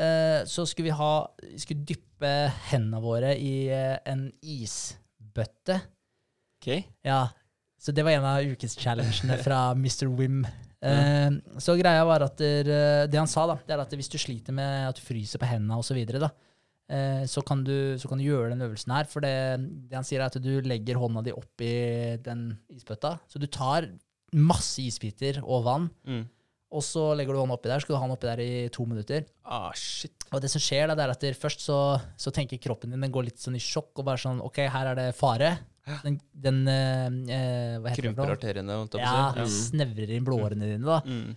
[0.00, 1.12] Eh, Så skulle vi ha
[1.44, 2.30] Vi skulle dyppe
[2.70, 5.80] hendene våre i eh, en isbøtte.
[6.60, 6.68] Ok.
[7.04, 7.28] Ja,
[7.80, 10.08] så det var en av ukeschallengene fra Mr.
[10.16, 10.42] Wim.
[10.80, 11.30] Eh,
[11.60, 14.52] så greia var at der, det han sa, da, det er at hvis du sliter
[14.56, 16.30] med at du fryser på hendene osv., så, videre, da,
[16.92, 19.08] eh, så, kan du, så kan du gjøre den øvelsen her.
[19.08, 19.32] For det,
[19.88, 21.72] det han sier, er at du legger hånda di oppi
[22.24, 23.16] den isbøtta.
[23.28, 23.88] Så du tar
[24.36, 26.28] masse isbiter og vann, Mm.
[26.70, 27.82] Og så legger du hånda oppi der.
[27.82, 29.24] Skal du ha den oppi der i to minutter.
[29.44, 30.14] Ah, shit.
[30.30, 31.78] Og det som skjer, da, det er at først så,
[32.20, 34.92] så tenker kroppen din den går litt sånn i sjokk, og bare sånn OK, her
[34.92, 35.52] er det fare.
[36.04, 38.76] Den, den eh, eh, Hva heter Krymper arteriene.
[38.78, 39.56] holdt jeg på Ja, å si.
[39.56, 39.62] Mm.
[39.72, 41.00] snevrer inn blodårene dine, da.
[41.02, 41.32] Mm.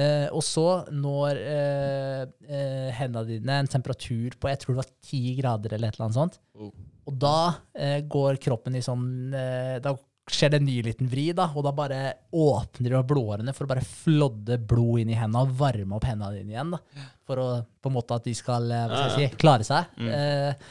[0.00, 0.64] Eh, og så
[0.94, 5.90] når eh, eh, hendene dine en temperatur på jeg tror det var ti grader eller
[5.90, 6.70] et eller annet sånt, Oh.
[7.10, 7.34] og da
[7.74, 9.04] eh, går kroppen i sånn
[9.34, 9.94] eh, Da
[10.34, 12.00] skjer det en ny liten vri, da, og da bare
[12.32, 16.38] åpner du blodårene for å bare flodde blod inn i hendene og varme opp hendene
[16.38, 16.76] dine igjen.
[16.76, 17.48] da, For å
[17.80, 19.92] på en måte at de skal eh, hva skal jeg si, klare seg.
[20.00, 20.10] Mm.
[20.14, 20.70] Eh,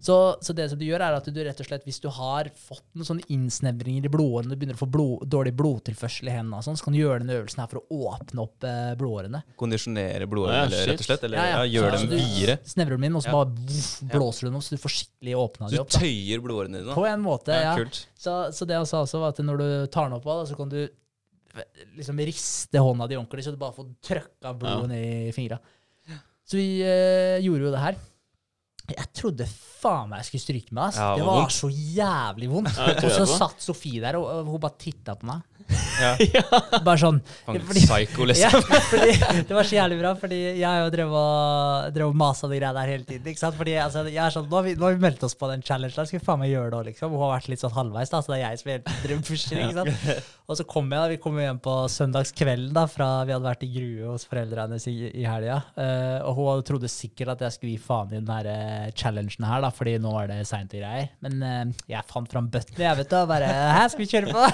[0.00, 2.48] så, så det som du gjør, er at du rett og slett, hvis du har
[2.56, 6.56] fått noen sånne innsnevringer i blodårene, du begynner å få blod, dårlig blodtilførsel i hendene,
[6.56, 9.42] og sånn, så kan du gjøre denne øvelsen her for å åpne opp eh, blodårene.
[9.60, 11.26] Kondisjonere blodårene, Ja, rett og slett?
[11.28, 11.72] Eller ja, Ja, ja.
[11.82, 12.56] gjøre Så dem du- videre?
[12.64, 13.36] Snevrer dem inn, og så Ja.
[13.44, 15.90] bare voff, blåser du dem opp, så du får skikkelig åpna Så de du opp.
[15.90, 15.98] Da.
[16.00, 16.94] tøyer blodårene dine?
[16.96, 17.76] På en måte, Ja, ja.
[17.76, 18.06] kult.
[18.16, 20.56] Så, så det jeg sa også, var at når du tar den opp, da, så
[20.56, 20.88] kan du
[21.98, 24.86] liksom riste hånda di ordentlig, så du bare får trøkka blodet Ja.
[24.86, 25.58] ned i fingra.
[26.46, 27.96] Så vi eh, gjorde jo det her.
[28.96, 29.46] Jeg trodde
[29.80, 30.82] faen meg jeg skulle stryke med.
[30.90, 30.98] ass.
[31.00, 32.80] Ja, det var så jævlig vondt.
[33.04, 35.46] Og så satt Sofie der, og, og hun bare titta på meg.
[36.00, 36.14] Ja.
[36.80, 38.62] Bare sånn fordi- psycho, ja, liksom.
[38.88, 42.76] fordi Det var så jævlig bra, fordi jeg har jo drevet og, masa de greiene
[42.80, 43.26] der hele tiden.
[43.30, 43.56] ikke sant?
[43.58, 45.62] Fordi altså, jeg er sånn, nå, har vi, nå har vi meldt oss på den
[45.66, 47.14] challengen, skal vi faen meg gjøre det òg, liksom.
[47.14, 49.60] Hun har vært litt sånn halvveis, da, så det er jeg som driver pusher.
[49.60, 50.28] ikke sant?
[50.50, 53.46] Og så kom jeg da, vi kom jo hjem på søndagskvelden da, fra vi hadde
[53.46, 55.60] vært i Grue hos foreldrene hennes i, i helga.
[55.76, 59.46] Uh, og hun trodde sikkert at jeg skulle gi faen i den her uh, challengen
[59.46, 61.12] her, da, fordi nå er det seint og greier.
[61.22, 64.34] Men uh, jeg fant fram bøttene, jeg, vet du, og bare Hæ, skal vi kjøre
[64.34, 64.48] på?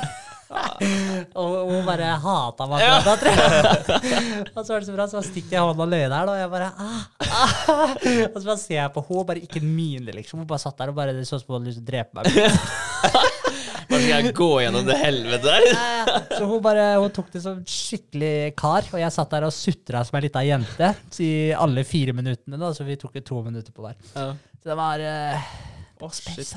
[1.36, 4.46] Og hun bare hata meg akkurat da, tror jeg.
[4.56, 6.52] Og så var det så bra, så stikker jeg hånda nedi der, da, og jeg
[6.52, 7.94] bare ah, ah.
[8.32, 10.42] Og så bare ser jeg på henne, bare ikke mine, liksom.
[10.42, 11.90] Hun bare satt der og bare det så ut som hun hadde lyst til å
[11.92, 12.26] drepe meg.
[13.86, 15.66] Hva skal jeg gå gjennom det helvete der?
[16.36, 20.02] Så hun bare, hun tok det som skikkelig kar, og jeg satt der og sutra
[20.06, 20.90] som ei lita jente
[21.22, 23.94] i alle fire minuttene, da, så vi tok to minutter på hver.
[24.16, 24.32] Ja.
[24.58, 25.54] Så det var uh,
[26.02, 26.56] Å, shit.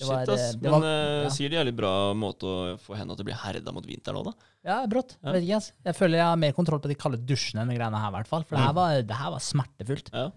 [0.00, 0.44] Det Shit, var, ass.
[0.54, 1.30] Det det Men var, eh, ja.
[1.36, 4.30] sier de jævlig bra måte å få henda til å bli herda mot vinteren òg,
[4.30, 4.48] da.
[4.70, 5.16] Ja, brått.
[5.20, 5.34] Ja.
[5.36, 5.70] Vet ikke, ass.
[5.84, 8.16] Jeg føler jeg har mer kontroll på de kalde dusjene enn de greiene her, i
[8.16, 8.46] hvert fall.
[8.48, 10.08] For det her var, det her var smertefullt.
[10.16, 10.30] Ja.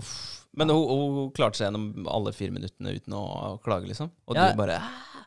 [0.00, 0.10] Uff.
[0.56, 4.08] Men hun, hun klarte seg gjennom alle fire minuttene uten å klage, liksom.
[4.26, 4.48] Og Ja.
[4.52, 4.80] du bare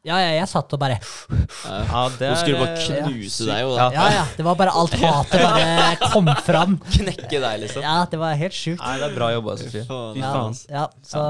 [0.04, 2.02] Ja, ja, jeg satt og bare Ja.
[2.20, 3.76] Det Hun skulle bare eh, knuse deg, jo.
[3.78, 3.86] da.
[3.96, 4.24] Ja, ja.
[4.36, 6.76] Det var bare alt hatet bare kom fram.
[6.92, 7.82] Knekke deg, liksom.
[7.86, 8.82] Ja, det var helt sjukt.
[8.84, 9.86] Nei, det er bra jobba, Sofie.
[9.88, 10.14] faen.
[10.18, 10.60] Fy Ja, faen.
[10.70, 11.24] ja, så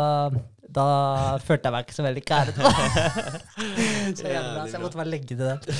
[0.74, 0.86] da
[1.44, 2.62] følte jeg meg ikke så veldig kæret.
[4.18, 5.76] så jævlig bra, så jeg måtte bare legge til det.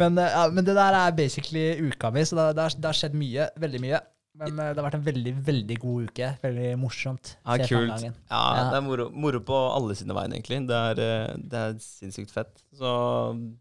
[0.00, 2.90] Men, eh, ja, men det der er basically uka mi, så det, det, har, det
[2.90, 3.46] har skjedd mye.
[3.64, 4.02] Veldig mye.
[4.34, 6.28] Men eh, det har vært en veldig, veldig god uke.
[6.42, 7.34] Veldig morsomt.
[7.46, 8.06] Ja, kult.
[8.08, 8.68] Ja, Ja.
[8.72, 10.58] det er moro, moro på alle sine veien, egentlig.
[10.70, 12.54] Det er, eh, det er sinnssykt fett.
[12.74, 12.90] Så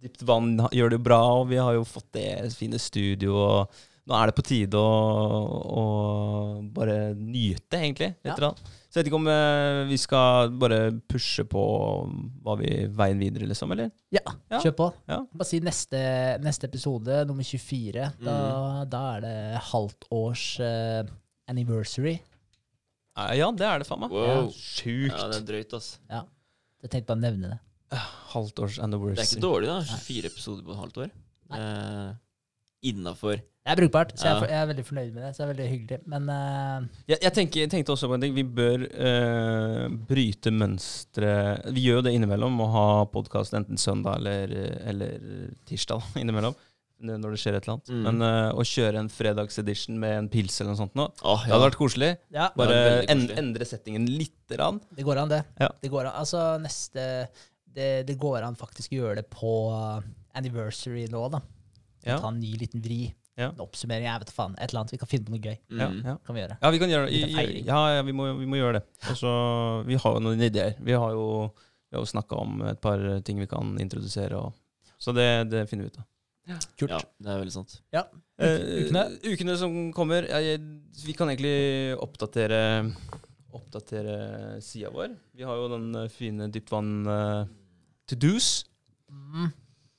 [0.01, 3.37] Dypt vann gjør det jo bra, og vi har jo fått det fine studio.
[3.37, 4.95] og Nå er det på tide å,
[5.79, 5.83] å
[6.75, 8.15] bare nyte, egentlig.
[8.25, 8.41] Litt.
[8.41, 8.51] Ja.
[8.93, 10.77] Så jeg vet ikke om eh, vi skal bare
[11.09, 11.61] pushe på
[12.45, 13.89] hva vi veien videre, liksom, eller?
[14.13, 14.21] Ja,
[14.53, 14.59] Ja.
[14.61, 14.87] kjør på.
[15.09, 15.17] Ja.
[15.33, 15.97] Bare si neste,
[16.45, 18.11] neste episode, nummer 24.
[18.21, 18.35] Da,
[18.85, 19.33] da er det
[19.71, 21.01] halvt års eh,
[21.49, 22.19] anniversary.
[23.17, 24.13] Eh, Ja, det er det faen meg.
[24.13, 24.51] Wow.
[24.53, 25.17] Sjukt.
[25.17, 25.95] Ja, det er drøyt, ass.
[26.13, 27.59] Jeg tenkte bare å nevne det.
[28.33, 29.25] Halvt års Det anniversary.
[29.25, 29.81] er ikke dårlig, da.
[30.05, 31.11] 24 episoder på et halvt år.
[31.57, 32.13] Eh,
[32.91, 33.39] Innafor.
[33.63, 35.29] Det er brukbart, så jeg, er for- jeg er veldig fornøyd med det.
[35.31, 35.99] Så det er veldig hyggelig.
[36.11, 36.87] Men uh...
[37.07, 38.33] Jeg, jeg tenker, tenkte også på en ting.
[38.35, 41.31] Vi bør uh, bryte mønstre
[41.71, 44.51] Vi gjør jo det innimellom, å ha podkast enten søndag eller,
[44.91, 45.15] eller
[45.69, 46.57] tirsdag da, innimellom.
[47.03, 47.89] Når det skjer et eller annet.
[47.91, 48.03] Mm.
[48.09, 51.51] Men uh, å kjøre en fredagsedition med en pils eller noe sånt nå, Åh, det
[51.51, 52.11] hadde vært koselig.
[52.35, 53.09] ja, Bare koselig.
[53.15, 54.79] en, endre settingen lite grann.
[54.95, 55.41] det går an, det.
[55.59, 55.71] Ja.
[55.83, 56.15] Det går an.
[56.21, 57.07] Altså, neste
[57.73, 59.51] det, det går an faktisk å gjøre det på
[60.37, 61.41] anniversary nå, da.
[62.05, 62.17] Ja.
[62.19, 63.01] Ta en ny liten vri.
[63.39, 63.47] Ja.
[63.49, 64.53] En oppsummering, jeg vet faen.
[64.59, 64.91] Et eller annet.
[64.93, 65.55] Vi kan finne på noe gøy.
[65.73, 66.01] Ja, Mm.
[66.05, 66.15] ja.
[66.25, 66.57] Kan vi gjøre.
[66.61, 67.65] ja, vi kan gjøre det.
[67.65, 68.83] Ja, ja vi, må, vi må gjøre det.
[69.09, 69.31] Også,
[69.87, 70.75] vi har jo noen ideer.
[70.79, 71.25] Vi har jo,
[71.89, 74.37] vi har jo snakka om et par ting vi kan introdusere.
[74.37, 74.53] Og,
[75.01, 76.09] så det, det finner vi ut av.
[76.77, 76.91] Kult.
[76.91, 77.77] Ja, det er veldig sant.
[77.95, 78.03] Ja.
[78.37, 79.03] ukene?
[79.23, 80.59] ukene som kommer jeg,
[81.05, 82.91] Vi kan egentlig oppdatere
[83.53, 85.11] Oppdatere sida vår.
[85.37, 87.43] Vi har jo den eh, fine dypvann uh,
[88.09, 88.63] to do's.
[89.11, 89.51] Mm.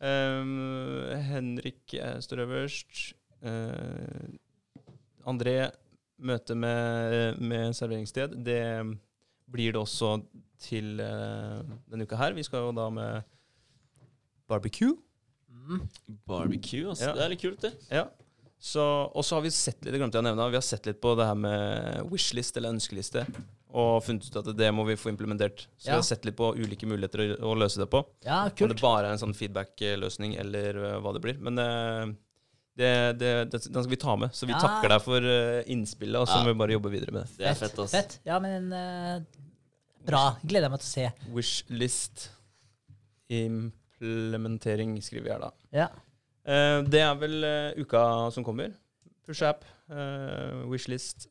[0.04, 3.14] Um, Henrik eh, står øverst.
[3.40, 4.36] Uh,
[5.24, 5.70] André,
[6.18, 8.36] møte med, med serveringssted.
[8.44, 8.84] Det
[9.50, 10.18] blir det også
[10.60, 12.36] til uh, denne uka her.
[12.36, 13.22] Vi skal jo da med
[14.48, 14.98] barbecue.
[15.48, 15.88] Mm.
[16.28, 17.08] Barbecue, altså.
[17.08, 17.16] Ja.
[17.16, 17.72] Det er litt kult, det.
[17.88, 18.04] Ja.
[18.64, 21.00] Og så har vi sett litt, det glemte jeg å nevne, vi har sett litt
[21.00, 23.24] på det her med wishlist eller ønskeliste.
[23.74, 25.64] Og funnet ut at det må vi få implementert.
[25.76, 25.96] Så vi Ja.
[25.98, 28.04] har sett litt på ulike muligheter å, å løse det på.
[28.22, 28.68] Ja, kult.
[28.68, 31.40] Om det bare er en sånn feedback-løsning eller uh, hva det blir.
[31.42, 32.12] Men uh,
[32.78, 34.30] det, det, det, den skal vi ta med.
[34.30, 34.60] Så vi Ja.
[34.62, 36.44] takker deg for uh, innspillet, og så Ja.
[36.46, 37.34] må vi bare jobbe videre med det.
[37.42, 37.90] Det er fett, ass.
[37.98, 38.16] Fett.
[38.30, 38.70] Ja, men
[40.06, 40.36] bra.
[40.46, 41.10] Gleder jeg meg til å se.
[41.34, 42.28] Wishlist
[43.28, 45.50] implementering skriver vi her, da.
[45.74, 45.88] Ja.
[46.46, 47.46] Eh, det er vel
[47.80, 48.70] uka som kommer.
[49.26, 51.26] Push-app, eh, wishlist,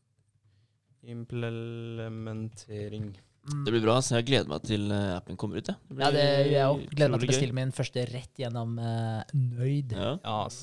[1.03, 3.11] implementering.
[3.43, 3.65] Mm.
[3.65, 3.97] Det blir bra.
[4.01, 5.67] så Jeg gleder meg til eh, appen kommer ut.
[5.67, 6.79] Ja, det, Ja, det gjør jeg òg.
[6.93, 9.89] Gleder meg til å bestille min første rett gjennom uh, Nøyd.
[9.97, 10.11] Ja.
[10.23, 10.57] Ja, ass.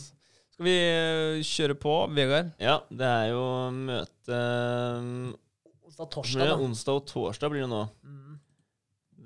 [0.54, 2.48] Skal vi uh, kjøre på, Vegard?
[2.60, 3.44] ja, det er jo
[3.76, 4.36] møte
[5.00, 5.10] um,
[5.90, 6.54] Onsdag, torsdag, da.
[6.64, 7.82] Onsdag og torsdag blir det nå.
[8.06, 8.34] Mm.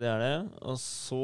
[0.01, 0.37] Det er det.
[0.67, 1.23] Og så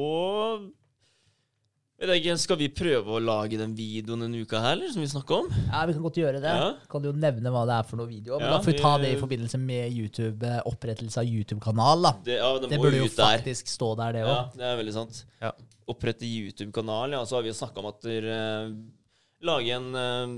[2.00, 5.40] jeg Skal vi prøve å lage den videoen denne uka her, eller, som vi snakka
[5.42, 5.50] om?
[5.68, 6.54] Ja, vi kan godt gjøre det.
[6.62, 6.70] Ja.
[6.90, 8.38] Kan jo nevne hva det er for noe video.
[8.38, 12.02] Men Ja, da får vi ta det i forbindelse med YouTube, eh, opprettelse av YouTube-kanal.
[12.08, 12.14] da.
[12.24, 13.74] Det, ja, det, burde jo faktisk der.
[13.74, 14.32] stå der, det òg.
[14.32, 15.24] Ja, det er veldig sant.
[15.42, 15.52] Ja.
[15.90, 17.24] Opprette YouTube-kanal, ja.
[17.26, 18.40] Så har vi snakka om at dere
[19.40, 20.34] lage en uh,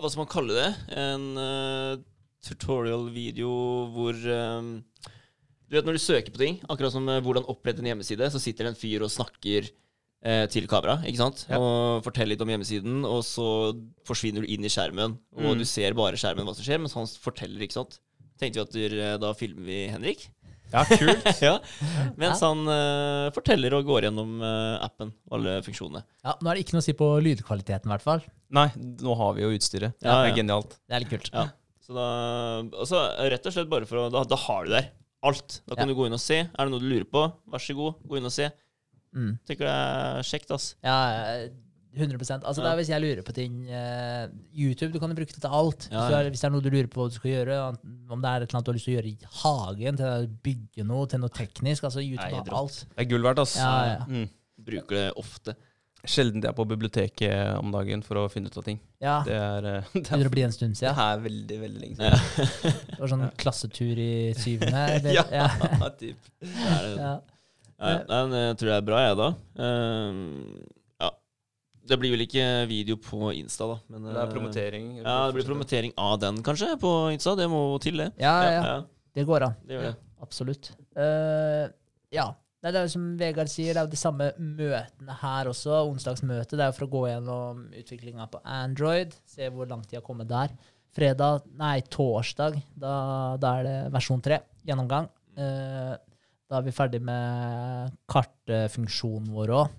[0.00, 0.70] Hva skal man kalle det?
[0.96, 2.06] En uh,
[2.44, 3.50] tutorial-video
[3.94, 4.70] hvor eh,
[5.68, 8.40] Du vet når du søker på ting, akkurat som eh, hvordan opprette en hjemmeside, så
[8.42, 9.74] sitter det en fyr og snakker eh,
[10.52, 11.46] til kamera, ikke sant?
[11.48, 11.56] Ja.
[11.56, 13.46] Og forteller litt om hjemmesiden, og så
[14.04, 15.58] forsvinner du inn i skjermen, og Mm.
[15.58, 17.96] du ser bare skjermen hva som skjer, mens han forteller, ikke sant?
[18.38, 20.26] Tenkte vi at dere, da filmer vi Henrik.
[20.72, 21.24] Ja, kult.
[21.48, 21.54] ja.
[22.20, 26.04] Mens han uh, forteller og går gjennom uh, appen og alle funksjonene.
[26.22, 28.22] Ja, nå er det ikke noe å si på lydkvaliteten, i hvert fall.
[28.54, 29.96] Nei, nå har vi jo utstyret.
[30.04, 30.30] Ja, det ja.
[30.30, 30.76] er genialt.
[30.86, 31.32] Det er litt kult.
[31.34, 31.48] Ja.
[31.82, 32.06] Så da,
[32.84, 33.00] altså,
[33.32, 34.92] rett og slett bare for å Da, da har du der
[35.26, 35.60] alt.
[35.66, 35.92] Da kan Ja.
[35.94, 36.38] du gå inn og se.
[36.46, 38.46] Er det noe du lurer på, vær så god, gå inn og se.
[39.16, 39.32] Mm.
[39.48, 40.74] Tenker det er kjekt, ass.
[40.86, 40.98] Ja,
[41.34, 41.48] eh,
[41.96, 42.68] 100 Altså Ja.
[42.68, 45.50] det er Hvis jeg lurer på ting uh, YouTube du kan jo bruke det til
[45.50, 45.88] alt.
[45.90, 46.18] Ja, Hvis, ja.
[46.20, 47.56] er, hvis det er noe du lurer på hva du skal gjøre,
[48.10, 50.06] om det er et eller annet du har lyst til å gjøre i hagen, til
[50.06, 52.84] å bygge noe, til noe teknisk altså YouTube har alt.
[52.94, 53.56] Det er gull verdt, ass.
[53.58, 54.06] Ja, ja.
[54.06, 54.30] Mm.
[54.70, 55.56] Bruker det ofte.
[56.00, 58.78] Sjelden jeg er på biblioteket om dagen for å finne ut av ting.
[59.02, 62.06] Ja, Det er, eh, det er, å bli en stund det er veldig, veldig lenge
[62.08, 62.14] Ja.
[62.14, 64.86] Det var sånn klassetur i syvende.
[64.94, 65.90] eller- Ja, ja.
[65.98, 66.16] typ.
[66.40, 66.96] Det er det.
[67.02, 67.12] ja.
[67.80, 69.28] Nei, jeg tror det er bra, jeg, da.
[69.64, 70.18] Um,
[71.00, 71.10] ja.
[71.90, 73.78] Det blir vel ikke video på Insta, da.
[73.88, 74.90] Men, Det er eh, promotering.
[75.00, 77.34] Ja, det blir promotering av den, kanskje, på Insta.
[77.40, 78.10] Det må til, det.
[78.20, 78.62] Ja, ja, ja.
[78.74, 79.56] Ja, Det går an.
[79.66, 79.96] det gjør det.
[80.20, 80.72] Absolutt.
[80.92, 81.66] Uh,
[82.12, 82.28] ja.
[82.60, 85.78] Nei, det er jo som Vegard sier, det er jo de samme møtene her også.
[85.88, 86.58] Onsdagsmøtet.
[86.58, 90.04] det er jo for å gå gjennom utviklinga på Android, se hvor langt de har
[90.04, 90.52] kommet der.
[90.92, 92.92] Fredag, nei, torsdag, da,
[93.40, 95.08] da er det versjon 3, gjennomgang.
[95.40, 95.94] Eh,
[96.50, 99.74] da er vi ferdig med kartfunksjonen vår òg.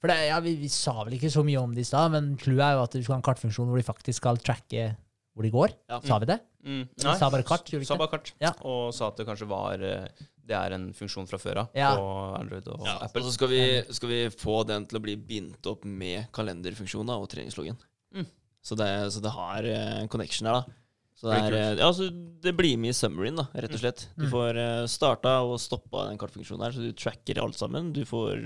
[0.00, 2.34] for det, ja, vi, vi sa vel ikke så mye om det i stad, men
[2.40, 4.94] clouet er jo at vi skal ha en kartfunksjon hvor de faktisk skal tracke
[5.36, 5.74] hvor de går.
[5.92, 5.98] Ja.
[6.08, 6.38] Sa vi det?
[6.64, 6.84] Mm.
[6.96, 8.32] Vi sa bare kart, gjorde vi Sa bare kart.
[8.40, 8.54] Ja.
[8.66, 10.06] Og sa at det kanskje var eh,
[10.46, 11.90] Det er en funksjon fra før av Ja.
[11.94, 12.06] på
[12.40, 13.22] Android og Ja, og Apple.
[13.26, 13.60] så skal vi,
[13.94, 17.76] skal vi få den til å bli bindt opp med kalenderfunksjonen og treningsloggen.
[18.16, 18.26] Mm.
[18.64, 20.78] Så, det, så det har eh, en connection her, da.
[21.16, 22.10] Så det, er, eh, ja, så
[22.44, 24.08] det blir med i summaryen, da, rett og slett.
[24.18, 24.30] Du Mm.
[24.34, 27.92] får uh, starta og stoppa den kartfunksjonen her, så du tracker alt sammen.
[27.96, 28.42] Du får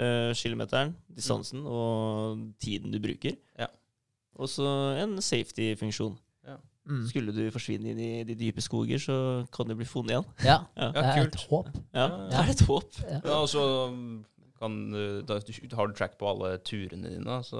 [0.00, 3.36] uh, kilometeren, distansen og tiden du bruker.
[3.58, 3.68] Ja.
[4.36, 4.66] Og så
[5.00, 6.18] en safety-funksjon.
[6.84, 7.06] Mm.
[7.08, 9.14] Skulle du forsvinne inn i de dype skoger, så
[9.50, 10.26] kan du bli funnet igjen.
[10.44, 11.34] Ja, Ja, det er kult.
[11.38, 11.68] et håp.
[11.94, 12.02] ja.
[12.04, 12.26] Ja.
[12.28, 12.98] Det er et håp.
[13.08, 13.20] Ja.
[13.24, 13.62] Ja, og så
[14.60, 17.38] kan du da, du- har du track på alle turene dine.
[17.42, 17.56] Så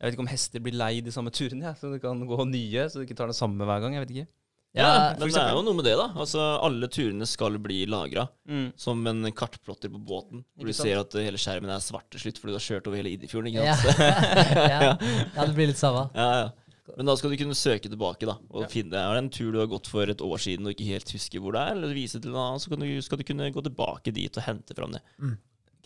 [0.00, 2.44] jeg vet ikke om hester blir lei de samme turene, ja, så det kan gå
[2.50, 3.94] nye, så du ikke tar det samme hver gang.
[3.94, 4.26] Jeg vet ikke.
[4.74, 6.08] Ja, Ja, men det er jo noe med det, da.
[6.18, 8.72] Altså, Alle turene skal bli lagra Mm.
[8.76, 10.42] som en kartplotter på båten.
[10.58, 12.96] Hvor du ser at hele skjermen er svart til slutt fordi du har kjørt over
[12.98, 13.98] hele Idifjorden, ikke sant?
[14.74, 14.98] ja.
[14.98, 16.08] ja, det blir litt samme.
[16.18, 16.50] Ja, ja.
[16.98, 18.68] Men da skal du kunne søke tilbake da og Ja.
[18.68, 21.08] finne Er det en tur du har gått for et år siden og ikke helt
[21.14, 23.52] husker hvor det er, eller vise til en annen, så kan du, skal du kunne
[23.54, 25.00] gå tilbake dit og hente fram det.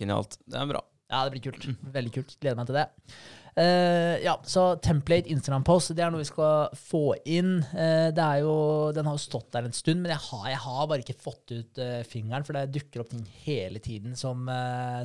[0.00, 0.38] Genialt.
[0.48, 0.80] Det er bra.
[1.08, 1.68] Ja, det blir kult.
[1.96, 2.38] Veldig kult.
[2.40, 2.88] Gleder meg til det.
[3.58, 7.56] Uh, ja, så template Instagram-post, det er noe vi skal få inn.
[7.72, 8.52] Uh, det er jo,
[8.94, 11.54] Den har jo stått der en stund, men jeg har, jeg har bare ikke fått
[11.56, 14.46] ut uh, fingeren, for det dukker opp ting hele tiden som,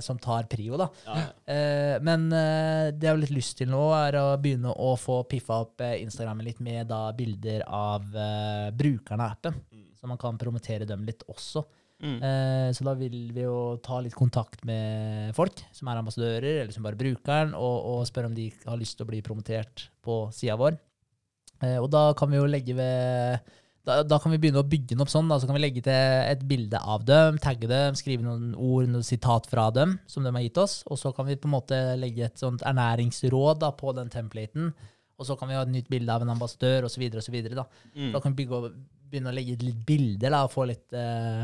[0.06, 0.78] som tar prio.
[0.78, 0.90] da.
[1.08, 1.98] Ja, ja.
[2.04, 5.82] Men det jeg har litt lyst til nå, er å begynne å få piffa opp
[5.86, 8.06] Instagrammen litt med da bilder av
[8.76, 9.58] brukerne av appen.
[9.98, 11.64] Så man kan promotere dem litt også.
[12.04, 12.18] Mm.
[12.20, 16.76] Eh, så da vil vi jo ta litt kontakt med folk som er ambassadører, eller
[16.76, 19.88] som bare bruker den, og, og spørre om de har lyst til å bli promotert
[20.04, 20.78] på sida vår.
[21.64, 23.54] Eh, og da kan vi jo legge ved
[23.84, 25.28] da, da kan vi begynne å bygge den opp sånn.
[25.28, 25.38] Da.
[25.42, 29.04] Så kan vi legge til et bilde av dem, tagge dem, skrive noen ord, noen
[29.04, 30.78] sitat fra dem som de har gitt oss.
[30.88, 34.72] Og så kan vi på en måte legge et sånt ernæringsråd da, på den templaten.
[35.20, 37.04] Og så kan vi ha et nytt bilde av en ambassadør osv.
[37.12, 37.68] Da.
[37.94, 38.14] Mm.
[38.16, 38.72] da kan vi bygge,
[39.12, 41.44] begynne å legge ut litt bilder da, og få litt, eh,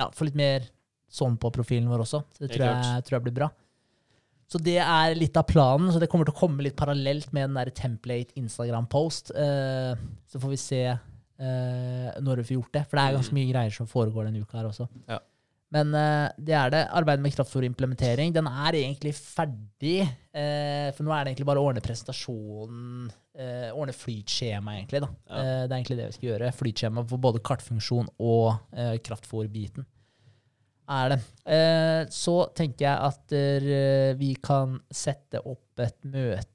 [0.00, 0.66] ja, få litt mer
[1.10, 2.22] sånn på profilen vår også.
[2.36, 3.50] Så det tror jeg, tror jeg blir bra.
[4.50, 5.92] Så det er litt av planen.
[5.94, 9.32] Så det kommer til å komme litt parallelt med den der template Instagram-post.
[9.36, 9.94] Uh,
[10.26, 12.86] så får vi se uh, når vi får gjort det.
[12.88, 14.88] For det er ganske mye greier som foregår denne uka her også.
[15.10, 15.20] Ja.
[15.70, 16.82] Men uh, det er det.
[16.98, 20.02] Arbeidet med kraftfull implementering, den er egentlig ferdig.
[20.30, 23.08] For nå er det egentlig bare å ordne presentasjonen,
[23.38, 25.02] eh, ordne flytskjema, egentlig.
[25.04, 25.10] da.
[25.28, 25.40] Ja.
[25.40, 26.52] Eh, det er egentlig det vi skal gjøre.
[26.58, 29.86] Flytskjema for både kartfunksjon og eh, kraftfòrbiten.
[30.90, 31.20] Er det.
[31.46, 36.48] Eh, så tenker jeg at eh, vi kan sette opp et møte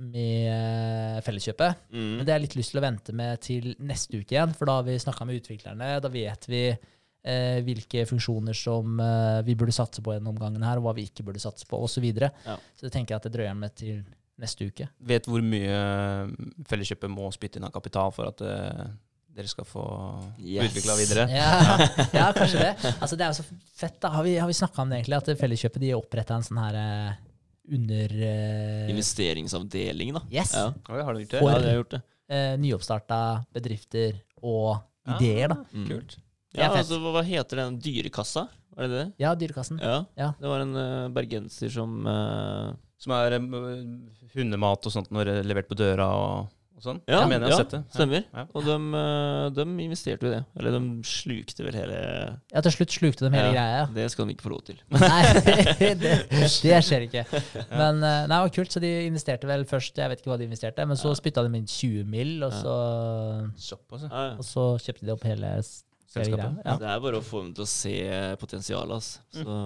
[0.00, 1.88] med eh, Felleskjøpet.
[1.92, 2.12] Mm.
[2.18, 4.68] Men det har jeg litt lyst til å vente med til neste uke igjen, for
[4.68, 5.90] da har vi snakka med utviklerne.
[6.04, 10.68] Da vet vi eh, hvilke funksjoner som eh, vi burde satse på gjennom gangen omgangen
[10.68, 11.98] her, og hva vi ikke burde satse på, osv.
[11.98, 12.32] Så, videre.
[12.44, 12.58] Ja.
[12.76, 14.04] så det tenker jeg at det drøyer med til
[14.38, 14.86] neste uke.
[15.02, 15.76] Vet hvor mye
[16.68, 18.84] Felleskjøpet må spytte inn av kapital for at uh,
[19.38, 19.84] dere skal få
[20.38, 20.70] Yes.
[20.70, 21.24] utvikla videre?
[21.38, 21.78] Ja,
[22.14, 22.72] ja, kanskje det.
[22.98, 23.46] Altså, det er jo så
[23.78, 24.10] fett, da.
[24.14, 25.18] Har vi, har vi snakka om det, egentlig?
[25.22, 27.16] At Felleskjøpet de oppretta en sånn her uh,
[27.78, 30.22] under uh, Investeringsavdeling, da.
[30.32, 30.54] Yes.
[30.56, 30.70] Ja.
[30.90, 31.42] Oi, har du gjort det?
[31.42, 32.02] For- ja, har gjort det.
[32.34, 33.18] eh, nyoppstarta
[33.54, 34.78] bedrifter og
[35.16, 35.60] ideer, da.
[35.74, 35.86] Mm.
[35.90, 36.18] Kult.
[36.56, 37.76] Er Ja, altså, hva, heter den?
[37.84, 38.46] Dyrekassa?
[38.78, 39.06] Var det det?
[39.20, 39.78] Ja, Dyrekassen.
[39.82, 39.98] Ja.
[40.16, 40.30] Ja.
[40.38, 40.74] Det var en
[41.12, 41.96] bergenser som
[42.98, 43.48] Som er eh,
[44.34, 46.48] hundemat og sånt når det er levert på døra og,
[46.78, 46.98] og sånn?
[47.06, 47.80] Ja, jeg mener jeg ja, har sett det.
[47.94, 48.24] Stemmer.
[48.34, 48.42] Ja.
[48.58, 50.40] Og de, eh, de investerte jo i det.
[50.58, 51.96] Eller de slukte vel hele
[52.52, 53.54] Ja, til slutt slukte de hele Ja.
[53.54, 53.84] greia.
[53.94, 54.80] Det skal de ikke få lov til.
[54.90, 55.22] Nei,
[56.02, 56.50] det, det
[56.86, 57.24] skjer ikke.
[57.70, 60.38] Men eh, nei, det var kult, så de investerte vel først Jeg vet ikke hva
[60.42, 61.18] de investerte, men så Ja.
[61.22, 62.74] spytta de inn 20 mill., og så,
[63.70, 64.10] Såpass, ja.
[64.10, 64.38] Ja, ja.
[64.42, 65.54] og så kjøpte de opp hele
[66.08, 66.62] Selskapet.
[66.64, 67.94] Ja, Det er bare å få dem til å se
[68.40, 69.18] potensialet, altså.
[69.42, 69.56] Så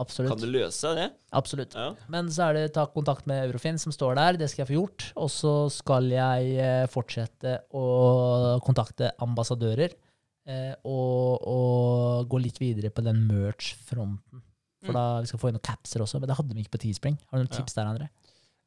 [0.00, 0.30] Absolutt.
[0.32, 1.06] Kan du løse det?
[1.36, 1.74] Absolutt.
[1.76, 1.90] Ja.
[2.08, 4.38] Men så er det ta kontakt med Eurofin, som står der.
[4.40, 5.06] Det skal jeg få gjort.
[5.20, 7.84] Og så skal jeg eh, fortsette å
[8.64, 9.92] kontakte ambassadører.
[10.48, 14.42] eh, Og, og gå litt videre på den merch-fronten.
[14.82, 14.96] For Mm.
[14.96, 16.18] da vi skal få inn noen capser også.
[16.20, 17.18] Men det hadde vi ikke på Teespring.
[17.28, 17.58] Har du noen Ja.
[17.60, 18.08] tips der, André?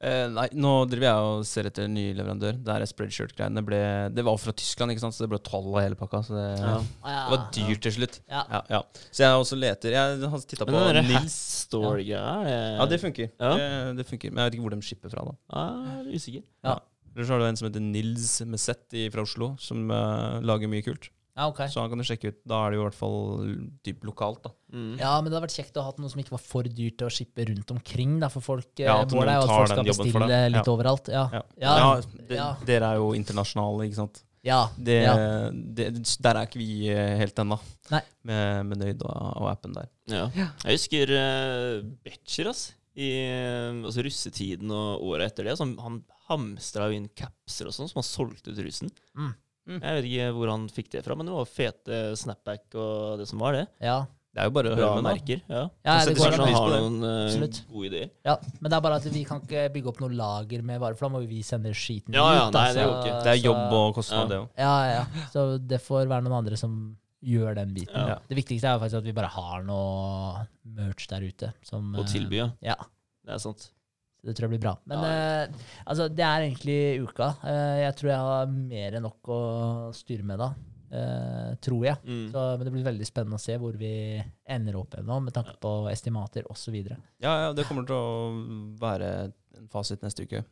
[0.04, 2.58] Eh, nei, nå driver jeg og ser etter en ny leverandør.
[2.60, 3.80] Det er spreadshirt-greiene ble
[4.12, 6.20] Det var fra Tyskland, ikke sant, så det ble tolv av hele pakka.
[6.28, 6.74] Så det, Ja.
[6.82, 8.20] det var dyrt til slutt.
[8.28, 8.44] Ja.
[8.52, 8.82] Ja, ja.
[9.12, 11.38] Så jeg også leter Jeg har titta på Men Nils.
[11.64, 13.32] Store-greia er- Ja, det funker.
[13.40, 13.54] Ja.
[13.56, 14.32] Det, det funker.
[14.32, 15.36] Men jeg vet ikke hvor de shipper fra, da.
[15.54, 16.44] Ja, usikker.
[16.64, 16.80] er usikker.
[17.16, 18.60] Eller så har du en som heter Nils med
[19.14, 21.10] fra Oslo, som uh, lager mye kult.
[21.36, 21.64] Ja, ok.
[21.74, 22.38] Så han kan du sjekke ut.
[22.46, 23.16] Da er det jo i hvert fall
[23.86, 24.52] typ lokalt, da.
[24.74, 24.92] Mm.
[25.00, 27.10] Ja, men det hadde vært kjekt å ha noe som ikke var for dyrt å
[27.14, 28.20] shippe rundt omkring.
[28.22, 30.26] Da, for folk, eh, Ja, at målet er jo at folk skal den jobben for
[30.28, 30.74] bestille litt Ja.
[30.76, 31.10] overalt.
[31.10, 31.24] Ja.
[31.34, 31.74] Ja, Ja.
[31.82, 32.50] ja, de, Ja.
[32.70, 34.24] Dere er jo internasjonale, ikke sant.
[34.44, 34.68] Ja.
[34.78, 35.16] Det, Ja.
[35.50, 35.88] det,
[36.22, 37.60] der er ikke vi eh, helt ennå,
[38.24, 39.90] med, med Nøyd og, og appen der.
[40.08, 40.30] Ja.
[40.36, 42.74] Jeg husker uh, Betcher, altså.
[42.96, 45.58] I eh, altså russetiden og året etter det.
[45.58, 48.92] Så han hamstra inn capser og sånn, som han solgte ut rusen.
[49.18, 49.34] Mm.
[49.70, 49.80] Mm.
[49.80, 53.30] Jeg vet ikke hvor han fikk det fra, men det var fete snapback og det
[53.30, 53.66] som var det.
[53.84, 54.02] ja.
[54.34, 55.42] Det er jo bare å høre med, merker.
[55.46, 55.60] Ja.
[55.86, 56.54] Ja, det går an.
[56.56, 58.08] har noen uh, gode ideer.
[58.26, 58.34] Ja,
[58.64, 61.06] men det er bare at vi kan ikke bygge opp noe lager med varer, for
[61.06, 62.56] da må vi sende skiten Ja, ja, ut.
[62.58, 62.80] Nei, altså.
[62.80, 63.20] det er ikke.
[63.28, 64.32] Det er jobb og kostnad, Ja.
[64.32, 64.48] det òg.
[64.58, 65.28] Ja, ja.
[65.36, 66.74] Så det får være noen andre som
[67.22, 68.10] gjør den biten.
[68.10, 68.18] Ja.
[68.26, 70.42] Det viktigste er faktisk at vi bare har noe
[70.82, 71.54] merch der ute.
[71.70, 72.50] Som, Å eh, tilby, ja.
[72.74, 72.80] Ja,
[73.30, 73.70] Det er sant.
[74.24, 74.76] Det tror jeg blir bra.
[74.88, 77.34] Men Ja, eh, altså, det er egentlig uka.
[77.44, 79.42] Eh, jeg tror jeg har mer enn nok å
[79.96, 80.54] styre med da.
[80.94, 81.98] eh, tror jeg.
[82.06, 82.26] Mm.
[82.32, 83.94] Så, men det blir veldig spennende å se hvor vi
[84.46, 86.76] ender opp nå, med tanke på estimater osv.
[87.24, 88.28] Ja, ja, det kommer til å
[88.82, 89.14] være
[89.58, 90.44] en fasit neste uke.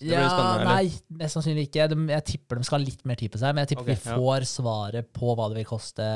[0.00, 0.24] Det Ja,
[0.64, 1.86] nei, mest sannsynlig ikke.
[1.92, 4.00] De, jeg tipper de skal ha litt mer tid på seg, men jeg tipper okay,
[4.00, 4.16] vi ja.
[4.18, 6.08] får svaret på hva det vil koste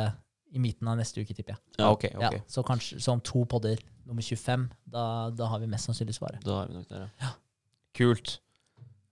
[0.57, 1.63] i midten av neste uke, tipper jeg.
[1.77, 2.41] Ja, okay, okay.
[2.41, 4.67] Ja, så kanskje så om to podder, nummer 25,
[4.97, 5.05] da,
[5.35, 6.43] da har vi mest sannsynlig svaret.
[6.47, 7.33] Da har vi nok det, ja.
[7.97, 8.37] Kult.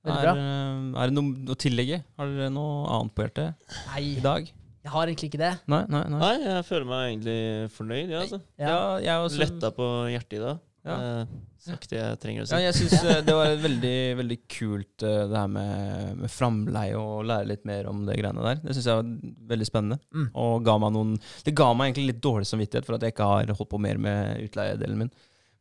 [0.05, 2.03] Er, eh, er det noe å tillegge?
[2.19, 4.51] Har dere noe annet på hjertet Nei, i dag?
[4.85, 5.53] jeg har egentlig ikke det.
[5.73, 6.19] Nei, nei, nei.
[6.21, 7.39] Nei, jeg føler meg egentlig
[7.73, 8.41] fornøyd, ja, altså.
[8.61, 8.75] Ja.
[9.01, 9.41] jeg også.
[9.41, 10.59] Letta på hjertet i dag.
[10.85, 10.95] Ja.
[11.23, 11.35] Eh,
[11.65, 12.57] sagt det jeg trenger å si.
[12.59, 17.25] Ja, jeg syns det var veldig, veldig kult eh, det her med, med framleie og
[17.31, 18.61] lære litt mer om det greiene der.
[18.61, 19.15] Det syns jeg var
[19.55, 19.99] veldig spennende.
[20.13, 20.27] Mm.
[20.45, 21.15] Og ga meg noen
[21.47, 24.03] Det ga meg egentlig litt dårlig samvittighet for at jeg ikke har holdt på mer
[24.09, 25.15] med utleiedelen min.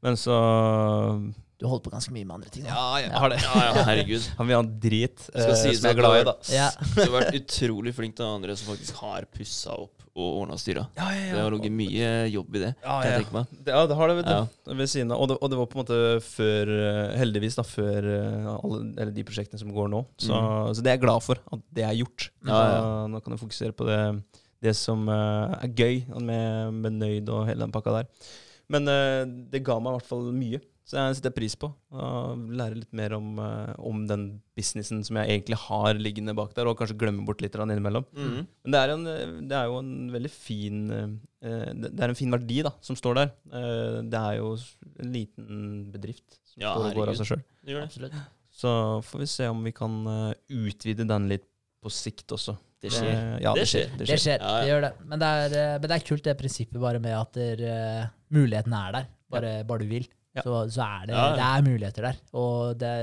[0.04, 0.36] Men så
[1.56, 2.68] Du holdt på ganske mye med andre ting.
[2.68, 2.76] da.
[2.76, 3.40] Ja, jeg har det.
[3.46, 4.26] Ja, ja, herregud.
[4.42, 6.36] Han vil ha en drit eh, Skal sies som jeg er glad i, da.
[6.52, 6.70] Ja.
[6.98, 10.84] Du har vært utrolig flink til andre som faktisk har pussa opp og ordna styra.
[10.94, 13.54] Ja, ja, Det har ligget mye jobb i det, Ja, kan jeg tenke meg.
[13.58, 14.34] Det, ja, det har det, vet du.
[14.36, 14.76] Ja.
[14.78, 15.24] Ved siden av.
[15.24, 18.82] Og det, og det var på en måte før eh, Heldigvis, da, før eh, alle,
[18.94, 20.04] eller de prosjektene som går nå.
[20.22, 22.28] Så, så det er jeg glad for at det er gjort.
[22.44, 22.52] Mm.
[22.54, 22.84] Ja, ja.
[23.10, 24.00] Nå kan jeg fokusere på det,
[24.68, 28.12] det som eh, er gøy, med, med Nøyd og hele den pakka der.
[28.72, 28.86] Men
[29.52, 30.62] det ga meg i hvert fall mye.
[30.84, 32.08] Så jeg setter pris på å
[32.60, 34.26] lære litt mer om, eh, om den
[34.58, 38.04] businessen som jeg egentlig har liggende bak der, og kanskje glemme bort litt innimellom.
[38.12, 38.42] Mm.
[38.66, 39.06] Men det er, en,
[39.48, 43.16] det er jo en veldig fin eh, Det er en fin verdi da, som står
[43.22, 43.32] der.
[43.48, 44.50] Eh, Det er jo
[45.00, 45.62] en liten
[45.94, 47.46] bedrift som Ja, går av seg sjøl.
[48.54, 48.74] Så
[49.08, 49.96] får vi se om vi kan
[50.52, 51.48] utvide den litt
[51.82, 52.58] på sikt også.
[52.84, 53.40] Det skjer.
[53.42, 53.88] ja, Det det skjer.
[53.88, 53.98] skjer.
[53.98, 54.20] Det skjer.
[54.26, 54.60] skjer, Ja, ja.
[54.60, 54.92] det gjør det.
[55.08, 58.92] Men det, er, men det er kult det prinsippet bare med at der, muligheten er
[59.00, 60.08] der, bare, bare du vil.
[60.34, 60.42] Ja.
[60.46, 61.36] Så, så er det, Ja, ja.
[61.38, 62.20] det er muligheter der.
[62.34, 62.94] Og det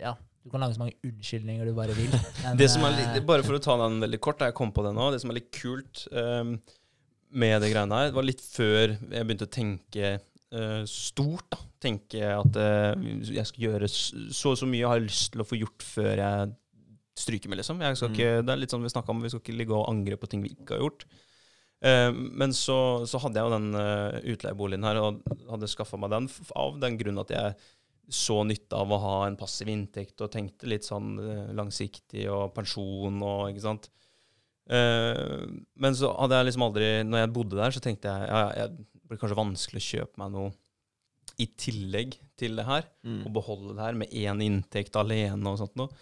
[0.00, 0.14] Ja,
[0.44, 2.08] du kan lage så mange unnskyldninger du bare vil.
[2.44, 4.72] men, Det som er eh, litt, bare for å ta den veldig kort, jeg kom
[4.72, 5.10] på det nå.
[5.12, 6.54] Det som er litt kult um,
[7.36, 10.14] med det greiene her, var litt før jeg begynte å tenke
[10.56, 11.50] uh, stort.
[11.52, 11.60] da.
[11.84, 15.46] Tenke at uh, jeg skal gjøre så og så mye jeg har lyst til å
[15.46, 16.48] få gjort før jeg
[17.18, 17.80] stryker med, liksom.
[17.82, 18.14] Jeg skal Mm.
[18.16, 20.30] ikke, det er litt sånn vi snakka om, vi skal ikke ligge og angre på
[20.30, 21.04] ting vi ikke har gjort.
[21.78, 26.10] Eh, men så, så hadde jeg jo den uh, utleieboligen her, og hadde skaffa meg
[26.14, 26.26] den
[26.58, 27.54] av den grunn at jeg
[28.08, 32.54] så nytte av å ha en passiv inntekt, og tenkte litt sånn eh, langsiktig og
[32.56, 33.90] pensjon og ikke sant.
[34.72, 35.44] Eh,
[35.76, 38.66] men så hadde jeg liksom aldri Når jeg bodde der, så tenkte jeg ja, ja,
[38.68, 40.50] det blir kanskje vanskelig å kjøpe meg noe
[41.40, 43.20] i tillegg til det her, Mm.
[43.28, 45.92] og beholde det her med én inntekt alene og sånt noe.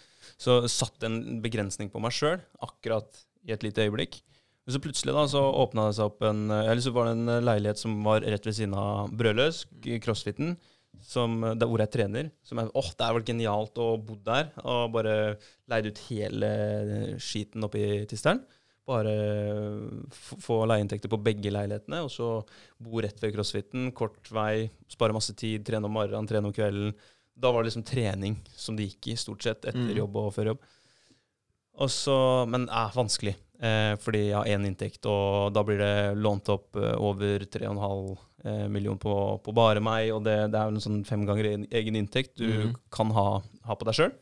[0.40, 4.22] Så satt en begrensning på meg sjøl, akkurat i et lite øyeblikk.
[4.66, 7.44] Men så plutselig da, så åpna det seg opp en Eller så var det en
[7.46, 9.60] leilighet som var rett ved siden av Brødløs,
[10.02, 10.56] crossfiten,
[11.06, 12.30] som, der hvor jeg trener.
[12.42, 15.36] Som jeg, åh, det er vel genialt å bo der, og bare
[15.70, 16.50] leide ut hele
[17.22, 18.42] skiten oppi tisteren.
[18.86, 19.12] Bare
[20.22, 22.28] få leieinntekter på begge leilighetene, og så
[22.82, 23.90] bo rett ved crossfiten.
[23.96, 26.94] Kort vei, spare masse tid, trene om morgenen, trene om kvelden.
[27.36, 29.96] Da var det liksom trening som det gikk i, stort sett, etter Mm.
[29.98, 30.58] jobb og før jobb.
[31.76, 33.45] Og så, men er vanskelig, eh,
[34.02, 38.66] fordi jeg har én inntekt, og da blir det lånt opp eh, over 3,5 eh,
[38.72, 39.14] million på,
[39.44, 42.46] på bare meg, og det, det er jo en sånn fem ganger egen- inntekt du
[42.46, 42.74] mm.
[42.92, 43.28] kan ha,
[43.68, 44.12] ha på deg sjøl.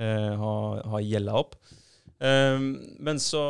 [0.00, 0.54] Eh, ha,
[0.94, 1.54] ha gjelda opp.
[2.18, 2.58] Eh,
[2.98, 3.44] men så,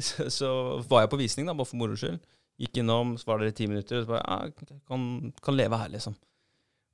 [0.00, 0.50] så
[0.88, 2.22] var jeg på visning, da, bare for moro skyld.
[2.56, 5.92] Gikk innom, så var det ti minutter, og så bare ja, kan, kan leve her,
[5.92, 6.16] liksom.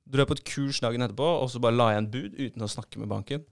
[0.03, 2.65] Dro jeg på et kurs dagen etterpå, og så bare la jeg en bud uten
[2.65, 3.45] å snakke med banken.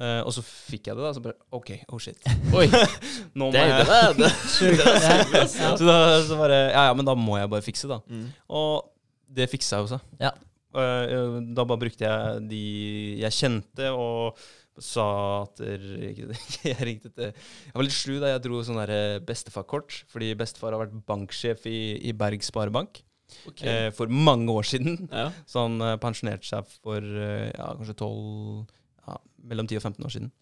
[0.00, 1.12] Eh, og så fikk jeg det, da.
[1.14, 2.16] Så bare OK, oh shit.
[2.58, 2.66] Oi,
[3.38, 7.36] Nå må det, jeg det, det, så, da, så bare Ja ja, men da må
[7.40, 8.00] jeg bare fikse, da.
[8.08, 8.30] Mm.
[8.56, 8.88] Og
[9.32, 10.08] det fiksa jo seg.
[10.22, 10.32] Ja.
[10.72, 12.64] Uh, da bare brukte jeg de
[13.20, 14.40] jeg kjente, og
[14.80, 15.04] sa
[15.42, 15.60] at
[16.64, 20.72] Jeg ringte til Jeg var litt slu da jeg dro sånn der bestefarkort, fordi bestefar
[20.72, 23.04] har vært banksjef i, i Berg Sparebank
[23.48, 23.64] Okay.
[23.64, 25.06] Uh, for mange år siden.
[25.08, 25.30] Ja.
[25.48, 28.81] Så han pensjonerte seg for ja, kanskje 12 ja,
[29.42, 30.32] Mellom 10 og 15 år siden.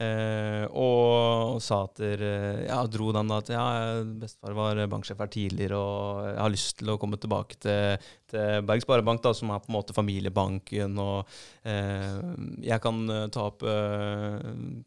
[0.00, 0.06] Mm.
[0.06, 2.22] Eh, og sa at der,
[2.64, 3.64] Ja, dro den da at ja,
[4.02, 8.64] bestefar var banksjef her tidligere, og jeg har lyst til å komme tilbake til, til
[8.64, 11.28] Berg Sparebank, da, som er på en måte familiebanken, og
[11.68, 12.22] eh,
[12.64, 14.38] jeg kan eh, ta opp, eh,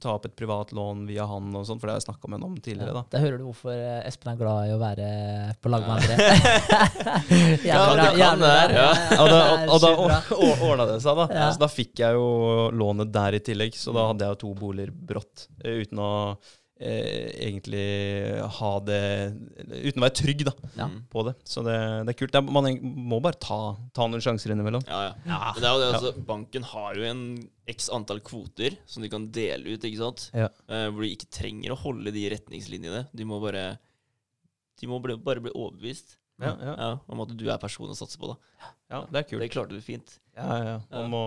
[0.02, 2.40] ta opp et privat lån via han og sånn, for det har jeg snakka med
[2.40, 3.06] han om tidligere, da.
[3.14, 5.12] Da hører du hvorfor eh, Espen er glad i å være
[5.62, 6.18] på lag med andre.
[7.66, 8.50] Ja, bra, det jævlig bra.
[8.50, 8.90] være, ja.
[9.22, 9.94] Og da, og, og da
[10.72, 11.30] ordna det seg, da.
[11.30, 11.48] Ja.
[11.54, 12.28] Så da fikk jeg jo
[12.74, 13.78] lånet der i tillegg.
[13.78, 16.12] Så da hadde jeg jo to boliger brått, eh, uten å
[16.80, 17.84] eh, egentlig
[18.58, 19.00] ha det
[19.86, 20.88] Uten å være trygg da, Ja.
[20.90, 20.98] Mm.
[21.12, 21.34] på det.
[21.48, 22.34] Så det, det er kult.
[22.34, 23.60] Det er, man må bare ta,
[23.96, 24.84] ta noen sjanser innimellom.
[24.90, 25.40] Ja, ja.
[25.56, 27.24] Men det er jo det, altså, Banken har jo en
[27.72, 30.28] x antall kvoter som de kan dele ut, ikke sant?
[30.36, 30.50] Ja.
[30.68, 33.06] Eh, hvor de ikke trenger å holde de retningslinjene.
[33.16, 33.78] De må bare
[34.82, 36.74] De må bli, bare bli overbevist Ja, ja.
[36.76, 38.28] ja, om at du er personen å satse på.
[38.34, 39.42] da ja det er kult.
[39.42, 40.20] Det klarte du fint.
[40.36, 40.78] Ja, ja.
[40.92, 41.20] Man, må,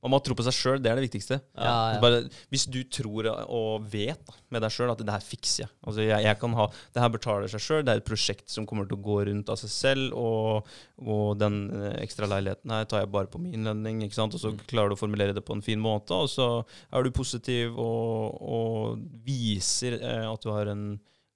[0.00, 1.36] man må tro på seg sjøl, det er det viktigste.
[1.60, 1.98] Ja, ja.
[2.00, 5.70] Bare, hvis du tror og vet da, med deg sjøl at det her fikser jeg
[5.84, 6.64] altså jeg, jeg kan ha,
[6.94, 7.82] Det her betaler seg sjøl.
[7.84, 10.16] Det er et prosjekt som kommer til å gå rundt av seg selv.
[10.16, 10.70] Og,
[11.04, 14.00] og den eh, ekstra leiligheten her tar jeg bare på min lønning.
[14.06, 14.34] ikke sant?
[14.38, 16.16] Og så klarer du å formulere det på en fin måte.
[16.16, 20.86] Og så er du positiv og, og viser eh, at du har en,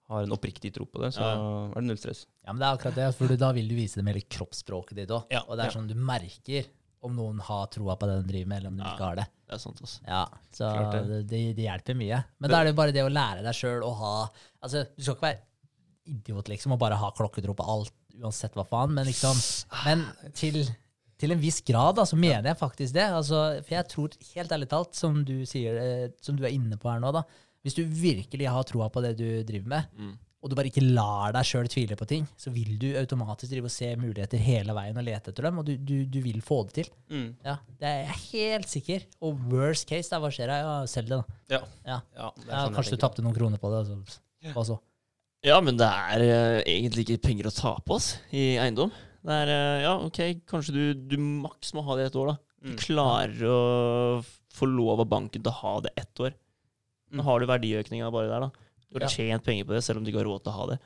[0.08, 1.12] har en oppriktig tro på det.
[1.16, 1.34] Så Ja.
[1.68, 2.24] er det null stress.
[2.46, 4.98] Ja, men det er akkurat det, for da vil du vise det med hele kroppsspråket
[5.02, 5.28] ditt òg.
[5.32, 5.76] Ja, og det er ja.
[5.76, 6.66] sånn du merker
[7.04, 8.92] om noen har troa på det de driver med, eller om de Ja.
[8.94, 9.26] ikke har det.
[9.44, 9.98] Det er sant, altså.
[10.08, 10.22] Ja,
[10.56, 11.02] så det.
[11.28, 11.40] det.
[11.56, 12.22] Det, hjelper mye.
[12.40, 14.14] Men da er det jo bare det å lære deg sjøl å ha
[14.64, 15.42] Altså, du skal ikke være
[16.06, 19.36] idiot, liksom, og bare ha klokketro på alt, uansett hva faen, men liksom
[19.84, 20.62] Men til,
[21.20, 23.04] til en viss grad, da, så mener jeg faktisk det.
[23.12, 26.76] Altså, for jeg tror, helt ærlig talt, som du sier, eh, som du er inne
[26.80, 27.22] på her nå, da
[27.64, 30.18] Hvis du virkelig har troa på det du driver med, Mm.
[30.44, 33.70] Og du bare ikke lar deg sjøl tvile på ting, så vil du automatisk drive
[33.70, 36.58] og se muligheter hele veien og lete etter dem, og du, du, du vil få
[36.68, 36.90] det til.
[37.08, 37.30] Mm.
[37.46, 39.06] Ja, Det er jeg helt sikker.
[39.24, 40.52] Og worst case, da, hva skjer?
[40.52, 41.38] Ja, selg det, da.
[41.56, 41.62] Ja.
[41.88, 41.98] Ja.
[42.18, 43.80] Ja, det sånn kanskje du tapte noen kroner på det.
[43.86, 44.20] Altså.
[44.52, 44.78] Hva så?
[45.44, 48.92] Ja, men det er uh, egentlig ikke penger å tape oss i eiendom.
[49.24, 52.36] Det er uh, Ja, OK, kanskje du, du maks må ha det et år, da.
[52.64, 52.78] Du Mm.
[52.80, 53.56] klarer å
[54.56, 56.32] få lov av banken til å ha det ett år.
[57.12, 57.24] Nå Mm.
[57.26, 58.63] har du verdiøkninga bare der, da.
[59.02, 60.66] Du har tjent penger på det, selv om du ikke har råd til å ha
[60.72, 60.78] det.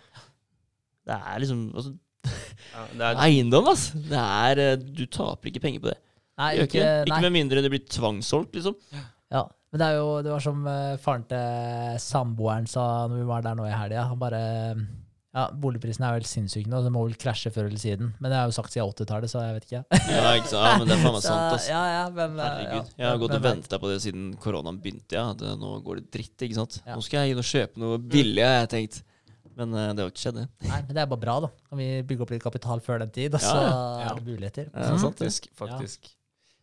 [1.09, 1.95] Det er liksom altså,
[2.29, 4.01] Ja, det er, Eiendom, altså.
[4.11, 5.99] Det er eh, Du taper ikke penger på det.
[6.39, 8.77] Nei, ikke, ikke med mindre det blir tvangssolgt, liksom.
[9.33, 13.29] Ja, men det er jo Det var som eh, faren til samboeren sa når vi
[13.29, 14.07] var der nå i helga.
[14.13, 14.43] Han bare
[15.37, 18.15] Ja, boligprisen er vel sinnssyke nå, så det må vel krasje før eller siden.
[18.17, 19.83] Men det har jo sagt siden 80-tallet, så jeg vet ikke.
[20.09, 20.65] Ja, ikke sant?
[20.65, 21.69] ja, men det er faen meg sant, Altså.
[21.69, 22.89] ja, ja, men, eh, Herregud.
[22.95, 25.19] ja, Jeg har gått men- og ventet på det siden koronaen begynte.
[25.19, 25.27] Ja.
[25.37, 26.79] Det, nå går det dritt, ikke sant.
[26.87, 26.97] Ja.
[26.97, 29.03] Nå skal jeg inn og kjøpe noe billig, har jeg tenkt.
[29.59, 30.47] Men uh, det har ikke skjedd, det.
[30.71, 31.51] Nei, men det er bare bra, da.
[31.69, 33.75] Kan vi bygge opp litt kapital før den tid, og så ja.
[34.07, 34.71] er det muligheter.
[34.71, 35.29] Ja, sant det.
[35.29, 35.51] Faktisk.
[35.59, 36.13] faktisk.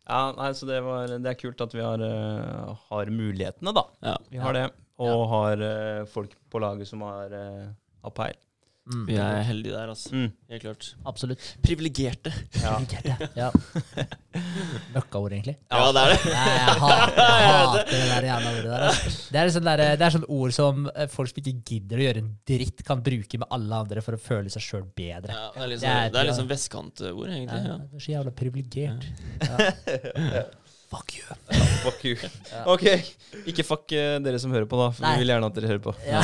[0.06, 3.86] Ja, nei, så det, var, det er kult at vi har, uh, har mulighetene, da.
[4.06, 4.16] Ja.
[4.32, 4.66] Vi har det.
[5.06, 7.68] Og har uh, folk på laget som har, uh,
[8.08, 8.40] har peil.
[8.86, 10.12] Mm, Vi er heldige der, altså.
[10.14, 10.28] Mm.
[10.52, 10.88] Helt klart.
[11.10, 11.46] Absolutt.
[11.66, 12.32] Privilegerte.
[12.62, 12.76] Ja.
[13.36, 13.48] Ja.
[14.96, 15.56] Møkkaord, egentlig.
[15.72, 16.18] Ja, det er det.
[16.28, 18.86] Nei, jeg hater, jeg hater det der jævla ordet der.
[18.90, 19.14] altså.
[19.32, 22.06] Det er sånn, der, det er sånn ord som eh, folk som ikke gidder å
[22.06, 25.34] gjøre en dritt, kan bruke med alle andre for å føle seg sjøl bedre.
[25.34, 26.36] Ja, det er litt Det sånn, er- ja.
[26.42, 27.62] sånn vestkantord, egentlig.
[27.64, 27.80] Ja, Ja.
[27.82, 29.10] det er så jævla privilegert.
[29.42, 30.46] Ja.
[30.96, 31.26] Fuck you.
[31.84, 32.16] Fuck you.
[32.72, 32.86] Ok,
[33.52, 34.90] ikke fuck uh, dere som hører på, da.
[34.96, 35.16] For Nei.
[35.18, 35.96] vi vil gjerne at dere hører på.
[36.08, 36.22] Ja.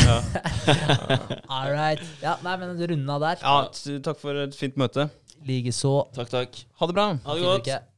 [1.58, 2.04] All right.
[2.24, 3.44] Ja, nei, men runda der.
[3.44, 5.10] Ja, takk for et fint møte.
[5.48, 5.96] Likeså.
[6.16, 6.62] Takk, takk.
[6.80, 7.08] Ha det bra.
[7.26, 7.91] Ha det godt.